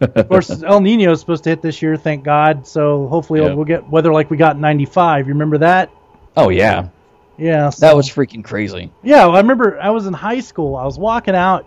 Of 0.02 0.28
course, 0.30 0.50
El 0.64 0.82
Nino 0.82 1.12
is 1.12 1.20
supposed 1.20 1.44
to 1.46 1.50
hit 1.50 1.62
this 1.62 1.82
year, 1.82 1.96
thank 1.98 2.24
God. 2.24 2.68
So 2.68 3.08
hopefully 3.08 3.42
Yeah. 3.42 3.54
we'll 3.54 3.66
get 3.66 3.90
weather 3.90 4.12
like 4.14 4.30
we 4.30 4.38
got 4.38 4.56
in 4.56 4.62
'95. 4.62 5.28
You 5.28 5.34
remember 5.34 5.60
that? 5.60 5.90
Oh 6.36 6.50
yeah, 6.50 6.90
Yeah. 7.38 7.72
that 7.80 7.96
was 7.96 8.10
freaking 8.10 8.44
crazy. 8.44 8.92
Yeah, 9.04 9.26
well, 9.26 9.36
I 9.36 9.40
remember 9.40 9.80
I 9.82 9.90
was 9.92 10.06
in 10.08 10.14
high 10.14 10.42
school. 10.42 10.76
I 10.76 10.86
was 10.86 10.98
walking 11.00 11.36
out. 11.36 11.66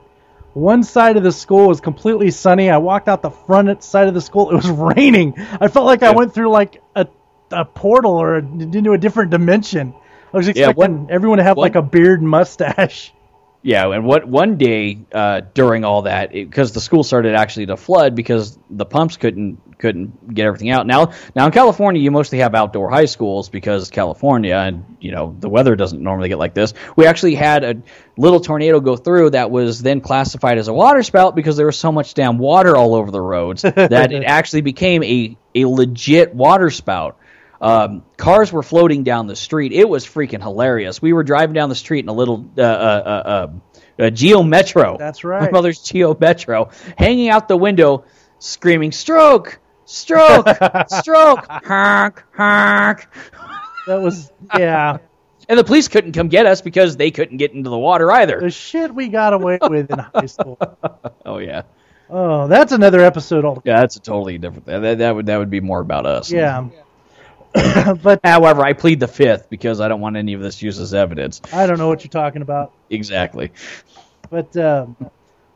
One 0.53 0.83
side 0.83 1.17
of 1.17 1.23
the 1.23 1.31
school 1.33 1.69
was 1.69 1.81
completely 1.81 2.31
sunny. 2.33 2.71
I 2.71 2.79
walked 2.79 3.09
out 3.09 3.23
the 3.23 3.31
front 3.31 3.83
side 3.85 4.09
of 4.09 4.15
the 4.15 4.21
school. 4.21 4.51
It 4.51 4.57
was 4.57 4.69
raining. 4.97 5.35
I 5.61 5.69
felt 5.69 5.87
like 5.87 6.03
I 6.03 6.11
went 6.11 6.35
through 6.35 6.51
like 6.51 6.83
a, 6.97 7.07
a 7.53 7.65
portal 7.65 8.17
or 8.17 8.37
a, 8.37 8.39
into 8.39 8.93
a 8.93 8.99
different 8.99 9.31
dimension. 9.31 9.95
I 10.33 10.37
was 10.37 10.47
Yeah, 10.47 10.71
expecting 10.71 10.77
one- 11.03 11.07
everyone 11.11 11.39
to 11.39 11.45
have 11.45 11.57
one- 11.57 11.65
like 11.67 11.77
a 11.77 11.83
beard 11.83 12.21
and 12.21 12.29
mustache. 12.29 13.13
Yeah, 13.63 13.91
and 13.93 14.07
what 14.07 14.27
one 14.27 14.57
day 14.57 15.01
uh, 15.13 15.43
during 15.53 15.85
all 15.85 16.03
that, 16.03 16.33
because 16.33 16.73
the 16.73 16.81
school 16.81 17.05
started 17.05 17.35
actually 17.35 17.67
to 17.67 17.77
flood 17.77 18.15
because 18.15 18.59
the 18.71 18.87
pumps 18.87 19.19
couldn't 19.19 19.79
couldn't 19.79 20.35
get 20.35 20.47
everything 20.47 20.71
out. 20.71 20.87
Now, 20.87 21.13
now 21.37 21.45
in 21.45 21.53
California, 21.53 22.01
you 22.01 22.11
mostly 22.11 22.39
have 22.39 22.55
outdoor 22.55 22.89
high 22.89 23.05
schools 23.05 23.51
because 23.51 23.91
California, 23.91 24.55
and 24.55 24.97
you 24.99 25.13
know 25.13 25.37
the 25.39 25.51
weather 25.51 25.77
doesn't 25.77 26.03
normally 26.03 26.31
get 26.31 26.39
like 26.39 26.55
this. 26.55 26.73
We 26.97 27.05
actually 27.05 27.35
had 27.35 27.65
a 27.65 27.83
little 28.17 28.41
tornado 28.41 28.81
go 28.81 28.97
through 28.97 29.31
that 29.31 29.51
was 29.51 29.83
then 29.83 30.01
classified 30.01 30.57
as 30.57 30.69
a 30.69 30.73
waterspout 30.73 31.35
because 31.35 31.59
there 31.59 31.67
was 31.67 31.79
so 31.79 31.93
much 31.93 32.15
damn 32.15 32.39
water 32.39 32.77
all 32.77 32.95
over 32.95 33.11
the 33.11 33.21
roads 33.21 33.61
that 33.63 34.13
it 34.13 34.25
actually 34.25 34.63
became 34.63 35.03
a 35.03 35.37
a 35.55 35.67
legit 35.67 36.35
water 36.35 36.71
spout. 36.71 37.19
Um, 37.61 38.05
cars 38.17 38.53
were 38.53 38.63
floating 38.63 39.03
down 39.05 39.27
the 39.27 39.37
street. 39.37 39.73
It 39.73 39.89
was 39.89 40.07
freaking 40.07 40.41
hilarious. 40.41 41.03
We 41.03 41.13
were 41.13 41.23
driving 41.23 41.55
down 41.55 41.69
the 41.69 41.75
street 41.75 42.05
in 42.05 42.09
a 42.09 42.13
little 42.13 42.49
uh, 42.57 42.63
uh, 42.63 43.49
uh, 43.99 44.03
uh, 44.03 44.11
Geo 44.11 44.43
Metro. 44.43 44.97
That's 44.99 45.23
My 45.23 45.31
right. 45.31 45.53
mother's 45.53 45.79
Geo 45.81 46.17
Metro, 46.19 46.71
hanging 46.97 47.29
out 47.29 47.49
the 47.49 47.57
window, 47.59 48.05
screaming, 48.39 48.93
"Stroke! 48.93 49.59
Stroke! 49.85 50.47
Stroke! 50.89 51.47
Honk! 51.51 52.23
Honk!" 52.35 53.07
That 53.87 54.01
was 54.01 54.31
yeah. 54.57 54.99
And 55.49 55.59
the 55.59 55.65
police 55.65 55.89
couldn't 55.89 56.13
come 56.13 56.29
get 56.29 56.47
us 56.47 56.63
because 56.63 56.97
they 56.97 57.11
couldn't 57.11 57.39
get 57.39 57.53
into 57.53 57.69
the 57.71 57.79
water 57.79 58.11
either. 58.13 58.41
the 58.41 58.51
shit 58.51 58.95
we 58.95 59.09
got 59.09 59.33
away 59.33 59.59
with 59.61 59.91
in 59.91 59.99
high 59.99 60.27
school. 60.27 60.59
Oh 61.27 61.39
yeah, 61.39 61.63
Oh, 62.09 62.49
that's 62.49 62.73
another 62.73 63.01
episode 63.01 63.45
altogether. 63.45 63.75
yeah, 63.77 63.81
that's 63.83 63.97
a 63.97 64.01
totally 64.01 64.39
different. 64.39 64.65
That, 64.67 64.99
that 64.99 65.15
would 65.15 65.27
that 65.27 65.37
would 65.37 65.51
be 65.51 65.61
more 65.61 65.81
about 65.81 66.07
us. 66.07 66.31
Yeah. 66.33 66.69
but 68.03 68.21
However, 68.23 68.63
I 68.63 68.73
plead 68.73 69.01
the 69.01 69.09
fifth 69.09 69.51
because 69.51 69.81
I 69.81 69.89
don't 69.89 70.01
want 70.01 70.17
any 70.17 70.35
of 70.35 70.41
this 70.41 70.63
used 70.63 70.81
as 70.81 70.95
evidence. 70.95 71.41
I 71.53 71.67
don't 71.67 71.79
know 71.79 71.89
what 71.89 72.05
you're 72.05 72.11
talking 72.11 72.43
about. 72.43 72.73
Exactly. 72.91 73.53
But 74.31 74.57
uh, 74.57 74.87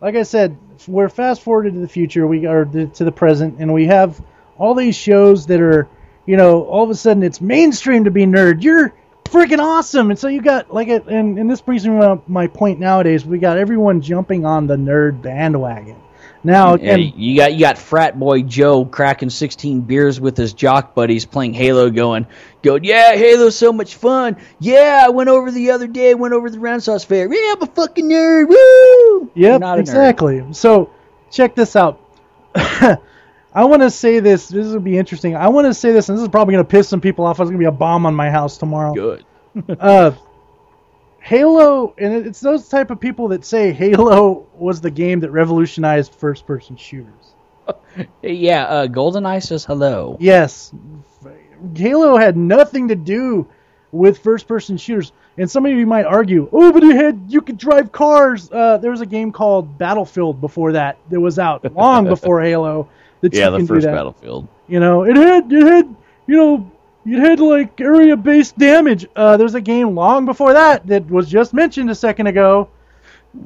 like 0.01 0.17
I 0.17 0.25
said, 0.25 0.59
we're 0.89 1.09
fast 1.09 1.43
forwarded 1.43 1.75
to 1.75 1.81
the 1.81 1.89
future. 1.89 2.27
We 2.27 2.47
are 2.47 2.65
to 2.65 3.05
the 3.05 3.13
present, 3.13 3.57
and 3.59 3.73
we 3.73 3.87
have 3.87 4.21
all 4.59 4.75
these 4.75 4.97
shows 4.97 5.47
that 5.47 5.61
are, 5.61 5.89
you 6.27 6.37
know, 6.37 6.65
all 6.65 6.85
of 6.85 6.91
a 6.91 6.95
sudden 6.95 7.23
it's 7.23 7.41
mainstream 7.41 8.05
to 8.05 8.11
be 8.11 8.27
nerd. 8.27 8.63
You're 8.63 8.93
freaking 9.25 9.61
awesome, 9.61 10.11
and 10.11 10.19
so 10.19 10.29
you 10.29 10.43
got 10.43 10.73
like 10.75 10.89
it, 10.89 11.07
and 11.07 11.39
and 11.39 11.51
this 11.51 11.61
brings 11.61 11.87
me 11.87 11.99
to 12.01 12.21
my 12.27 12.49
point 12.49 12.81
nowadays. 12.81 13.25
We 13.25 13.39
got 13.39 13.57
everyone 13.57 14.01
jumping 14.01 14.45
on 14.45 14.67
the 14.67 14.77
nerd 14.77 15.23
bandwagon. 15.23 15.97
Now, 16.45 16.75
Yeah, 16.77 16.95
again, 16.95 17.13
you 17.17 17.37
got 17.37 17.55
you 17.55 17.61
got 17.61 17.79
frat 17.79 18.19
boy 18.19 18.43
Joe 18.43 18.85
cracking 18.85 19.31
16 19.31 19.81
beers 19.81 20.21
with 20.21 20.37
his 20.37 20.53
jock 20.53 20.95
buddies 20.95 21.25
playing 21.25 21.55
Halo, 21.55 21.91
going, 21.91 22.27
going, 22.63 22.85
yeah, 22.85 23.15
Halo's 23.15 23.57
so 23.57 23.73
much 23.73 23.95
fun. 23.95 24.37
Yeah, 24.61 25.03
I 25.05 25.09
went 25.09 25.31
over 25.31 25.51
the 25.51 25.71
other 25.71 25.87
day, 25.87 26.15
went 26.15 26.35
over 26.35 26.51
the 26.51 26.61
Renaissance 26.61 27.03
Fair. 27.03 27.33
Yeah, 27.33 27.55
I'm 27.57 27.63
a 27.63 27.67
fucking 27.67 28.09
nerd. 28.09 28.49
Woo! 28.49 29.31
Yep, 29.35 29.61
not 29.61 29.79
a 29.79 29.81
nerd. 29.81 29.81
exactly. 29.81 30.45
So 30.53 30.91
check 31.31 31.55
this 31.55 31.75
out. 31.77 32.01
I 32.55 33.65
want 33.65 33.83
to 33.83 33.91
say 33.91 34.21
this. 34.21 34.49
This 34.49 34.67
will 34.67 34.81
be 34.81 34.99
interesting. 34.99 35.37
I 35.37 35.49
want 35.49 35.67
to 35.67 35.75
say 35.75 35.93
this, 35.93 36.09
and 36.09 36.19
this 36.19 36.23
is 36.23 36.29
probably 36.29 36.53
going 36.53 36.65
to 36.65 36.71
piss 36.71 36.89
some 36.89 37.01
people 37.01 37.25
off. 37.25 37.41
It's 37.41 37.49
going 37.49 37.55
to 37.55 37.59
be 37.59 37.65
a 37.65 37.73
bomb 37.73 38.05
on 38.05 38.15
my 38.15 38.31
house 38.31 38.59
tomorrow. 38.59 38.93
Good. 38.95 39.25
Uh, 39.79 40.11
Halo, 41.25 41.95
and 41.97 42.27
it's 42.27 42.41
those 42.41 42.69
type 42.69 42.91
of 42.91 43.01
people 43.01 43.29
that 43.29 43.47
say 43.47 43.73
Halo 43.73 44.47
was 44.59 44.83
the 44.83 44.91
game 44.91 45.21
that 45.21 45.31
revolutionized 45.31 46.15
first-person 46.15 46.77
shooters. 46.77 47.35
Yeah, 48.23 48.65
uh, 48.65 48.87
GoldenEye 48.89 49.41
says 49.41 49.65
hello. 49.65 50.19
Yes, 50.21 50.75
Halo 51.75 52.17
had 52.17 52.37
nothing 52.37 52.89
to 52.89 52.97
do 52.97 53.47
with 53.93 54.19
first-person 54.19 54.77
shooters. 54.77 55.13
And 55.39 55.51
some 55.51 55.65
of 55.65 55.73
you 55.73 55.87
might 55.87 56.05
argue, 56.05 56.49
oh, 56.53 56.73
but 56.73 56.83
it 56.83 56.97
had 56.97 57.25
you 57.29 57.41
could 57.41 57.57
drive 57.57 57.93
cars. 57.93 58.51
Uh, 58.53 58.79
there 58.79 58.91
was 58.91 59.01
a 59.01 59.07
game 59.07 59.33
called 59.33 59.79
Battlefield 59.79 60.41
before 60.41 60.73
that 60.73 60.99
that 61.09 61.21
was 61.21 61.39
out 61.39 61.65
long 61.75 62.05
before 62.09 62.43
Halo. 62.43 62.89
That 63.21 63.33
Yeah, 63.33 63.51
the 63.51 63.65
first. 63.65 63.87
Battlefield. 63.87 64.49
You 64.67 64.81
know, 64.81 65.05
it 65.05 65.17
had 65.17 65.51
it 65.51 65.67
had 65.67 65.97
you 66.27 66.37
know 66.37 66.71
it 67.07 67.19
had 67.19 67.41
like 67.41 67.81
area-based 67.81 68.59
damage. 68.59 69.07
Uh, 69.15 69.37
there's 69.37 69.55
a 69.55 69.61
game 69.61 69.95
long 69.95 70.25
before 70.25 70.55
that 70.55 70.87
that 70.87 71.07
was 71.07 71.29
just 71.29 71.53
mentioned 71.53 71.91
a 71.91 71.95
second 71.95 72.27
ago. 72.27 72.69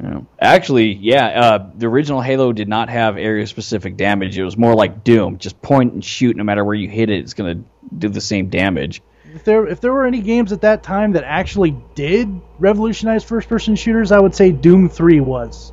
Yeah. 0.02 0.20
Actually, 0.40 0.92
yeah, 0.92 1.26
uh, 1.26 1.70
the 1.74 1.86
original 1.86 2.20
Halo 2.20 2.52
did 2.52 2.68
not 2.68 2.90
have 2.90 3.16
area-specific 3.16 3.96
damage. 3.96 4.36
It 4.36 4.44
was 4.44 4.56
more 4.56 4.74
like 4.74 5.02
Doom, 5.02 5.38
just 5.38 5.60
point 5.62 5.94
and 5.94 6.04
shoot. 6.04 6.36
No 6.36 6.44
matter 6.44 6.62
where 6.64 6.74
you 6.74 6.88
hit 6.88 7.08
it, 7.08 7.20
it's 7.20 7.34
gonna 7.34 7.62
do 7.96 8.08
the 8.08 8.20
same 8.20 8.48
damage. 8.48 9.02
If 9.34 9.44
there 9.44 9.66
if 9.66 9.80
there 9.80 9.92
were 9.92 10.06
any 10.06 10.20
games 10.20 10.52
at 10.52 10.60
that 10.62 10.82
time 10.82 11.12
that 11.12 11.24
actually 11.24 11.74
did 11.94 12.40
revolutionize 12.58 13.24
first-person 13.24 13.76
shooters, 13.76 14.12
I 14.12 14.18
would 14.18 14.34
say 14.34 14.52
Doom 14.52 14.88
3 14.88 15.20
was. 15.20 15.72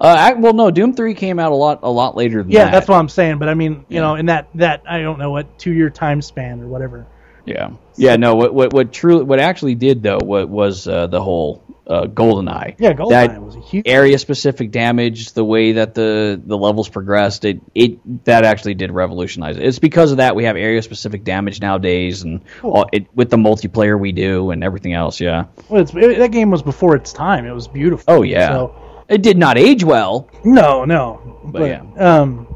Uh, 0.00 0.06
I, 0.18 0.32
well, 0.34 0.52
no, 0.52 0.70
Doom 0.70 0.94
Three 0.94 1.14
came 1.14 1.38
out 1.38 1.52
a 1.52 1.54
lot 1.54 1.80
a 1.82 1.90
lot 1.90 2.16
later 2.16 2.42
than 2.42 2.50
Yeah, 2.50 2.64
that. 2.64 2.72
that's 2.72 2.88
what 2.88 2.96
I'm 2.98 3.08
saying. 3.08 3.38
But 3.38 3.48
I 3.48 3.54
mean, 3.54 3.84
you 3.88 3.96
Yeah. 3.96 4.00
know, 4.00 4.14
in 4.16 4.26
that 4.26 4.48
that 4.56 4.82
I 4.88 5.00
don't 5.02 5.18
know 5.18 5.30
what 5.30 5.58
two 5.58 5.72
year 5.72 5.90
time 5.90 6.20
span 6.22 6.60
or 6.60 6.66
whatever. 6.66 7.06
Yeah, 7.46 7.70
yeah. 7.96 8.16
No, 8.16 8.34
what 8.36 8.54
what 8.54 8.72
what 8.72 8.92
truly 8.92 9.22
what 9.24 9.38
actually 9.38 9.74
did 9.74 10.02
though 10.02 10.18
what 10.22 10.48
was 10.48 10.88
uh, 10.88 11.06
the 11.08 11.20
whole 11.22 11.62
uh, 11.86 12.06
GoldenEye. 12.06 12.76
Yeah, 12.78 12.94
GoldenEye 12.94 13.10
That 13.28 13.42
was 13.42 13.56
a 13.56 13.60
huge. 13.60 13.86
area 13.86 14.18
specific 14.18 14.70
damage, 14.70 15.32
the 15.34 15.44
way 15.44 15.72
that 15.72 15.94
the 15.94 16.40
the 16.42 16.56
levels 16.56 16.88
progressed, 16.88 17.44
it 17.44 17.60
it 17.74 18.24
that 18.24 18.44
actually 18.44 18.72
did 18.74 18.90
revolutionize 18.90 19.58
it. 19.58 19.62
It's 19.64 19.78
because 19.78 20.10
of 20.10 20.16
that 20.16 20.34
we 20.34 20.44
have 20.44 20.56
area 20.56 20.80
specific 20.80 21.22
damage 21.22 21.60
nowadays, 21.60 22.22
and 22.22 22.40
all, 22.62 22.86
it, 22.92 23.06
with 23.14 23.28
the 23.28 23.36
multiplayer 23.36 24.00
we 24.00 24.12
do 24.12 24.50
and 24.50 24.64
everything 24.64 24.94
else. 24.94 25.20
Yeah. 25.20 25.44
Well, 25.68 25.82
it's, 25.82 25.92
it, 25.94 26.16
that 26.18 26.32
game 26.32 26.50
was 26.50 26.62
before 26.62 26.96
its 26.96 27.12
time. 27.12 27.44
It 27.44 27.52
was 27.52 27.68
beautiful. 27.68 28.04
Oh 28.08 28.22
yeah. 28.22 28.48
So 28.48 28.74
It 29.08 29.22
did 29.22 29.36
not 29.36 29.58
age 29.58 29.84
well, 29.84 30.28
no, 30.44 30.84
no. 30.84 31.40
But, 31.44 31.62
yeah. 31.62 31.82
Um, 31.98 32.46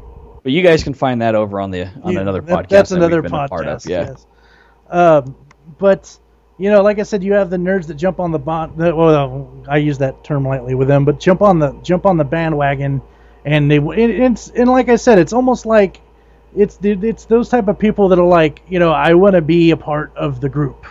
but 0.43 0.51
you 0.51 0.61
guys 0.63 0.83
can 0.83 0.93
find 0.93 1.21
that 1.21 1.35
over 1.35 1.59
on 1.59 1.69
the 1.71 1.85
on 2.03 2.13
Yeah, 2.13 2.21
another 2.21 2.41
that- 2.41 2.65
podcast. 2.65 2.69
That's 2.69 2.89
that 2.89 2.95
we've 2.95 3.03
another 3.03 3.21
been 3.21 3.33
a 3.33 3.35
podcast. 3.37 3.49
part 3.49 3.67
of. 3.67 3.85
Yeah. 3.85 4.01
Yes. 4.09 4.25
Um, 4.89 5.35
but 5.77 6.17
you 6.57 6.69
know, 6.71 6.81
like 6.81 6.99
I 6.99 7.03
said, 7.03 7.23
you 7.23 7.33
have 7.33 7.49
the 7.49 7.57
nerds 7.57 7.85
that 7.87 7.95
jump 7.95 8.19
on 8.19 8.31
the 8.31 8.39
bon. 8.39 8.73
the- 8.77 8.95
Well, 8.95 9.63
I 9.69 9.77
use 9.77 9.97
that 9.99 10.23
term 10.23 10.45
lightly 10.47 10.75
with 10.75 10.87
them, 10.87 11.05
but 11.05 11.19
jump 11.19 11.41
on 11.41 11.59
the 11.59 11.71
jump 11.83 12.05
on 12.05 12.17
the 12.17 12.23
bandwagon, 12.25 13.01
and 13.45 13.69
they 13.69 13.77
it, 13.77 14.09
it's 14.09 14.49
and 14.49 14.69
like 14.69 14.89
I 14.89 14.95
said, 14.95 15.19
it's 15.19 15.33
almost 15.33 15.65
like 15.65 16.01
it's 16.55 16.79
it's 16.81 17.25
those 17.25 17.47
type 17.49 17.67
of 17.67 17.77
people 17.77 18.09
that 18.09 18.17
are 18.17 18.25
like, 18.25 18.63
you 18.67 18.79
know, 18.79 18.91
I 18.91 19.13
want 19.13 19.35
to 19.35 19.41
be 19.41 19.69
a 19.71 19.77
part 19.77 20.11
of 20.17 20.41
the 20.41 20.49
group. 20.49 20.85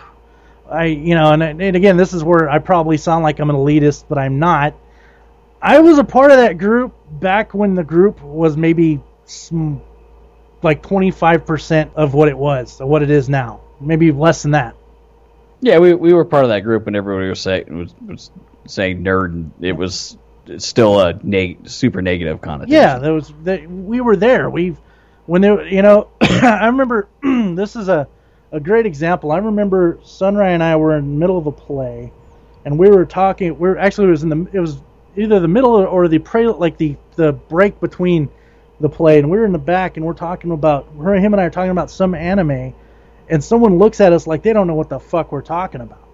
I 0.70 0.84
you 0.84 1.14
know, 1.16 1.32
and 1.32 1.42
and 1.42 1.74
again, 1.76 1.96
this 1.96 2.12
is 2.14 2.22
where 2.22 2.48
I 2.48 2.59
probably 2.61 2.96
sound 2.96 3.24
like 3.24 3.40
I'm 3.40 3.50
an 3.50 3.56
elitist, 3.56 4.04
but 4.09 4.18
I'm 4.18 4.38
not. 4.38 4.74
I 5.61 5.80
was 5.80 5.98
a 5.98 6.04
part 6.04 6.30
of 6.30 6.38
that 6.38 6.59
group 6.59 6.94
back 7.20 7.54
when 7.54 7.74
the 7.74 7.84
group 7.84 8.22
was 8.22 8.56
maybe 8.56 9.02
sm- 9.24 9.76
like 10.62 10.82
25% 10.82 11.94
of 11.94 12.14
what 12.14 12.28
it 12.28 12.38
was, 12.38 12.78
what 12.80 13.02
it 13.02 13.11
is 13.11 13.28
now. 13.28 13.61
Maybe 13.80 14.12
less 14.12 14.42
than 14.42 14.52
that. 14.52 14.74
Yeah, 15.61 15.78
we, 15.78 15.94
we 15.94 16.12
were 16.12 16.24
part 16.24 16.44
of 16.44 16.50
that 16.50 16.61
group, 16.61 16.86
and 16.86 16.94
everybody 16.94 17.28
was 17.28 17.40
saying 17.40 17.76
was, 17.76 17.94
was 18.06 18.30
saying 18.66 19.02
nerd, 19.02 19.32
and 19.32 19.52
it 19.61 19.72
was 19.72 20.16
still 20.59 21.00
a 21.00 21.14
neg- 21.22 21.68
super 21.68 22.00
negative 22.00 22.40
connotation. 22.40 22.74
Yeah, 22.74 22.98
there 22.98 23.12
was 23.12 23.32
that 23.42 23.68
we 23.68 24.00
were 24.00 24.16
there. 24.16 24.48
We 24.50 24.76
when 25.26 25.42
they 25.42 25.70
you 25.70 25.82
know 25.82 26.09
I 26.20 26.66
remember 26.66 27.09
this 27.22 27.74
is 27.74 27.88
a 27.88 28.06
a 28.52 28.61
great 28.61 28.86
example. 28.86 29.32
I 29.32 29.38
remember 29.38 29.98
Sunray 30.04 30.54
and 30.54 30.62
I 30.62 30.76
were 30.76 30.96
in 30.96 31.04
the 31.04 31.18
middle 31.18 31.38
of 31.38 31.46
a 31.46 31.52
play, 31.52 32.12
and 32.64 32.78
we 32.78 32.88
were 32.88 33.04
talking. 33.04 33.59
We 33.59 33.68
are 33.68 33.78
actually 33.78 34.09
it 34.09 34.11
was 34.11 34.22
in 34.22 34.28
the 34.28 34.46
it 34.52 34.61
was 34.61 34.80
either 35.18 35.40
the 35.40 35.48
middle 35.48 35.72
or 35.72 36.08
the 36.08 36.18
pre 36.18 36.46
like 36.48 36.78
the 36.78 36.96
the 37.16 37.32
break 37.32 37.80
between 37.80 38.30
the 38.80 38.88
play, 38.88 39.18
and 39.18 39.30
we're 39.30 39.44
in 39.44 39.52
the 39.52 39.58
back 39.58 39.96
and 39.96 40.06
we're 40.06 40.12
talking 40.12 40.52
about 40.52 40.88
her, 40.98 41.14
him 41.14 41.34
and 41.34 41.40
I 41.40 41.44
are 41.44 41.50
talking 41.50 41.70
about 41.70 41.90
some 41.90 42.14
anime, 42.14 42.74
and 43.28 43.42
someone 43.42 43.78
looks 43.78 44.00
at 44.00 44.12
us 44.12 44.26
like 44.26 44.42
they 44.42 44.52
don't 44.52 44.66
know 44.66 44.74
what 44.74 44.88
the 44.88 45.00
fuck 45.00 45.32
we're 45.32 45.42
talking 45.42 45.80
about. 45.80 46.04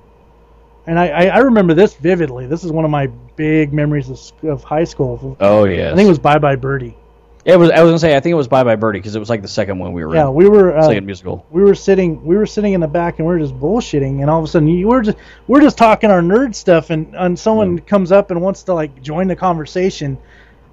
And 0.87 0.99
I, 0.99 1.09
I, 1.09 1.25
I 1.27 1.39
remember 1.39 1.73
this 1.75 1.95
vividly. 1.95 2.47
This 2.47 2.63
is 2.65 2.71
one 2.71 2.85
of 2.85 2.91
my 2.91 3.07
big 3.37 3.73
memories 3.73 4.11
of, 4.11 4.49
of 4.49 4.65
high 4.65 4.85
school. 4.85 5.37
Oh 5.41 5.65
yeah. 5.65 5.93
I 5.93 5.95
think 5.95 6.07
it 6.07 6.11
was 6.11 6.19
Bye 6.19 6.39
Bye 6.39 6.57
Birdie. 6.57 6.97
It 7.45 7.59
was. 7.59 7.71
I 7.71 7.83
was 7.83 7.91
gonna 7.91 7.99
say. 7.99 8.17
I 8.17 8.21
think 8.21 8.33
it 8.33 8.37
was 8.37 8.49
Bye 8.49 8.65
Bye 8.65 8.77
Birdie 8.77 8.99
because 9.01 9.15
it 9.15 9.19
was 9.19 9.29
like 9.29 9.43
the 9.43 9.49
second 9.49 9.79
one 9.79 9.93
we 9.93 10.05
were. 10.05 10.15
Yeah, 10.15 10.29
in, 10.29 10.35
we 10.35 10.49
were 10.49 10.77
uh, 10.77 10.83
second 10.89 11.05
musical. 11.05 11.45
we 11.51 11.63
were 11.63 11.75
sitting 11.75 12.25
we 12.25 12.37
were 12.37 12.47
sitting 12.47 12.73
in 12.73 12.81
the 12.81 12.89
back 12.89 13.19
and 13.19 13.29
we 13.29 13.35
were 13.35 13.39
just 13.41 13.55
bullshitting 13.55 14.23
and 14.23 14.31
all 14.31 14.39
of 14.39 14.45
a 14.45 14.49
sudden 14.49 14.67
you, 14.69 14.89
we're 14.89 15.03
just 15.03 15.19
we're 15.47 15.61
just 15.61 15.77
talking 15.77 16.11
our 16.11 16.23
nerd 16.23 16.55
stuff 16.55 16.89
and, 16.91 17.15
and 17.15 17.39
someone 17.39 17.79
comes 17.81 18.13
up 18.13 18.31
and 18.31 18.41
wants 18.41 18.63
to 18.65 18.73
like 18.75 19.03
join 19.03 19.29
the 19.29 19.37
conversation 19.37 20.17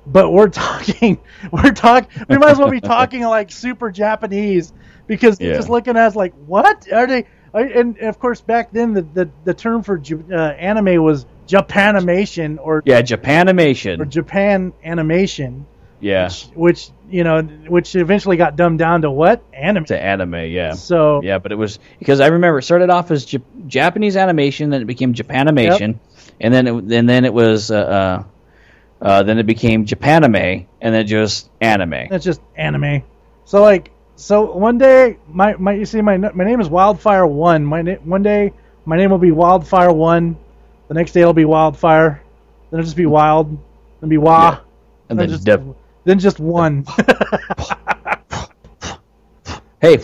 but 0.08 0.32
we're 0.32 0.48
talking 0.50 1.20
we're 1.52 1.72
talking 1.74 2.10
we 2.30 2.38
might 2.38 2.52
as 2.52 2.58
well 2.58 2.70
be 2.72 2.80
talking 2.98 3.22
like 3.24 3.52
super 3.52 3.92
japanese 3.92 4.72
because 5.08 5.38
they're 5.38 5.50
Yeah. 5.52 5.58
just 5.58 5.70
looking 5.70 5.98
at 5.98 6.08
us 6.08 6.16
like 6.16 6.34
what 6.46 6.88
are 6.92 7.06
they 7.06 7.26
are- 7.54 7.66
and 7.66 7.98
of 8.00 8.18
course 8.18 8.40
back 8.40 8.72
then 8.72 8.94
the 8.94 9.02
the, 9.02 9.30
the 9.44 9.54
term 9.54 9.84
for 9.84 10.02
uh, 10.32 10.36
anime 10.36 11.04
was 11.04 11.26
japanimation 11.48 12.58
or 12.62 12.82
Yeah, 12.86 13.02
Japanimation. 13.02 14.00
or 14.00 14.06
japan 14.06 14.72
animation 14.86 15.66
yeah, 16.02 16.30
which 16.56 16.90
you 17.10 17.24
know 17.24 17.42
which 17.42 17.96
eventually 17.96 18.36
got 18.36 18.56
dumbed 18.56 18.80
down 18.80 19.04
to 19.04 19.12
what 19.12 19.44
anime 19.54 19.86
to 19.86 20.00
anime. 20.00 20.34
Yeah. 20.46 20.74
so 20.74 21.22
Yeah, 21.24 21.38
but 21.38 21.52
it 21.52 21.56
was 21.56 21.80
because 22.00 22.20
I 22.20 22.28
remember 22.28 22.60
it 22.60 22.64
started 22.64 22.90
off 22.90 23.12
as 23.12 23.26
Jap- 23.26 23.68
Japanese 23.68 24.18
animation, 24.18 24.72
then 24.72 24.82
it 24.82 24.86
became 24.86 25.14
Japanimation, 25.14 26.00
and 26.40 26.54
then 26.54 26.68
it, 26.68 26.74
and 26.74 27.08
then 27.08 27.24
it 27.26 27.34
was 27.34 27.70
uh, 27.72 27.76
uh, 27.78 28.24
uh, 29.06 29.24
then 29.24 29.38
it 29.38 29.46
became 29.46 29.86
Japanime, 29.86 30.66
and 30.82 30.94
then 30.94 31.06
just 31.06 31.50
anime. 31.62 32.08
That's 32.10 32.26
just 32.26 32.42
anime. 32.56 33.04
So 33.46 33.62
like, 33.62 33.92
so 34.16 34.56
one 34.56 34.78
day, 34.78 35.18
my 35.28 35.56
my 35.56 35.74
you 35.74 35.86
see 35.86 36.02
my 36.02 36.18
my 36.18 36.44
name 36.44 36.60
is 36.60 36.70
Wildfire 36.70 37.28
One. 37.28 37.64
My 37.64 37.84
na- 37.84 37.96
one 38.04 38.24
day 38.24 38.54
my 38.86 38.98
name 38.98 39.12
will 39.12 39.18
be 39.20 39.32
Wildfire 39.32 39.92
One. 39.92 40.38
The 40.88 40.96
next 40.96 41.12
day 41.12 41.22
it'll 41.22 41.34
be 41.34 41.46
Wildfire. 41.46 42.22
Then 42.70 42.80
it'll 42.80 42.86
just 42.86 42.98
be 42.98 43.06
Wild. 43.06 43.58
Then 44.00 44.10
be 44.10 44.18
Wah. 44.18 44.52
Yeah. 44.52 44.60
And 45.10 45.20
then 45.20 45.28
then 45.28 45.36
just 45.36 45.46
Dev- 45.46 45.76
then 46.04 46.20
just 46.20 46.40
one. 46.40 46.86
hey, 49.82 49.98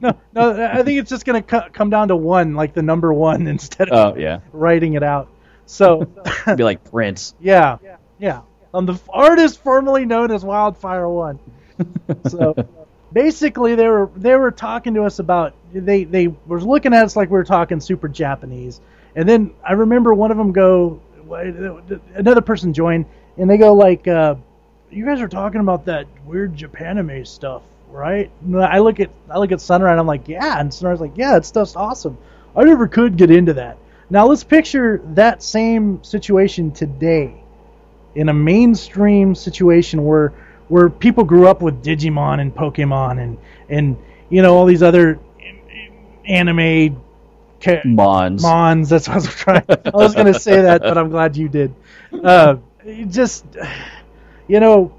no, 0.00 0.12
no, 0.34 0.68
I 0.70 0.82
think 0.82 1.00
it's 1.00 1.10
just 1.10 1.24
gonna 1.24 1.42
co- 1.42 1.68
come 1.72 1.90
down 1.90 2.08
to 2.08 2.16
one, 2.16 2.54
like 2.54 2.74
the 2.74 2.82
number 2.82 3.12
one, 3.12 3.46
instead 3.48 3.88
of 3.90 4.14
oh 4.14 4.18
yeah, 4.18 4.40
writing 4.52 4.94
it 4.94 5.02
out. 5.02 5.28
So 5.66 6.08
be 6.56 6.64
like 6.64 6.84
Prince. 6.90 7.34
yeah, 7.40 7.78
yeah. 8.18 8.42
I'm 8.74 8.84
the 8.84 9.00
artist 9.08 9.62
formerly 9.62 10.04
known 10.04 10.30
as 10.30 10.44
Wildfire 10.44 11.08
One. 11.08 11.38
so 12.26 12.54
basically 13.12 13.74
they 13.74 13.88
were 13.88 14.10
they 14.16 14.34
were 14.34 14.50
talking 14.50 14.94
to 14.94 15.04
us 15.04 15.18
about 15.18 15.54
they 15.72 16.04
they 16.04 16.28
were 16.46 16.60
looking 16.60 16.92
at 16.92 17.04
us 17.04 17.16
like 17.16 17.30
we 17.30 17.34
were 17.38 17.44
talking 17.44 17.80
super 17.80 18.08
Japanese, 18.08 18.80
and 19.16 19.28
then 19.28 19.52
I 19.64 19.72
remember 19.72 20.12
one 20.14 20.30
of 20.30 20.36
them 20.36 20.52
go 20.52 21.00
another 22.14 22.40
person 22.40 22.72
joined 22.72 23.06
and 23.36 23.48
they 23.48 23.58
go 23.58 23.72
like 23.74 24.06
uh, 24.08 24.34
you 24.90 25.04
guys 25.04 25.20
are 25.20 25.28
talking 25.28 25.60
about 25.60 25.84
that 25.86 26.06
weird 26.24 26.54
Japanime 26.54 27.26
stuff 27.26 27.62
right 27.90 28.30
and 28.42 28.56
I 28.62 28.78
look 28.78 29.00
at 29.00 29.10
I 29.30 29.38
look 29.38 29.52
at 29.52 29.60
Sunrise 29.60 29.92
and 29.92 30.00
I'm 30.00 30.06
like 30.06 30.28
yeah 30.28 30.60
and 30.60 30.72
Sunrise's 30.72 31.00
like 31.00 31.16
yeah 31.16 31.32
that 31.32 31.46
stuff's 31.46 31.76
awesome 31.76 32.18
I 32.56 32.64
never 32.64 32.86
could 32.88 33.16
get 33.16 33.30
into 33.30 33.54
that 33.54 33.78
now 34.10 34.26
let's 34.26 34.44
picture 34.44 35.00
that 35.14 35.42
same 35.42 36.02
situation 36.02 36.70
today 36.70 37.42
in 38.14 38.28
a 38.28 38.34
mainstream 38.34 39.34
situation 39.34 40.04
where 40.04 40.32
where 40.68 40.90
people 40.90 41.24
grew 41.24 41.48
up 41.48 41.62
with 41.62 41.82
Digimon 41.82 42.40
and 42.40 42.54
Pokemon 42.54 43.22
and 43.22 43.38
and 43.68 43.96
you 44.28 44.42
know 44.42 44.54
all 44.54 44.66
these 44.66 44.82
other 44.82 45.18
anime 46.26 47.00
ca- 47.60 47.82
Mons. 47.84 48.42
Mons. 48.42 48.88
That's 48.88 49.08
what 49.08 49.14
I 49.14 49.16
was 49.16 49.26
trying. 49.28 49.64
I 49.68 49.90
was 49.94 50.14
going 50.14 50.32
to 50.32 50.38
say 50.38 50.62
that, 50.62 50.82
but 50.82 50.98
I'm 50.98 51.08
glad 51.08 51.36
you 51.36 51.48
did. 51.48 51.74
Uh, 52.22 52.56
just 53.08 53.44
you 54.48 54.60
know, 54.60 54.92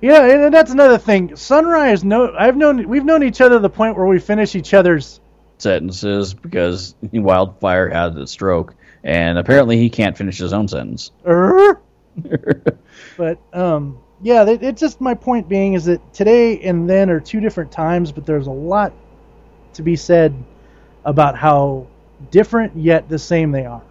yeah, 0.00 0.24
and 0.46 0.54
that's 0.54 0.70
another 0.70 0.98
thing. 0.98 1.36
Sunrise, 1.36 2.04
no, 2.04 2.32
I've 2.38 2.56
known 2.56 2.88
we've 2.88 3.04
known 3.04 3.22
each 3.24 3.40
other 3.40 3.56
to 3.56 3.60
the 3.60 3.70
point 3.70 3.96
where 3.96 4.06
we 4.06 4.18
finish 4.20 4.54
each 4.54 4.74
other's. 4.74 5.20
sentences 5.58 6.34
because 6.34 6.94
Wildfire 7.12 7.88
had 7.90 8.16
a 8.16 8.26
stroke, 8.26 8.74
and 9.02 9.38
apparently 9.38 9.76
he 9.78 9.90
can't 9.90 10.16
finish 10.16 10.38
his 10.38 10.52
own 10.52 10.68
sentence. 10.68 11.10
Er? 11.26 11.80
But 13.16 13.38
um, 13.52 13.98
yeah, 14.22 14.44
it, 14.46 14.62
it's 14.62 14.80
just 14.80 15.00
my 15.00 15.14
point 15.14 15.48
being 15.48 15.74
is 15.74 15.86
that 15.86 16.12
today 16.14 16.60
and 16.60 16.88
then 16.88 17.10
are 17.10 17.20
two 17.20 17.40
different 17.40 17.72
times, 17.72 18.12
but 18.12 18.26
there's 18.26 18.46
a 18.46 18.52
lot 18.52 18.92
to 19.74 19.82
be 19.82 19.96
said 19.96 20.34
about 21.04 21.36
how 21.36 21.86
different 22.30 22.76
yet 22.76 23.08
the 23.08 23.18
same 23.18 23.50
they 23.52 23.66
are. 23.66 23.82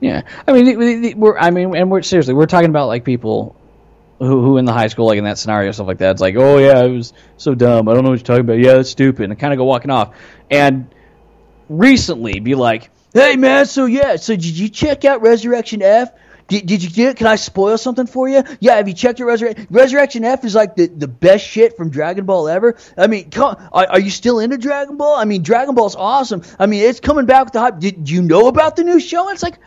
Yeah, 0.00 0.22
I 0.46 0.52
mean, 0.52 1.18
we're 1.18 1.38
I 1.38 1.50
mean, 1.50 1.74
and 1.76 1.90
we're 1.90 2.02
seriously, 2.02 2.34
we're 2.34 2.46
talking 2.46 2.70
about 2.70 2.88
like 2.88 3.04
people 3.04 3.56
who 4.24 4.42
who 4.42 4.58
in 4.58 4.64
the 4.64 4.72
high 4.72 4.88
school, 4.88 5.06
like 5.06 5.18
in 5.18 5.24
that 5.24 5.38
scenario, 5.38 5.70
stuff 5.72 5.86
like 5.86 5.98
that. 5.98 6.12
It's 6.12 6.20
like, 6.20 6.36
oh 6.36 6.58
yeah, 6.58 6.82
it 6.84 6.90
was 6.90 7.12
so 7.36 7.54
dumb. 7.54 7.88
I 7.88 7.94
don't 7.94 8.04
know 8.04 8.10
what 8.10 8.18
you're 8.18 8.24
talking 8.24 8.40
about. 8.40 8.58
Yeah, 8.58 8.78
it's 8.78 8.90
stupid, 8.90 9.30
and 9.30 9.38
kind 9.38 9.52
of 9.52 9.58
go 9.58 9.64
walking 9.64 9.90
off. 9.90 10.14
And 10.50 10.94
recently, 11.68 12.40
be 12.40 12.54
like, 12.54 12.90
hey 13.12 13.36
man, 13.36 13.66
so 13.66 13.86
yeah, 13.86 14.16
so 14.16 14.34
did 14.34 14.44
you 14.58 14.68
check 14.68 15.04
out 15.04 15.22
Resurrection 15.22 15.82
F? 15.82 16.10
Did, 16.46 16.66
did 16.66 16.82
you 16.82 16.90
get 16.90 17.10
it? 17.10 17.16
Can 17.16 17.26
I 17.26 17.36
spoil 17.36 17.78
something 17.78 18.06
for 18.06 18.28
you? 18.28 18.42
Yeah, 18.60 18.76
have 18.76 18.86
you 18.86 18.94
checked 18.94 19.20
out 19.20 19.26
Resurrection? 19.26 19.66
Resurrection 19.70 20.24
F 20.24 20.44
is 20.44 20.54
like 20.54 20.76
the, 20.76 20.88
the 20.88 21.08
best 21.08 21.46
shit 21.46 21.76
from 21.76 21.88
Dragon 21.88 22.26
Ball 22.26 22.48
ever. 22.48 22.76
I 22.98 23.06
mean, 23.06 23.30
come, 23.30 23.56
are, 23.72 23.86
are 23.86 24.00
you 24.00 24.10
still 24.10 24.40
into 24.40 24.58
Dragon 24.58 24.98
Ball? 24.98 25.16
I 25.16 25.24
mean, 25.24 25.42
Dragon 25.42 25.74
Ball's 25.74 25.96
awesome. 25.96 26.42
I 26.58 26.66
mean, 26.66 26.82
it's 26.82 27.00
coming 27.00 27.24
back 27.24 27.44
with 27.44 27.54
the 27.54 27.60
hype. 27.60 27.78
Did 27.78 28.10
you 28.10 28.20
know 28.20 28.48
about 28.48 28.76
the 28.76 28.84
new 28.84 29.00
show? 29.00 29.30
It's 29.30 29.42
like, 29.42 29.58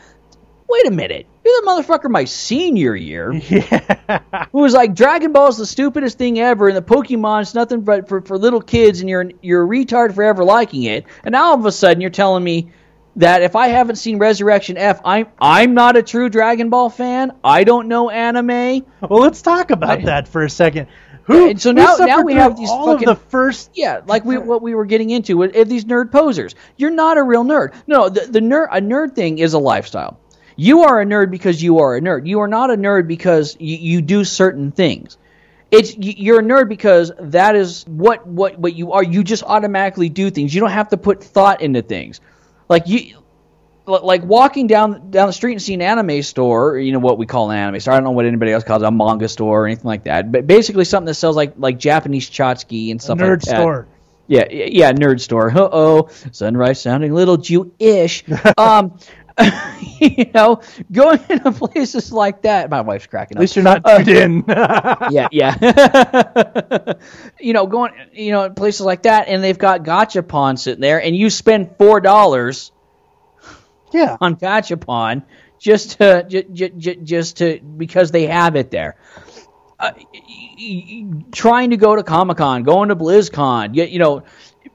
wait 0.70 0.86
a 0.86 0.92
minute. 0.92 1.26
You're 1.48 1.62
the 1.62 1.68
motherfucker 1.68 2.10
my 2.10 2.26
senior 2.26 2.94
year 2.94 3.32
Yeah. 3.50 4.20
who 4.52 4.60
was 4.60 4.74
like 4.74 4.94
Dragon 4.96 5.32
Ball's 5.32 5.58
the 5.58 5.66
stupidest 5.66 6.18
thing 6.18 6.40
ever, 6.40 6.68
and 6.68 6.76
the 6.76 6.82
Pokemon's 6.82 7.56
nothing 7.56 7.82
but 7.82 8.10
for, 8.10 8.22
for 8.22 8.38
little 8.38 8.60
kids, 8.62 9.00
and 9.00 9.10
you're 9.10 9.32
you're 9.42 9.64
a 9.64 9.68
retard 9.68 10.14
for 10.14 10.24
ever 10.24 10.44
liking 10.44 10.84
it. 10.84 11.06
And 11.24 11.32
now 11.32 11.46
all 11.46 11.54
of 11.54 11.66
a 11.66 11.72
sudden 11.72 12.02
you're 12.02 12.10
telling 12.10 12.44
me 12.44 12.72
that 13.16 13.44
if 13.44 13.56
I 13.56 13.70
haven't 13.70 13.96
seen 13.96 14.18
Resurrection 14.20 14.78
F, 14.78 15.00
I'm 15.06 15.28
I'm 15.40 15.74
not 15.74 15.96
a 15.96 16.04
true 16.04 16.28
Dragon 16.28 16.70
Ball 16.70 16.90
fan. 16.90 17.32
I 17.46 17.64
don't 17.64 17.88
know 17.88 18.10
anime. 18.10 18.86
well, 19.02 19.22
let's 19.22 19.42
talk 19.42 19.72
about 19.72 20.04
that 20.04 20.28
for 20.28 20.44
a 20.44 20.50
second. 20.50 20.88
Who? 21.24 21.50
And 21.50 21.62
so 21.62 21.72
now- 21.72 21.96
now 22.00 22.22
we 22.24 22.34
have 22.36 22.56
these 22.58 22.70
all 22.70 22.88
fucking- 22.88 23.08
of 23.10 23.18
the 23.18 23.24
first. 23.30 23.72
Yeah, 23.74 24.02
like 24.06 24.26
we 24.26 24.38
what 24.38 24.62
we 24.62 24.76
were 24.76 24.86
getting 24.86 25.10
into 25.12 25.38
with 25.38 25.56
with 25.56 25.70
these 25.70 25.86
nerd 25.86 26.12
posers. 26.12 26.56
You're 26.76 26.92
not 26.92 27.18
a 27.18 27.24
real 27.24 27.44
nerd. 27.46 27.74
No, 27.88 28.10
the, 28.10 28.22
the 28.28 28.40
nerd 28.42 28.68
a 28.72 28.82
nerd 28.82 29.16
thing 29.16 29.40
is 29.40 29.54
a 29.54 29.60
lifestyle. 29.60 30.20
You 30.58 30.84
are 30.84 31.00
a 31.00 31.06
nerd 31.06 31.32
because 31.32 31.62
you 31.62 31.80
are 31.80 31.96
a 31.96 32.02
nerd. 32.02 32.28
You 32.28 32.42
are 32.42 32.48
not 32.48 32.72
a 32.72 32.76
nerd 32.76 33.08
because 33.08 33.56
you, 33.60 33.78
you 33.78 34.02
do 34.02 34.24
certain 34.24 34.72
things. 34.72 35.18
It's 35.70 35.96
you're 35.98 36.40
a 36.40 36.44
nerd 36.44 36.68
because 36.68 37.12
that 37.20 37.56
is 37.56 37.86
what 37.88 38.26
what 38.26 38.58
what 38.58 38.74
you 38.74 38.94
are. 38.94 39.04
You 39.04 39.24
just 39.24 39.44
automatically 39.44 40.10
do 40.10 40.30
things. 40.30 40.54
You 40.54 40.62
don't 40.62 40.72
have 40.72 40.90
to 40.90 40.98
put 40.98 41.24
thought 41.24 41.62
into 41.62 41.82
things. 41.82 42.22
Like 42.68 42.88
you 42.88 43.22
like 43.86 44.24
walking 44.24 44.68
down 44.68 45.12
down 45.12 45.28
the 45.28 45.34
street 45.34 45.54
and 45.54 45.62
seeing 45.62 45.82
an 45.82 46.00
anime 46.00 46.22
store, 46.24 46.78
you 46.78 46.92
know 46.92 47.00
what 47.00 47.18
we 47.18 47.26
call 47.26 47.52
an 47.52 47.58
anime 47.58 47.80
store. 47.80 47.94
I 47.94 47.98
don't 47.98 48.06
know 48.06 48.12
what 48.12 48.26
anybody 48.26 48.52
else 48.52 48.64
calls 48.64 48.82
it, 48.82 48.86
a 48.86 48.92
manga 48.92 49.28
store 49.28 49.64
or 49.64 49.66
anything 49.68 49.86
like 49.86 50.06
that. 50.06 50.32
But 50.32 50.48
basically 50.48 50.86
something 50.86 51.06
that 51.06 51.16
sells 51.16 51.36
like 51.36 51.54
like 51.58 51.78
Japanese 51.78 52.30
tchotchke 52.30 52.90
and 52.92 53.02
stuff 53.02 53.20
nerd 53.20 53.30
like 53.30 53.42
that. 53.42 53.62
store. 53.62 53.88
Yeah, 54.28 54.46
yeah, 54.50 54.92
nerd 54.92 55.22
store. 55.22 55.52
Uh 55.52 55.70
oh, 55.72 56.10
sunrise 56.32 56.82
sounding 56.82 57.12
a 57.12 57.16
little 57.16 57.38
Jewish. 57.38 58.24
um, 58.58 58.98
you 60.00 60.32
know, 60.34 60.62
going 60.92 61.20
into 61.30 61.52
places 61.52 62.12
like 62.12 62.42
that. 62.44 62.70
My 62.70 62.82
wife's 62.82 63.08
cracking 63.08 63.38
At 63.38 63.42
least 63.42 63.56
you're 63.56 63.64
not 63.64 63.82
Uh, 63.86 64.04
in. 64.08 64.44
yeah, 64.48 65.28
yeah. 65.32 66.94
you 67.40 67.54
know, 67.54 67.68
going, 67.68 67.94
you 68.14 68.32
know, 68.32 68.50
places 68.50 68.82
like 68.82 69.04
that, 69.04 69.28
and 69.28 69.44
they've 69.44 69.58
got 69.58 69.84
Gachapon 69.84 70.58
sitting 70.58 70.82
there, 70.82 71.02
and 71.02 71.16
you 71.16 71.30
spend 71.30 71.76
four 71.78 72.02
dollars 72.02 72.72
yeah. 73.94 74.18
on 74.20 74.36
Gachapon, 74.36 75.24
just 75.60 75.98
to 76.00 76.26
j- 76.28 76.48
j- 76.52 76.70
j- 76.78 76.96
just 76.96 77.38
to 77.38 77.60
because 77.60 78.12
they 78.12 78.28
have 78.28 78.56
it 78.56 78.72
there. 78.72 78.96
Uh, 79.80 79.92
trying 81.32 81.70
to 81.70 81.78
go 81.78 81.96
to 81.96 82.04
Comic 82.04 82.38
Con, 82.38 82.64
going 82.64 82.90
to 82.90 82.96
BlizzCon, 82.96 83.76
you, 83.76 83.84
you 83.84 84.00
know, 84.00 84.24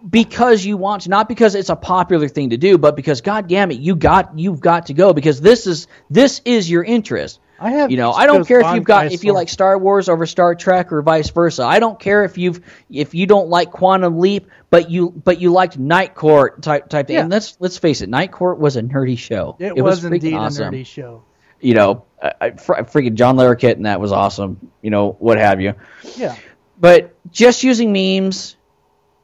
because 0.09 0.65
you 0.65 0.77
want 0.77 1.03
to, 1.03 1.11
not 1.11 1.29
because 1.29 1.55
it's 1.55 1.69
a 1.71 1.77
popular 1.77 2.29
thing 2.29 2.51
to 2.51 2.57
do, 2.57 2.79
but 2.79 2.97
because 2.97 3.21
God 3.21 3.49
damn 3.49 3.71
it, 3.71 3.79
you 3.79 3.97
got 3.97 4.39
you've 4.39 4.61
got 4.61 4.87
to 4.87 4.95
go 4.95 5.13
because 5.13 5.41
this 5.41 5.67
is 5.67 5.87
this 6.11 6.41
is 6.45 6.71
your 6.71 6.85
interest. 6.85 7.41
I 7.63 7.71
have 7.71 7.91
You 7.93 7.97
know, 7.97 8.13
I 8.13 8.27
don't 8.27 8.47
care 8.47 8.61
if 8.61 8.75
you've 8.75 8.85
got 8.85 9.13
if 9.13 9.23
you 9.23 9.33
like 9.33 9.49
Star 9.49 9.79
Wars 9.79 10.09
over 10.09 10.27
Star 10.27 10.55
Trek 10.55 10.93
or 10.93 11.01
vice 11.03 11.31
versa. 11.31 11.63
I 11.65 11.79
don't 11.79 11.99
care 11.99 12.25
if 12.25 12.37
you've 12.37 12.61
if 12.91 13.15
you 13.15 13.27
don't 13.27 13.49
like 13.49 13.71
Quantum 13.71 14.19
Leap, 14.19 14.51
but 14.69 14.91
you 14.91 15.11
but 15.11 15.41
you 15.41 15.53
liked 15.53 15.79
Night 15.79 16.15
Court 16.15 16.61
type 16.61 16.89
type 16.89 17.07
thing. 17.07 17.15
Yeah. 17.15 17.23
And 17.23 17.31
let's 17.31 17.57
let's 17.61 17.79
face 17.79 18.01
it, 18.01 18.09
Night 18.09 18.33
Court 18.33 18.59
was 18.59 18.77
a 18.77 18.83
nerdy 18.83 19.17
show. 19.17 19.57
It, 19.61 19.77
was, 19.77 20.03
was, 20.03 20.13
indeed 20.13 20.35
awesome. 20.35 20.75
a 20.75 20.77
nerdy 20.77 20.87
show. 20.87 21.23
You 21.61 21.75
know, 21.75 22.05
I, 22.21 22.33
I, 22.41 22.51
freaking 22.51 23.15
John 23.15 23.37
Larroquette 23.37 23.77
and 23.77 23.87
that 23.87 24.01
was 24.01 24.11
awesome. 24.11 24.73
You 24.83 24.91
know, 24.91 25.13
what 25.21 25.39
have 25.39 25.61
you. 25.61 25.75
Yeah. 26.17 26.37
But 26.81 27.15
just 27.31 27.63
using 27.63 27.93
memes, 27.93 28.57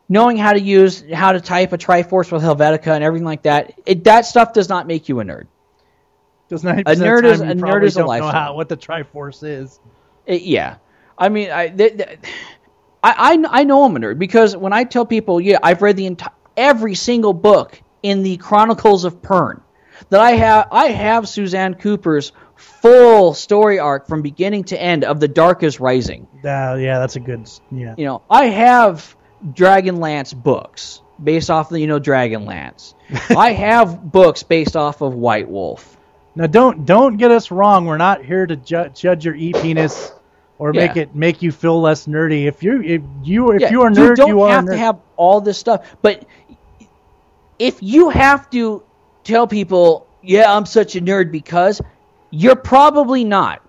knowing 0.08 0.36
how 0.36 0.52
to 0.52 0.60
use 0.60 1.04
how 1.12 1.32
to 1.32 1.40
type 1.40 1.72
a 1.72 1.78
Triforce 1.78 2.32
with 2.32 2.42
Helvetica 2.42 2.88
and 2.88 3.04
everything 3.04 3.26
like 3.26 3.42
that, 3.42 3.78
it, 3.86 4.04
that 4.04 4.22
stuff 4.26 4.52
does 4.52 4.68
not 4.68 4.86
make 4.86 5.08
you 5.08 5.20
a 5.20 5.24
nerd. 5.24 5.46
Does 6.48 6.62
90% 6.62 6.80
A 6.80 6.82
nerd 6.96 7.24
is- 7.24 7.40
a 7.40 7.44
nerd 7.46 7.84
is 7.84 7.96
a 7.96 8.00
don't 8.00 8.18
know 8.20 8.28
how, 8.30 8.54
what 8.54 8.68
the 8.68 8.76
Triforce 8.76 9.42
is. 9.46 9.80
It- 10.26 10.42
yeah, 10.42 10.76
I 11.16 11.28
mean, 11.28 11.50
I, 11.50 11.68
th- 11.68 11.96
th- 11.98 12.18
I, 13.02 13.38
I 13.50 13.60
I 13.60 13.64
know 13.64 13.84
I'm 13.84 13.96
a 13.96 14.00
nerd 14.00 14.18
because 14.18 14.56
when 14.56 14.72
I 14.72 14.84
tell 14.84 15.04
people, 15.06 15.40
yeah, 15.40 15.58
I've 15.62 15.82
read 15.82 15.96
the 15.96 16.06
entire 16.06 16.32
every 16.56 16.94
single 16.94 17.32
book 17.34 17.80
in 18.02 18.22
the 18.22 18.36
Chronicles 18.38 19.04
of 19.04 19.20
Pern, 19.22 19.60
that 20.10 20.20
I 20.20 20.32
have 20.32 20.68
I 20.72 20.86
have 20.86 21.28
Suzanne 21.28 21.74
Cooper's 21.74 22.32
full 22.56 23.34
story 23.34 23.78
arc 23.78 24.08
from 24.08 24.22
beginning 24.22 24.64
to 24.64 24.80
end 24.80 25.04
of 25.04 25.20
the 25.20 25.28
Dark 25.28 25.62
Is 25.62 25.78
Rising. 25.80 26.26
Uh, 26.44 26.74
yeah, 26.80 26.98
that's 26.98 27.16
a 27.16 27.20
good. 27.20 27.48
Yeah. 27.70 27.94
You 27.96 28.04
know, 28.06 28.22
I 28.30 28.46
have 28.46 29.16
Dragonlance 29.44 30.34
books 30.34 31.00
based 31.22 31.50
off 31.50 31.68
the 31.68 31.80
you 31.80 31.86
know 31.86 32.00
Dragonlance. 32.00 32.94
I 33.30 33.52
have 33.52 34.02
books 34.12 34.42
based 34.42 34.76
off 34.76 35.00
of 35.00 35.14
White 35.14 35.48
Wolf. 35.48 35.96
Now 36.34 36.46
don't 36.46 36.84
don't 36.86 37.16
get 37.16 37.30
us 37.30 37.50
wrong. 37.50 37.86
We're 37.86 37.96
not 37.98 38.24
here 38.24 38.46
to 38.46 38.56
ju- 38.56 38.90
judge 38.94 39.24
your 39.24 39.34
e 39.34 39.52
penis 39.52 40.12
or 40.58 40.72
make 40.72 40.96
Yeah. 40.96 41.02
it 41.02 41.14
make 41.14 41.42
you 41.42 41.52
feel 41.52 41.80
less 41.80 42.06
nerdy. 42.06 42.46
If 42.46 42.62
you 42.62 42.82
if 42.82 43.02
you 43.22 43.52
if 43.52 43.60
Yeah, 43.62 43.70
you 43.70 43.82
are 43.82 43.90
nerd, 43.90 44.16
don't 44.16 44.28
you 44.28 44.42
are 44.42 44.50
have 44.50 44.66
to 44.66 44.76
have 44.76 44.98
all 45.16 45.40
this 45.40 45.58
stuff. 45.58 45.86
But 46.02 46.24
if 47.58 47.82
you 47.82 48.10
have 48.10 48.48
to 48.50 48.82
tell 49.24 49.46
people, 49.46 50.06
"Yeah, 50.22 50.54
I'm 50.54 50.66
such 50.66 50.96
a 50.96 51.00
nerd," 51.00 51.32
because 51.32 51.80
you're 52.30 52.56
probably 52.56 53.24
not. 53.24 53.62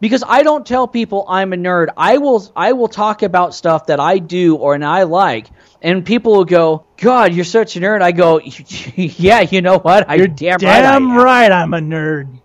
Because 0.00 0.24
I 0.26 0.42
don't 0.42 0.66
tell 0.66 0.88
people 0.88 1.26
I'm 1.28 1.52
a 1.52 1.56
nerd. 1.56 1.88
I 1.96 2.18
will 2.18 2.50
I 2.56 2.72
will 2.72 2.88
talk 2.88 3.22
about 3.22 3.54
stuff 3.54 3.86
that 3.86 4.00
I 4.00 4.18
do 4.18 4.56
or 4.56 4.74
and 4.74 4.84
I 4.84 5.02
like, 5.02 5.48
and 5.82 6.04
people 6.04 6.32
will 6.32 6.44
go, 6.46 6.86
"God, 6.96 7.34
you're 7.34 7.44
such 7.44 7.76
a 7.76 7.80
nerd." 7.80 8.00
I 8.00 8.12
go, 8.12 8.40
"Yeah, 8.40 9.40
you 9.40 9.60
know 9.60 9.78
what? 9.78 10.08
I 10.08 10.14
You're 10.16 10.28
damn, 10.28 10.58
damn, 10.58 10.68
right." 10.68 10.84
I 10.84 10.96
am." 10.96 11.16
right, 11.16 11.52
I'm 11.52 11.74
a 11.74 11.80
nerd. 11.80 12.40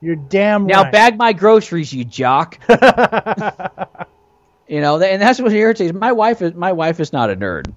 You're 0.00 0.16
damn 0.16 0.66
Now 0.66 0.82
right. 0.82 0.92
bag 0.92 1.16
my 1.16 1.32
groceries, 1.32 1.92
you 1.92 2.04
jock. 2.04 2.58
you 2.68 2.76
know, 4.80 5.00
and 5.00 5.22
that's 5.22 5.40
what 5.40 5.52
irritates. 5.52 5.92
My 5.92 6.12
wife 6.12 6.42
is 6.42 6.54
my 6.54 6.72
wife 6.72 6.98
is 6.98 7.12
not 7.12 7.30
a 7.30 7.36
nerd, 7.36 7.72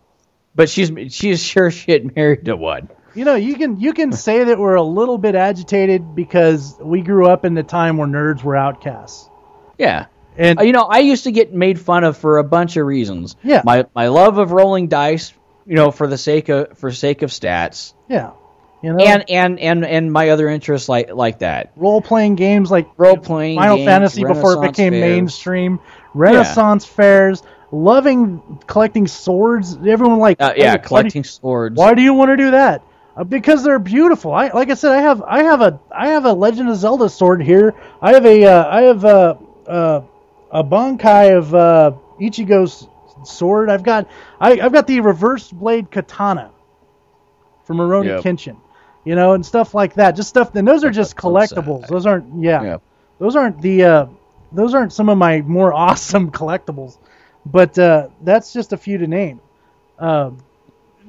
but 0.55 0.67
she's 0.67 0.91
she's 1.13 1.43
sure 1.43 1.69
shit 1.69 2.15
married 2.15 2.45
to 2.45 2.55
one. 2.55 2.89
You 3.15 3.23
know, 3.25 3.35
you 3.35 3.55
can 3.55 3.79
you 3.79 3.93
can 3.93 4.11
say 4.11 4.43
that 4.43 4.59
we're 4.59 4.75
a 4.75 4.83
little 4.83 5.17
bit 5.17 5.35
agitated 5.35 6.15
because 6.15 6.75
we 6.81 7.01
grew 7.01 7.27
up 7.27 7.45
in 7.45 7.53
the 7.53 7.63
time 7.63 7.97
where 7.97 8.07
nerds 8.07 8.43
were 8.43 8.55
outcasts. 8.55 9.29
Yeah. 9.77 10.07
And 10.37 10.59
Uh, 10.59 10.63
you 10.63 10.73
know, 10.73 10.83
I 10.83 10.99
used 10.99 11.23
to 11.23 11.31
get 11.31 11.53
made 11.53 11.79
fun 11.79 12.03
of 12.03 12.17
for 12.17 12.39
a 12.39 12.43
bunch 12.43 12.75
of 12.75 12.85
reasons. 12.85 13.37
Yeah. 13.41 13.61
My 13.63 13.85
my 13.95 14.09
love 14.09 14.37
of 14.37 14.51
rolling 14.51 14.89
dice, 14.89 15.33
you 15.65 15.75
know, 15.75 15.91
for 15.91 16.07
the 16.07 16.17
sake 16.17 16.49
of 16.49 16.77
for 16.77 16.91
sake 16.91 17.21
of 17.21 17.29
stats, 17.29 17.93
yeah, 18.09 18.31
you 18.83 18.91
know, 18.91 18.97
and 19.03 19.23
and 19.29 19.59
and 19.59 19.85
and 19.85 20.11
my 20.11 20.29
other 20.31 20.49
interests 20.49 20.89
like 20.89 21.13
like 21.13 21.39
that. 21.39 21.71
role 21.77 22.01
playing 22.01 22.35
games 22.35 22.69
like 22.69 22.87
Role 22.97 23.15
playing 23.17 23.57
Final 23.57 23.77
games, 23.77 23.87
Fantasy 23.87 24.23
before 24.25 24.61
it 24.65 24.67
became 24.71 24.91
fairs. 24.91 25.01
mainstream, 25.15 25.79
Renaissance 26.13 26.83
fairs, 26.85 27.41
loving 27.71 28.59
collecting 28.67 29.07
swords. 29.07 29.77
Everyone 29.87 30.19
like 30.19 30.41
Uh, 30.41 30.53
yeah, 30.57 30.75
collecting 30.75 31.23
swords. 31.23 31.77
Why 31.77 31.93
do 31.93 32.01
you 32.01 32.13
want 32.13 32.31
to 32.31 32.37
do 32.37 32.51
that? 32.51 32.81
Because 33.23 33.63
they're 33.63 33.79
beautiful. 33.79 34.33
I 34.33 34.49
like 34.49 34.69
I 34.69 34.73
said, 34.73 34.91
I 34.91 35.01
have 35.01 35.21
I 35.23 35.43
have 35.43 35.61
a 35.61 35.79
I 35.89 36.09
have 36.09 36.25
a 36.25 36.33
Legend 36.33 36.69
of 36.69 36.75
Zelda 36.75 37.07
sword 37.09 37.41
here. 37.41 37.73
I 38.01 38.13
have 38.13 38.25
a 38.25 38.43
uh, 38.45 38.67
I 38.69 38.81
have 38.83 39.03
a 39.05 39.37
uh, 39.67 40.01
a 40.51 40.63
Bankai 40.63 41.37
of 41.37 41.55
uh, 41.55 41.91
Ichigo's 42.19 42.87
sword. 43.23 43.69
I've 43.69 43.83
got 43.83 44.09
I, 44.39 44.59
I've 44.59 44.73
got 44.73 44.85
the 44.87 44.99
reverse 44.99 45.49
blade 45.49 45.91
katana 45.91 46.51
from 47.63 47.77
Rurouni 47.77 48.05
Yep. 48.07 48.23
Kenshin. 48.23 48.57
You 49.05 49.15
know, 49.15 49.33
and 49.33 49.45
stuff 49.45 49.73
like 49.73 49.93
that. 49.95 50.15
Just 50.15 50.29
stuff. 50.29 50.53
And 50.55 50.67
those 50.67 50.83
are 50.83 50.89
just 50.91 51.15
collectibles. 51.15 51.87
Those 51.87 52.05
aren't. 52.07 52.41
Yeah, 52.43 52.61
Yep. 52.63 52.81
those 53.19 53.35
aren't 53.35 53.61
the. 53.61 53.83
Uh, 53.83 54.05
those 54.51 54.73
aren't 54.73 54.91
some 54.93 55.09
of 55.09 55.17
my 55.17 55.41
more 55.41 55.71
awesome 55.85 56.31
collectibles, 56.31 56.97
but 57.45 57.77
uh, 57.79 58.09
that's 58.21 58.51
just 58.51 58.73
a 58.73 58.77
few 58.77 58.97
to 58.97 59.07
name. 59.07 59.39
Um, 59.99 60.39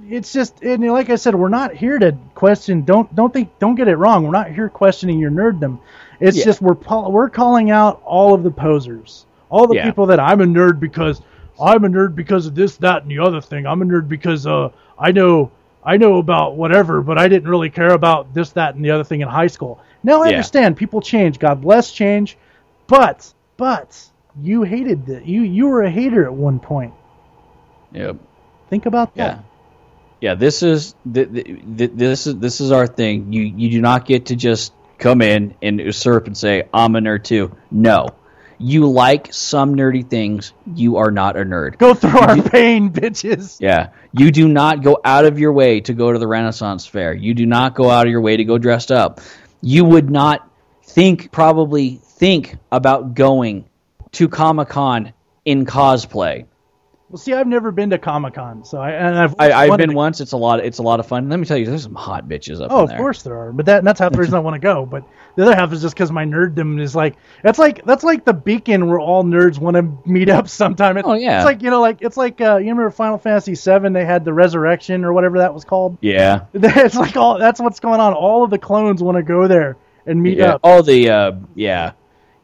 it's 0.05 0.33
just 0.33 0.63
and 0.63 0.87
like 0.91 1.11
I 1.11 1.17
said, 1.17 1.35
we're 1.35 1.49
not 1.49 1.75
here 1.75 1.99
to 1.99 2.17
question. 2.35 2.83
Don't 2.85 3.13
don't 3.15 3.33
think 3.33 3.59
don't 3.59 3.75
get 3.75 3.89
it 3.89 3.97
wrong. 3.97 4.25
We're 4.25 4.31
not 4.31 4.51
here 4.51 4.69
questioning 4.69 5.19
your 5.19 5.31
nerddom. 5.31 5.79
It's 6.21 6.37
Yeah. 6.37 6.45
just 6.45 6.63
we're 6.63 6.77
we're 7.09 7.31
calling 7.31 7.71
out 7.71 8.01
all 8.05 8.35
of 8.35 8.43
the 8.43 8.51
posers, 8.51 9.27
all 9.51 9.67
the 9.67 9.77
Yeah. 9.77 9.85
people 9.85 10.07
that 10.07 10.21
I'm 10.21 10.41
a 10.41 10.45
nerd 10.47 10.81
because 10.81 11.23
I'm 11.61 11.85
a 11.85 11.89
nerd 11.89 12.15
because 12.15 12.47
of 12.47 12.55
this, 12.55 12.77
that, 12.79 13.03
and 13.03 13.11
the 13.11 13.19
other 13.19 13.41
thing. 13.41 13.67
I'm 13.67 13.83
a 13.83 13.85
nerd 13.85 14.09
because 14.09 14.47
uh 14.47 14.71
I 14.99 15.13
know 15.13 15.51
I 15.85 15.97
know 15.97 16.19
about 16.19 16.57
whatever, 16.57 17.01
but 17.01 17.17
I 17.19 17.29
didn't 17.29 17.49
really 17.49 17.71
care 17.71 17.93
about 17.93 18.35
this, 18.35 18.51
that, 18.51 18.75
and 18.75 18.85
the 18.85 18.91
other 18.91 19.05
thing 19.05 19.21
in 19.21 19.29
high 19.29 19.47
school. 19.47 19.79
Now 20.03 20.23
I 20.23 20.27
Yeah. 20.27 20.33
understand 20.33 20.77
people 20.77 21.01
change. 21.01 21.39
God 21.39 21.61
bless 21.61 21.91
change, 21.93 22.37
but 22.87 23.33
but 23.57 24.05
you 24.43 24.63
hated 24.63 25.07
that. 25.07 25.27
You 25.27 25.43
you 25.43 25.69
were 25.69 25.83
a 25.83 25.91
hater 25.91 26.25
at 26.25 26.33
one 26.35 26.59
point. 26.61 26.93
Yep. 27.93 28.17
Think 28.69 28.87
about 28.87 29.11
Yeah. 29.15 29.29
that. 29.29 29.45
Yeah, 30.21 30.35
this 30.35 30.63
is 30.63 30.95
th- 31.13 31.33
th- 31.33 31.47
th- 31.77 31.91
this 31.95 32.27
is 32.27 32.37
this 32.37 32.61
is 32.61 32.73
our 32.73 32.87
thing. 32.87 33.33
You 33.33 33.43
you 33.43 33.71
do 33.71 33.81
not 33.81 34.07
get 34.07 34.27
to 34.27 34.37
just 34.37 34.73
come 34.99 35.21
in 35.21 35.55
and 35.63 35.79
usurp 35.79 36.27
and 36.27 36.37
say 36.37 36.65
I'm 36.73 36.97
a 36.97 37.01
nerd 37.01 37.25
too. 37.25 37.55
No, 37.71 38.09
you 38.59 38.91
like 38.91 39.33
some 39.33 39.75
nerdy 39.75 40.09
things. 40.09 40.55
You 40.75 40.97
are 40.97 41.11
not 41.11 41.37
a 41.37 41.41
nerd. 41.41 41.77
Go 41.79 41.93
through 41.93 42.19
our 42.19 42.41
pain, 42.51 42.91
bitches. 42.91 43.59
Yeah, 43.61 43.91
you 44.13 44.31
do 44.31 44.49
not 44.49 44.83
go 44.83 44.99
out 45.05 45.27
of 45.27 45.39
your 45.39 45.53
way 45.53 45.81
to 45.81 45.93
go 45.93 46.11
to 46.13 46.19
the 46.19 46.27
Renaissance 46.27 46.87
Fair. 46.87 47.13
You 47.13 47.35
do 47.35 47.45
not 47.45 47.75
go 47.75 47.91
out 47.91 48.07
of 48.07 48.11
your 48.11 48.23
way 48.23 48.39
to 48.39 48.45
go 48.45 48.57
dressed 48.57 48.91
up. 48.91 49.21
You 49.61 49.85
would 49.85 50.11
not 50.11 50.49
think 50.85 51.31
probably 51.31 52.01
think 52.03 52.57
about 52.73 53.15
going 53.15 53.67
to 54.13 54.29
Comic 54.29 54.71
Con 54.71 55.13
in 55.45 55.67
cosplay. 55.67 56.47
Well, 57.17 57.23
see, 57.23 57.33
I've 57.33 57.47
never 57.47 57.71
been 57.73 57.89
to 57.91 57.99
Comic 57.99 58.35
Con, 58.35 58.63
so 58.63 58.79
I 58.79 58.91
and 58.91 59.19
I've 59.19 59.35
I, 59.39 59.51
I've 59.51 59.79
been 59.79 59.89
to- 59.89 59.97
once. 59.97 60.21
It's 60.21 60.33
a 60.33 60.37
lot. 60.37 60.61
It's 60.63 60.77
a 60.77 60.83
lot 60.83 61.01
of 61.01 61.07
fun. 61.07 61.31
Let 61.31 61.39
me 61.41 61.47
tell 61.47 61.57
you, 61.57 61.65
there's 61.65 61.85
some 61.85 61.95
hot 61.95 62.29
bitches 62.29 62.61
up 62.61 62.69
there. 62.69 62.79
Oh, 62.79 62.83
of 62.83 62.91
there. 62.91 62.99
course 62.99 63.23
there 63.23 63.39
are, 63.39 63.53
but 63.53 63.65
that 63.65 63.85
that's 63.85 64.01
half 64.01 64.13
the 64.13 64.19
reason 64.19 64.35
I 64.35 64.41
want 64.41 64.53
to 64.53 64.59
go. 64.61 64.85
But 64.85 65.03
the 65.35 65.45
other 65.45 65.55
half 65.57 65.73
is 65.73 65.81
just 65.81 65.95
because 65.95 66.13
my 66.13 66.27
nerddom 66.27 66.79
is 66.79 66.95
like 66.95 67.17
that's 67.43 67.59
like 67.59 67.83
that's 67.87 68.05
like 68.05 68.27
the 68.27 68.35
beacon 68.35 68.87
where 68.87 69.01
all 69.01 69.25
nerds 69.25 69.59
want 69.59 69.77
to 69.79 70.11
meet 70.11 70.29
up 70.29 70.47
sometime. 70.47 70.99
It's, 70.99 71.09
Oh, 71.09 71.15
yeah. 71.15 71.39
it's 71.39 71.47
like 71.47 71.63
you 71.63 71.71
know, 71.71 71.81
like 71.81 72.03
it's 72.03 72.19
like 72.19 72.39
uh, 72.43 72.57
you 72.59 72.69
remember 72.69 72.91
Final 72.91 73.17
Fantasy 73.17 73.55
VII? 73.55 73.89
They 73.95 74.05
had 74.05 74.27
the 74.27 74.35
Resurrection 74.35 75.03
or 75.03 75.15
whatever 75.15 75.39
that 75.39 75.55
was 75.55 75.65
called. 75.65 75.97
Yeah. 76.03 76.45
It's 76.53 76.97
like 76.97 77.17
all 77.17 77.39
that's 77.39 77.61
what's 77.63 77.81
going 77.81 78.01
on. 78.01 78.13
All 78.13 78.45
of 78.45 78.51
the 78.51 78.59
clones 78.59 79.03
want 79.03 79.17
to 79.17 79.23
go 79.23 79.49
there 79.49 79.79
and 80.05 80.23
meet 80.23 80.37
Yeah. 80.37 80.57
up. 80.57 80.61
Oh, 80.65 80.83
the 80.83 81.09
uh, 81.09 81.33
yeah, 81.55 81.93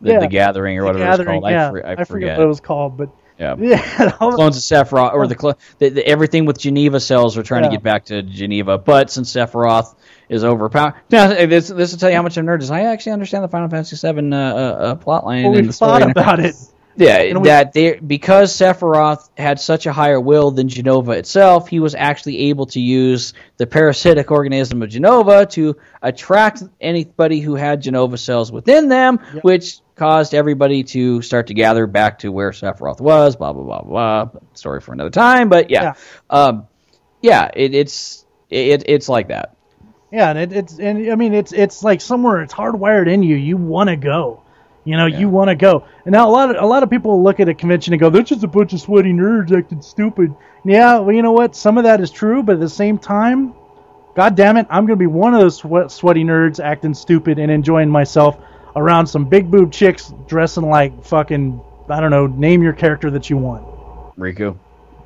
the, 0.00 0.12
Yeah. 0.12 0.20
the 0.20 0.28
gathering 0.28 0.78
or 0.78 0.82
The 0.84 0.86
whatever 0.98 1.04
gathering, 1.24 1.36
it's 1.36 1.42
called. 1.42 1.52
yeah, 1.52 1.66
I, 1.68 1.70
for, 1.70 1.86
I, 1.86 1.90
forget. 1.96 2.08
forget. 2.08 2.38
what 2.38 2.44
it 2.44 2.48
was 2.48 2.60
called, 2.60 2.96
but 2.96 3.10
yeah. 3.42 3.54
yeah, 3.58 4.04
the- 4.06 4.30
Clones 4.34 4.56
of 4.56 4.62
Sephiroth, 4.62 5.12
or 5.14 5.26
the, 5.26 5.34
clo- 5.34 5.54
the, 5.78 5.88
the 5.90 6.06
everything 6.06 6.44
with 6.44 6.58
Jenova 6.58 7.00
cells. 7.02 7.36
We're 7.36 7.42
trying 7.42 7.64
Yeah. 7.64 7.70
to 7.70 7.76
get 7.76 7.82
back 7.82 8.04
to 8.06 8.22
Jenova, 8.22 8.82
but 8.84 9.10
since 9.10 9.32
Sephiroth 9.32 9.94
is 10.28 10.44
overpowered, 10.44 10.94
now 11.10 11.28
this 11.28 11.68
this 11.68 11.92
will 11.92 11.98
tell 11.98 12.10
you 12.10 12.16
how 12.16 12.22
much 12.22 12.36
I'm 12.38 12.46
nerd 12.46 12.62
is. 12.62 12.70
I 12.70 12.82
actually 12.82 13.12
understand 13.12 13.44
the 13.44 13.48
Final 13.48 13.68
Fantasy 13.68 13.96
VII 13.96 14.32
uh, 14.32 14.36
uh, 14.36 14.38
uh, 14.38 14.94
plot 14.94 15.24
line 15.26 15.44
well, 15.44 15.52
we 15.60 15.68
thought 15.72 16.08
about 16.10 16.40
it. 16.40 16.54
Yeah, 16.94 17.38
we- 17.38 17.48
that 17.48 17.72
they 17.72 17.94
because 17.98 18.54
Sephiroth 18.54 19.30
had 19.36 19.58
such 19.58 19.86
a 19.86 19.92
higher 19.94 20.20
will 20.20 20.50
than 20.50 20.68
Jenova 20.68 21.16
itself, 21.16 21.68
he 21.68 21.80
was 21.80 21.94
actually 21.94 22.50
able 22.50 22.66
to 22.66 22.80
use 22.80 23.32
the 23.56 23.66
parasitic 23.66 24.30
organism 24.30 24.82
of 24.82 24.90
Jenova 24.90 25.48
to 25.52 25.76
attract 26.02 26.62
anybody 26.82 27.40
who 27.40 27.54
had 27.54 27.82
Jenova 27.82 28.18
cells 28.18 28.52
within 28.52 28.88
them, 28.90 29.18
which 29.40 29.78
caused 29.94 30.34
everybody 30.34 30.82
to 30.84 31.22
start 31.22 31.48
to 31.48 31.54
gather 31.54 31.86
back 31.86 32.20
to 32.20 32.30
where 32.32 32.50
Sephiroth 32.50 33.00
was. 33.00 33.36
Blah 33.36 33.52
blah 33.52 33.62
blah 33.62 33.82
blah. 33.82 34.40
Story 34.54 34.80
for 34.80 34.92
another 34.92 35.10
time, 35.10 35.48
but 35.48 35.70
yeah, 35.70 35.82
Yeah. 35.82 35.94
um, 36.30 36.66
yeah, 37.20 37.50
it, 37.54 37.74
it's 37.74 38.24
it, 38.50 38.84
it's 38.86 39.08
like 39.08 39.28
that. 39.28 39.56
Yeah, 40.10 40.30
and 40.30 40.38
it, 40.38 40.52
it's 40.52 40.78
and 40.78 41.10
I 41.10 41.14
mean 41.14 41.34
it's 41.34 41.52
it's 41.52 41.82
like 41.82 42.00
somewhere 42.00 42.42
it's 42.42 42.52
hardwired 42.54 43.10
in 43.10 43.22
you. 43.22 43.36
You 43.36 43.56
want 43.56 43.88
to 43.88 43.96
go, 43.96 44.42
you 44.84 44.96
know, 44.96 45.06
you 45.06 45.28
want 45.28 45.48
to 45.48 45.54
go. 45.54 45.86
And 46.04 46.12
now 46.12 46.28
a 46.28 46.32
lot 46.32 46.54
of 46.54 46.62
a 46.62 46.66
lot 46.66 46.82
of 46.82 46.90
people 46.90 47.22
look 47.22 47.40
at 47.40 47.48
a 47.48 47.54
convention 47.54 47.94
and 47.94 48.00
go, 48.00 48.10
"They're 48.10 48.22
just 48.22 48.44
a 48.44 48.48
bunch 48.48 48.72
of 48.72 48.80
sweaty 48.80 49.12
nerds 49.12 49.56
acting 49.56 49.80
stupid." 49.82 50.34
Yeah, 50.64 50.98
well, 50.98 51.14
you 51.14 51.22
know 51.22 51.32
what? 51.32 51.56
Some 51.56 51.78
of 51.78 51.84
that 51.84 52.00
is 52.00 52.10
true, 52.10 52.42
but 52.42 52.54
at 52.54 52.60
the 52.60 52.68
same 52.68 52.98
time, 52.98 53.54
God 54.14 54.36
damn 54.36 54.56
it, 54.58 54.66
I'm 54.68 54.84
gonna 54.86 54.96
be 54.96 55.06
one 55.06 55.32
of 55.34 55.40
those 55.40 55.56
sweat, 55.56 55.90
sweaty 55.90 56.24
nerds 56.24 56.62
acting 56.62 56.92
stupid 56.94 57.38
and 57.38 57.50
enjoying 57.50 57.88
myself 57.88 58.38
around 58.76 59.06
some 59.06 59.24
big 59.28 59.50
boob 59.50 59.72
chicks 59.72 60.12
dressing 60.26 60.68
like 60.68 61.04
fucking 61.04 61.60
I 61.88 62.00
don't 62.00 62.10
know. 62.10 62.26
Name 62.26 62.62
your 62.62 62.72
character 62.72 63.10
that 63.10 63.28
you 63.28 63.36
want. 63.36 63.66
Riku. 64.16 64.58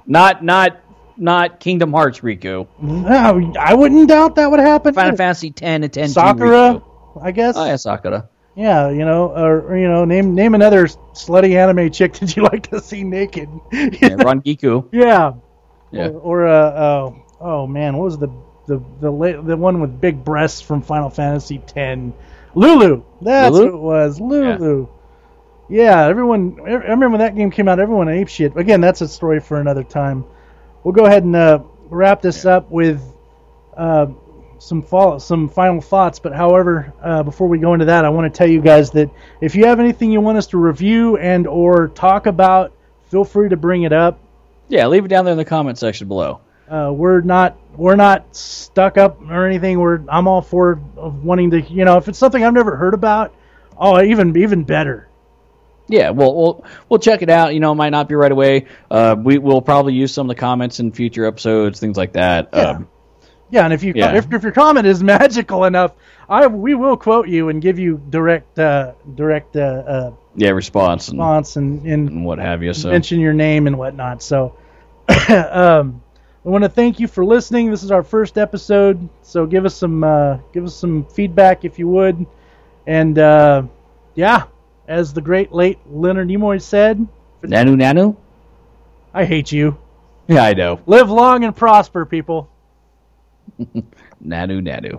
Not 0.06 0.44
not 0.44 0.80
not 1.16 1.60
Kingdom 1.60 1.92
Hearts 1.92 2.20
Riku. 2.20 2.66
No, 2.80 3.54
I 3.58 3.74
wouldn't 3.74 4.08
doubt 4.08 4.36
that 4.36 4.50
would 4.50 4.60
happen. 4.60 4.94
Final 4.94 5.16
Fantasy 5.16 5.50
10 5.50 5.84
and 5.84 5.92
10 5.92 6.08
Sakura, 6.10 6.48
Riku. 6.48 7.22
I 7.22 7.30
guess. 7.32 7.56
Oh 7.56 7.64
yeah, 7.64 7.76
Sakura. 7.76 8.28
Yeah, 8.54 8.88
you 8.88 9.04
know, 9.04 9.32
or, 9.32 9.60
or, 9.62 9.76
you 9.76 9.86
know, 9.86 10.06
name 10.06 10.34
name 10.34 10.54
another 10.54 10.86
slutty 10.86 11.56
anime 11.56 11.90
chick 11.90 12.14
that 12.14 12.36
you 12.36 12.42
like 12.52 12.70
to 12.70 12.80
see 12.80 13.04
naked. 13.04 13.48
Yeah, 13.72 14.16
Rangiku. 14.16 14.88
yeah. 14.92 15.32
Yeah. 15.92 16.08
Or, 16.08 16.44
or 16.44 16.46
uh, 16.46 16.82
oh, 16.82 17.24
oh 17.40 17.66
man, 17.66 17.96
what 17.96 18.04
was 18.04 18.18
the 18.18 18.28
the 18.66 18.78
the 19.00 19.42
the 19.42 19.56
one 19.56 19.80
with 19.80 20.00
big 20.00 20.24
breasts 20.24 20.60
from 20.60 20.82
Final 20.82 21.10
Fantasy 21.10 21.62
X? 21.74 22.12
Lulu. 22.56 23.04
That's 23.20 23.52
Lulu? 23.52 23.64
what 23.66 23.74
it 23.74 23.78
was. 23.78 24.20
Lulu. 24.20 24.88
Yeah. 25.68 26.06
everyone. 26.06 26.58
I 26.66 26.70
remember 26.70 27.10
when 27.10 27.20
that 27.20 27.36
game 27.36 27.50
came 27.50 27.68
out. 27.68 27.78
Everyone 27.78 28.08
ape 28.08 28.28
shit. 28.28 28.56
Again, 28.56 28.80
that's 28.80 29.02
a 29.02 29.08
story 29.08 29.40
for 29.40 29.60
another 29.60 29.84
time. 29.84 30.24
We'll 30.82 30.94
go 30.94 31.04
ahead 31.04 31.22
and 31.22 31.36
uh, 31.36 31.60
wrap 31.90 32.22
this 32.22 32.46
up 32.46 32.70
with 32.70 33.02
uh, 33.76 34.06
some 34.58 34.82
follow, 34.82 35.18
some 35.18 35.50
final 35.50 35.82
thoughts. 35.82 36.18
But 36.18 36.32
however, 36.32 36.94
uh, 37.02 37.22
before 37.24 37.46
we 37.46 37.58
go 37.58 37.74
into 37.74 37.86
that, 37.86 38.06
I 38.06 38.08
want 38.08 38.32
to 38.32 38.36
tell 38.36 38.48
you 38.48 38.62
guys 38.62 38.90
that 38.92 39.10
if 39.42 39.54
you 39.54 39.66
have 39.66 39.78
anything 39.78 40.10
you 40.10 40.22
want 40.22 40.38
us 40.38 40.46
to 40.48 40.58
review 40.58 41.18
and 41.18 41.46
or 41.46 41.88
talk 41.88 42.26
about, 42.26 42.72
feel 43.10 43.24
free 43.24 43.50
to 43.50 43.56
bring 43.56 43.82
it 43.82 43.92
up. 43.92 44.18
Yeah, 44.68 44.86
leave 44.86 45.04
it 45.04 45.08
down 45.08 45.26
there 45.26 45.32
in 45.32 45.38
the 45.38 45.44
comment 45.44 45.78
section 45.78 46.08
below. 46.08 46.40
Uh, 46.68 46.92
we're 46.92 47.20
not 47.20 47.56
we're 47.76 47.96
not 47.96 48.34
stuck 48.34 48.98
up 48.98 49.20
or 49.28 49.46
anything. 49.46 49.78
We're 49.78 50.00
I'm 50.08 50.26
all 50.26 50.42
for 50.42 50.74
wanting 50.96 51.50
to 51.52 51.60
you 51.60 51.84
know 51.84 51.96
if 51.98 52.08
it's 52.08 52.18
something 52.18 52.42
I've 52.44 52.54
never 52.54 52.76
heard 52.76 52.94
about, 52.94 53.34
oh 53.78 54.02
even 54.02 54.36
even 54.36 54.64
better. 54.64 55.08
Yeah, 55.88 56.10
we'll 56.10 56.34
we'll 56.34 56.64
we'll 56.88 56.98
check 56.98 57.22
it 57.22 57.30
out. 57.30 57.54
You 57.54 57.60
know, 57.60 57.72
it 57.72 57.76
might 57.76 57.90
not 57.90 58.08
be 58.08 58.14
right 58.16 58.32
away. 58.32 58.66
Uh, 58.90 59.14
we 59.18 59.38
will 59.38 59.62
probably 59.62 59.94
use 59.94 60.12
some 60.12 60.28
of 60.28 60.36
the 60.36 60.40
comments 60.40 60.80
in 60.80 60.90
future 60.92 61.24
episodes, 61.26 61.78
things 61.78 61.96
like 61.96 62.14
that. 62.14 62.48
Yeah. 62.52 62.60
Um, 62.60 62.88
Yeah, 63.50 63.64
and 63.64 63.72
if 63.72 63.84
you 63.84 63.92
Yeah. 63.94 64.16
if, 64.16 64.32
if 64.32 64.42
your 64.42 64.50
comment 64.52 64.86
is 64.86 65.02
magical 65.16 65.64
enough, 65.64 65.92
I 66.28 66.48
we 66.48 66.74
will 66.74 66.96
quote 66.96 67.28
you 67.28 67.48
and 67.50 67.62
give 67.62 67.78
you 67.78 68.00
direct 68.10 68.58
uh, 68.58 68.94
direct 69.14 69.54
uh, 69.56 69.60
uh, 69.60 70.12
yeah, 70.34 70.50
response 70.50 71.08
and, 71.08 71.18
response 71.18 71.54
and, 71.56 71.86
and 71.86 72.08
and 72.08 72.24
what 72.24 72.38
have 72.38 72.64
you. 72.64 72.72
So 72.72 72.90
mention 72.90 73.20
your 73.20 73.32
name 73.32 73.68
and 73.68 73.78
whatnot. 73.78 74.22
So, 74.22 74.56
um, 75.28 76.02
I 76.46 76.48
want 76.48 76.62
to 76.62 76.70
thank 76.70 77.00
you 77.00 77.08
for 77.08 77.24
listening. 77.24 77.72
This 77.72 77.82
is 77.82 77.90
our 77.90 78.04
first 78.04 78.38
episode, 78.38 79.08
so 79.22 79.46
give 79.46 79.64
us 79.64 79.74
some 79.74 80.04
uh, 80.04 80.38
give 80.52 80.64
us 80.64 80.76
some 80.76 81.04
feedback 81.06 81.64
if 81.64 81.76
you 81.76 81.88
would. 81.88 82.24
And 82.86 83.18
uh, 83.18 83.64
yeah, 84.14 84.44
as 84.86 85.12
the 85.12 85.20
great 85.20 85.50
late 85.50 85.80
Leonard 85.90 86.28
Nimoy 86.28 86.62
said, 86.62 87.04
Nanu 87.42 87.74
Nanu. 87.74 88.16
I 89.12 89.24
hate 89.24 89.50
you. 89.50 89.76
Yeah, 90.28 90.44
I 90.44 90.54
know. 90.54 90.80
Live 90.86 91.10
long 91.10 91.42
and 91.42 91.54
prosper, 91.54 92.06
people. 92.06 92.48
Nanu 93.60 94.60
Nanu. 94.60 94.94